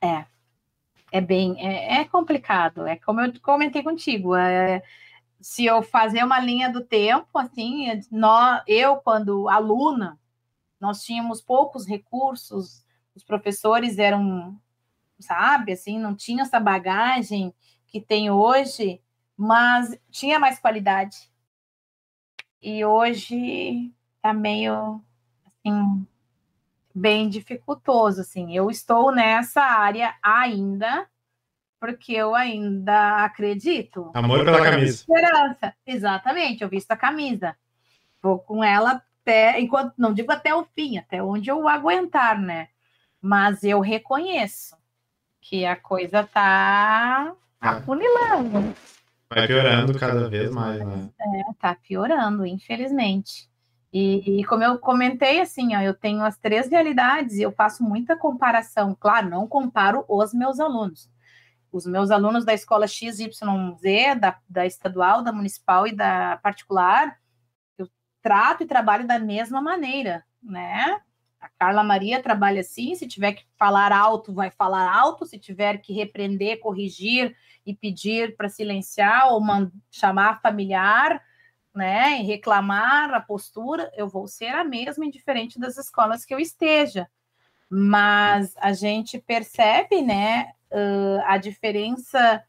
[0.03, 0.34] É
[1.15, 2.89] é bem é, é, complicado.
[2.89, 4.35] É como eu comentei contigo.
[4.35, 4.83] É,
[5.41, 10.19] se eu fazer uma linha do tempo, assim, nós, eu quando aluna,
[10.81, 12.85] nós tínhamos poucos recursos,
[13.15, 14.61] os professores eram,
[15.21, 17.55] sabe, assim, não tinha essa bagagem
[17.87, 19.01] que tem hoje,
[19.37, 21.31] mas tinha mais qualidade.
[22.61, 25.01] E hoje tá meio
[25.47, 26.05] assim
[26.95, 28.55] bem dificultoso, assim.
[28.57, 31.07] Eu estou nessa área ainda,
[31.81, 34.11] porque eu ainda acredito.
[34.15, 34.95] Amor pela camisa.
[34.95, 35.75] Esperança.
[35.87, 37.57] Exatamente, eu visto a camisa.
[38.23, 42.69] Vou com ela até enquanto não digo até o fim, até onde eu aguentar, né?
[43.21, 44.77] Mas eu reconheço
[45.41, 47.71] que a coisa tá Ah.
[47.71, 48.75] afunilando.
[49.29, 51.09] Vai piorando cada vez mais, né?
[51.21, 53.49] É, tá piorando, infelizmente.
[53.95, 57.85] E, e como eu comentei, assim, ó, eu tenho as três realidades e eu faço
[57.85, 58.93] muita comparação.
[58.99, 61.09] Claro, não comparo os meus alunos.
[61.71, 63.39] Os meus alunos da escola XYZ,
[64.21, 67.21] da, da estadual, da municipal e da particular,
[67.79, 67.89] eu
[68.21, 71.01] trato e trabalho da mesma maneira, né?
[71.41, 75.79] A Carla Maria trabalha assim, se tiver que falar alto, vai falar alto, se tiver
[75.79, 79.41] que repreender, corrigir e pedir para silenciar ou
[79.89, 81.23] chamar familiar,
[81.75, 86.39] né, e reclamar a postura, eu vou ser a mesma, indiferente das escolas que eu
[86.39, 87.09] esteja.
[87.69, 92.43] Mas a gente percebe, né, uh, a diferença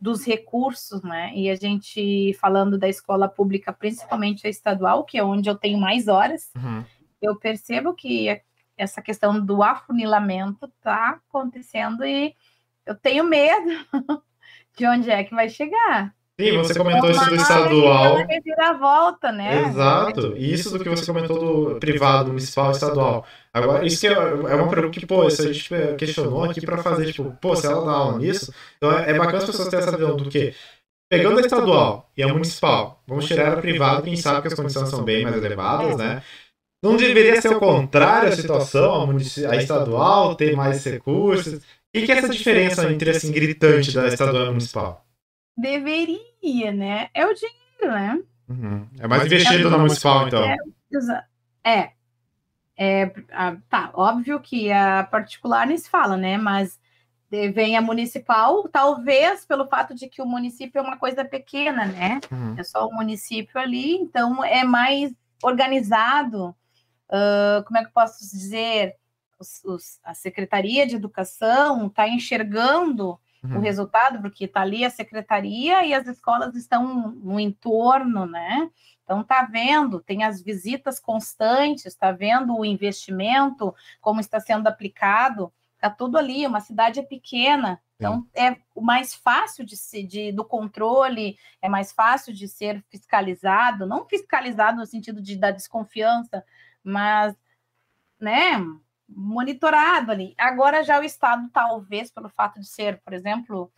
[0.00, 1.32] dos recursos, né?
[1.34, 5.78] E a gente falando da escola pública, principalmente a estadual, que é onde eu tenho
[5.78, 6.82] mais horas, Uhum.
[7.20, 8.40] eu percebo que
[8.76, 12.34] essa questão do afunilamento está acontecendo e
[12.86, 13.70] eu tenho medo
[14.76, 16.14] de onde é que vai chegar.
[16.38, 18.16] Sim, você comentou isso do estadual.
[18.26, 19.68] reviravolta, né?
[19.68, 20.34] Exato.
[20.36, 21.38] E isso do que você comentou
[21.72, 23.26] do privado, municipal, estadual.
[23.52, 26.76] Agora, isso que é é uma pergunta que, pô, isso a gente questionou aqui pra
[26.78, 29.86] fazer, tipo, pô, se ela dá aula nisso, então é é bacana as pessoas terem
[29.86, 30.54] essa visão do que,
[31.08, 34.90] pegando a estadual e a municipal, vamos tirar a privada, quem sabe que as condições
[34.90, 36.22] são bem mais elevadas, né?
[36.82, 41.54] Não deveria ser o contrário a situação, a, a estadual ter mais recursos?
[41.54, 41.60] O
[41.94, 45.05] que que é essa diferença entre, assim, gritante da estadual e a municipal?
[45.56, 47.08] Deveria, né?
[47.14, 48.22] É o dinheiro, né?
[48.48, 48.86] Uhum.
[49.00, 50.44] É mais investido na municipal, então.
[50.44, 50.56] É,
[50.92, 51.24] exa-
[51.64, 51.90] é.
[52.78, 56.36] É, a- tá, óbvio que a particular nem se fala, né?
[56.36, 56.78] Mas
[57.30, 62.20] vem a municipal, talvez pelo fato de que o município é uma coisa pequena, né?
[62.30, 62.54] Uhum.
[62.58, 65.12] É só o município ali, então é mais
[65.42, 66.54] organizado.
[67.08, 68.94] ah, como é que eu posso dizer?
[69.38, 73.60] Os- os- a Secretaria de Educação está enxergando o Uhum.
[73.60, 78.70] resultado, porque está ali a secretaria e as escolas estão no entorno, né?
[79.04, 85.52] Então está vendo, tem as visitas constantes, está vendo o investimento, como está sendo aplicado,
[85.74, 90.32] está tudo ali, uma cidade é pequena, então é o mais fácil de se de,
[90.32, 96.44] do controle, é mais fácil de ser fiscalizado, não fiscalizado no sentido de da desconfiança,
[96.82, 97.34] mas
[98.20, 98.58] né,
[99.08, 100.34] monitorado ali.
[100.38, 103.70] Agora já o Estado, talvez, pelo fato de ser, por exemplo,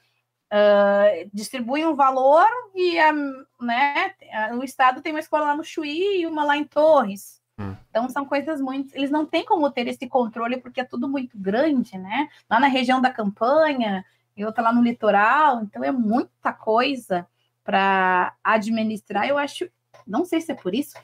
[0.51, 3.13] ah, distribui um valor e a,
[3.61, 7.43] né, a- o Estado tem uma escola lá no Chuí e uma lá em Torres.
[7.59, 7.77] Hum.
[7.91, 8.95] Então são coisas muito.
[8.95, 12.29] Eles não têm como ter esse controle porque é tudo muito grande, né?
[12.49, 14.05] Lá na região da campanha
[14.37, 17.27] e outra lá no litoral, então é muita coisa
[17.65, 19.27] para administrar.
[19.27, 19.69] Eu acho,
[20.07, 20.97] não sei se é por isso,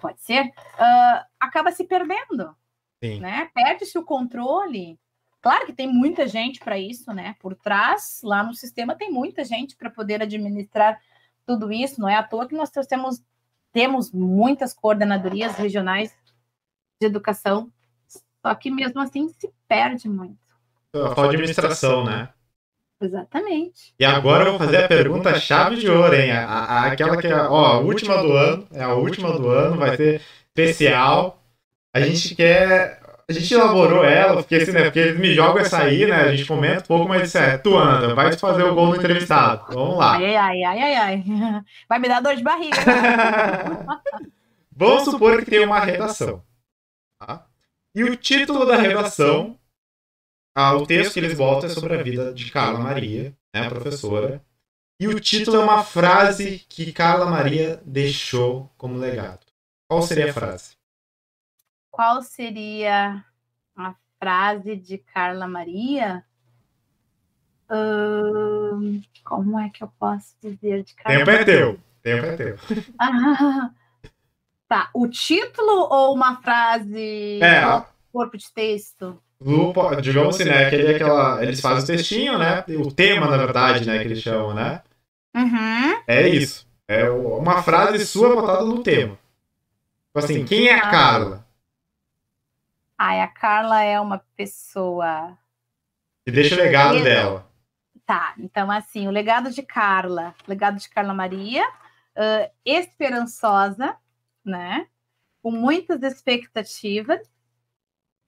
[0.00, 2.56] pode ser, ah, acaba se perdendo
[3.02, 3.20] Sim.
[3.20, 3.48] né?
[3.54, 4.98] Perde-se o controle.
[5.42, 7.34] Claro que tem muita gente para isso, né?
[7.40, 11.00] Por trás, lá no sistema, tem muita gente para poder administrar
[11.46, 11.98] tudo isso.
[12.00, 13.22] Não é à toa que nós temos,
[13.72, 16.14] temos muitas coordenadorias regionais
[17.00, 17.72] de educação,
[18.42, 20.36] só que mesmo assim se perde muito.
[20.94, 22.28] A falta de administração, né?
[23.00, 23.94] Exatamente.
[23.98, 26.32] E agora eu vou fazer a pergunta chave de ouro, hein?
[26.32, 29.76] A, a- aquela que é, ó, a última do ano, é a última do ano,
[29.78, 30.20] vai ser
[30.54, 31.39] especial.
[31.94, 33.00] A gente quer.
[33.28, 34.84] A gente elaborou ela, porque assim, né?
[34.84, 36.16] Porque eles me jogam essa aí, né?
[36.22, 38.96] A gente comenta um pouco, mas isso é, tu anda, vai fazer o gol no
[38.96, 39.72] entrevistado.
[39.72, 40.16] Vamos lá.
[40.16, 41.24] Ai, ai, ai, ai, ai.
[41.88, 42.76] Vai me dar dor de barriga.
[44.74, 46.42] Vamos supor que tem uma redação.
[47.20, 47.46] tá?
[47.94, 49.56] E o título da redação,
[50.56, 53.68] ah, o texto que eles botam é sobre a vida de Carla Maria, né, a
[53.68, 54.42] professora.
[55.00, 59.46] E o título é uma frase que Carla Maria deixou como legado.
[59.88, 60.79] Qual seria a frase?
[62.00, 63.22] Qual seria
[63.76, 66.24] a frase de Carla Maria?
[67.68, 71.80] Ahn, como é que eu posso dizer de Carla Tempo é teu.
[72.02, 72.58] Tempo é teu.
[72.98, 73.70] Ah,
[74.66, 79.22] tá, o título ou uma frase É, corpo de texto?
[79.38, 80.68] Lupa, digamos assim, né?
[80.68, 82.64] Aquele, aquela, eles fazem o textinho, né?
[82.82, 83.98] O tema, na verdade, né?
[83.98, 84.80] Que eles chamam, né?
[85.36, 86.02] Uhum.
[86.06, 86.66] É isso.
[86.88, 89.18] É uma frase sua botada no tema.
[90.06, 91.49] Tipo assim, quem é a Carla?
[93.02, 95.34] Ai, a Carla é uma pessoa.
[96.26, 97.04] E deixa o legado Isso.
[97.04, 97.50] dela.
[98.04, 101.66] Tá, então assim, o legado de Carla, legado de Carla Maria,
[102.14, 103.96] ãh, esperançosa,
[104.44, 104.86] né?
[105.42, 107.20] Com muitas expectativas,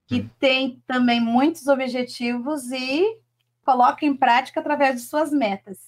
[0.06, 0.30] que Hum.
[0.38, 3.20] tem também muitos objetivos e
[3.66, 5.78] coloca em prática através de suas metas.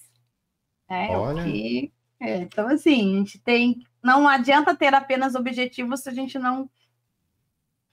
[0.87, 1.11] Né?
[1.11, 1.43] É Olha.
[1.43, 3.83] que É, então, assim, a gente tem.
[4.03, 6.69] Não adianta ter apenas objetivos se a gente não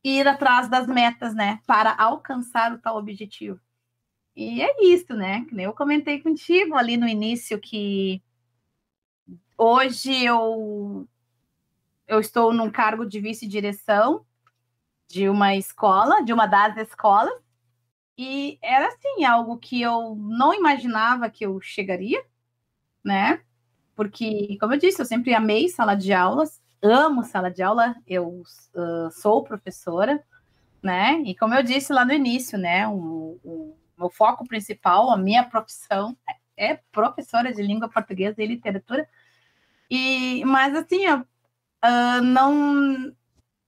[0.04, 1.60] ir atrás das metas, né?
[1.66, 3.60] Para alcançar o tal objetivo.
[4.36, 5.46] E é isso, né?
[5.58, 8.22] Eu comentei contigo ali no início que
[9.56, 11.06] hoje eu
[12.06, 14.24] eu estou num cargo de vice-direção
[15.08, 17.34] de uma escola, de uma das escolas,
[18.18, 22.24] e era assim algo que eu não imaginava que eu chegaria,
[23.04, 23.42] né?
[23.96, 28.42] Porque, como eu disse, eu sempre amei sala de aulas, amo sala de aula, eu
[28.74, 30.22] uh, sou professora,
[30.82, 31.22] né?
[31.24, 32.88] E como eu disse lá no início, né?
[32.88, 36.16] O, o meu foco principal, a minha profissão
[36.56, 39.08] é professora de língua portuguesa e literatura.
[39.90, 43.14] E, mas assim, eu, uh, não,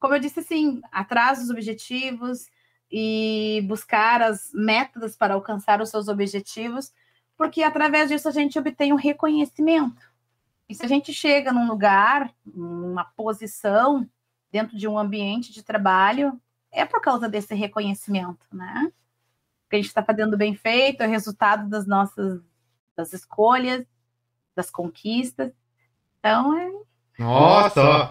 [0.00, 2.46] como eu disse assim, atrás dos objetivos
[2.90, 6.92] e buscar as métodos para alcançar os seus objetivos,
[7.36, 10.13] porque através disso a gente obtém um reconhecimento.
[10.68, 14.08] E se a gente chega num lugar, numa posição,
[14.50, 16.40] dentro de um ambiente de trabalho,
[16.72, 18.90] é por causa desse reconhecimento, né?
[19.68, 22.40] Que a gente está fazendo bem feito, é resultado das nossas
[22.96, 23.84] das escolhas,
[24.54, 25.52] das conquistas.
[26.18, 26.70] Então é.
[27.18, 28.10] Nossa, ó.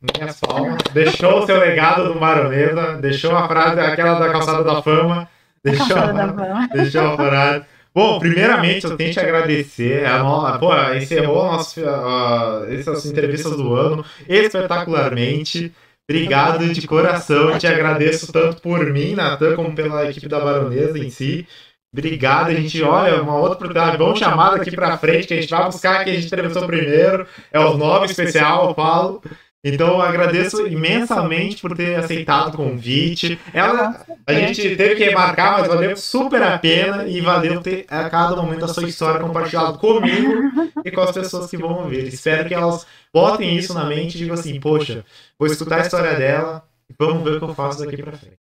[0.00, 0.82] Minhas palmas.
[0.92, 5.28] Deixou o seu legado do Maronesa, deixou a frase, aquela da calçada da fama.
[5.62, 6.68] Deixou, a, da fama.
[6.68, 7.66] deixou a frase.
[7.94, 10.06] Bom, primeiramente eu tenho que te agradecer.
[10.06, 10.58] A.
[10.58, 15.72] Pô, encerrou nosso, uh, essas entrevistas do ano espetacularmente.
[16.08, 17.50] Obrigado de coração.
[17.50, 21.46] Eu te agradeço tanto por mim, Natan, como pela equipe da Baronesa em si.
[21.92, 23.96] Obrigado, a gente olha uma outra oportunidade.
[23.96, 27.26] Vamos chamar daqui pra frente, que a gente vai buscar quem a gente entrevistou primeiro.
[27.52, 29.22] É o nome especial, eu falo.
[29.62, 33.38] Então eu agradeço imensamente por ter aceitado o convite.
[33.52, 38.08] Ela, a gente teve que remarcar, mas valeu super a pena e valeu ter a
[38.08, 40.50] cada momento a sua história compartilhada comigo
[40.82, 42.08] e com as pessoas que vão ouvir.
[42.08, 45.04] Espero que elas botem isso na mente e digam assim: poxa,
[45.38, 48.38] vou escutar a história dela e vamos ver o que eu faço daqui para frente.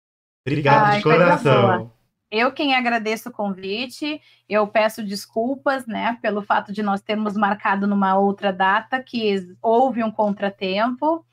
[0.46, 1.92] Obrigado Ai, de coração.
[2.34, 4.20] Eu quem agradeço o convite,
[4.50, 10.04] eu peço desculpas, né, pelo fato de nós termos marcado numa outra data que houve
[10.04, 11.24] um contratempo.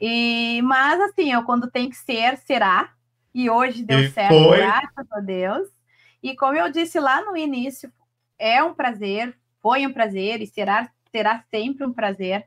[0.00, 2.90] E mas assim, eu quando tem que ser, será.
[3.34, 4.56] E hoje deu e certo, foi.
[4.56, 5.68] graças a Deus.
[6.22, 7.92] E como eu disse lá no início,
[8.38, 12.46] é um prazer, foi um prazer e será será sempre um prazer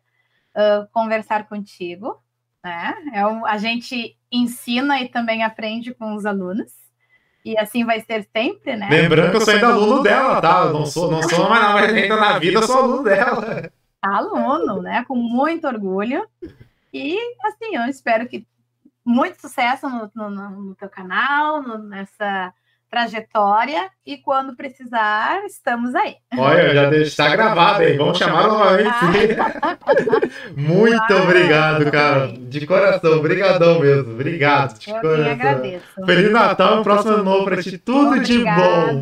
[0.56, 2.20] uh, conversar contigo,
[2.64, 2.96] né?
[3.14, 6.89] É um, a gente ensina e também aprende com os alunos.
[7.44, 8.88] E assim vai ser sempre, né?
[8.90, 10.66] Lembrando que eu sou ainda aluno dela, tá?
[10.66, 13.72] Eu não sou, não sou mais nada ainda na vida, eu sou aluno dela.
[14.02, 15.06] Aluno, né?
[15.08, 16.28] Com muito orgulho.
[16.94, 18.46] E assim, eu espero que
[19.06, 22.54] muito sucesso no, no, no teu canal, no, nessa
[22.90, 26.16] trajetória e quando precisar, estamos aí.
[26.38, 28.90] Olha, já está gravado aí, vamos chamar novamente.
[28.90, 29.78] Ah.
[30.58, 35.32] Muito ah, obrigado, cara, de coração, obrigadão mesmo, obrigado, de Eu coração.
[35.32, 36.06] agradeço.
[36.06, 38.94] Feliz Natal, um próximo ano novo para ti, tudo Obrigada.
[38.94, 39.02] de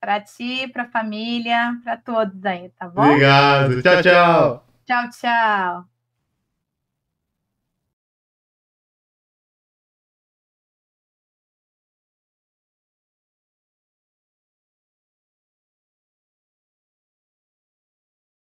[0.00, 3.02] Para ti, para a família, para todos aí, tá bom?
[3.02, 4.66] Obrigado, tchau, tchau.
[4.86, 5.93] Tchau, tchau.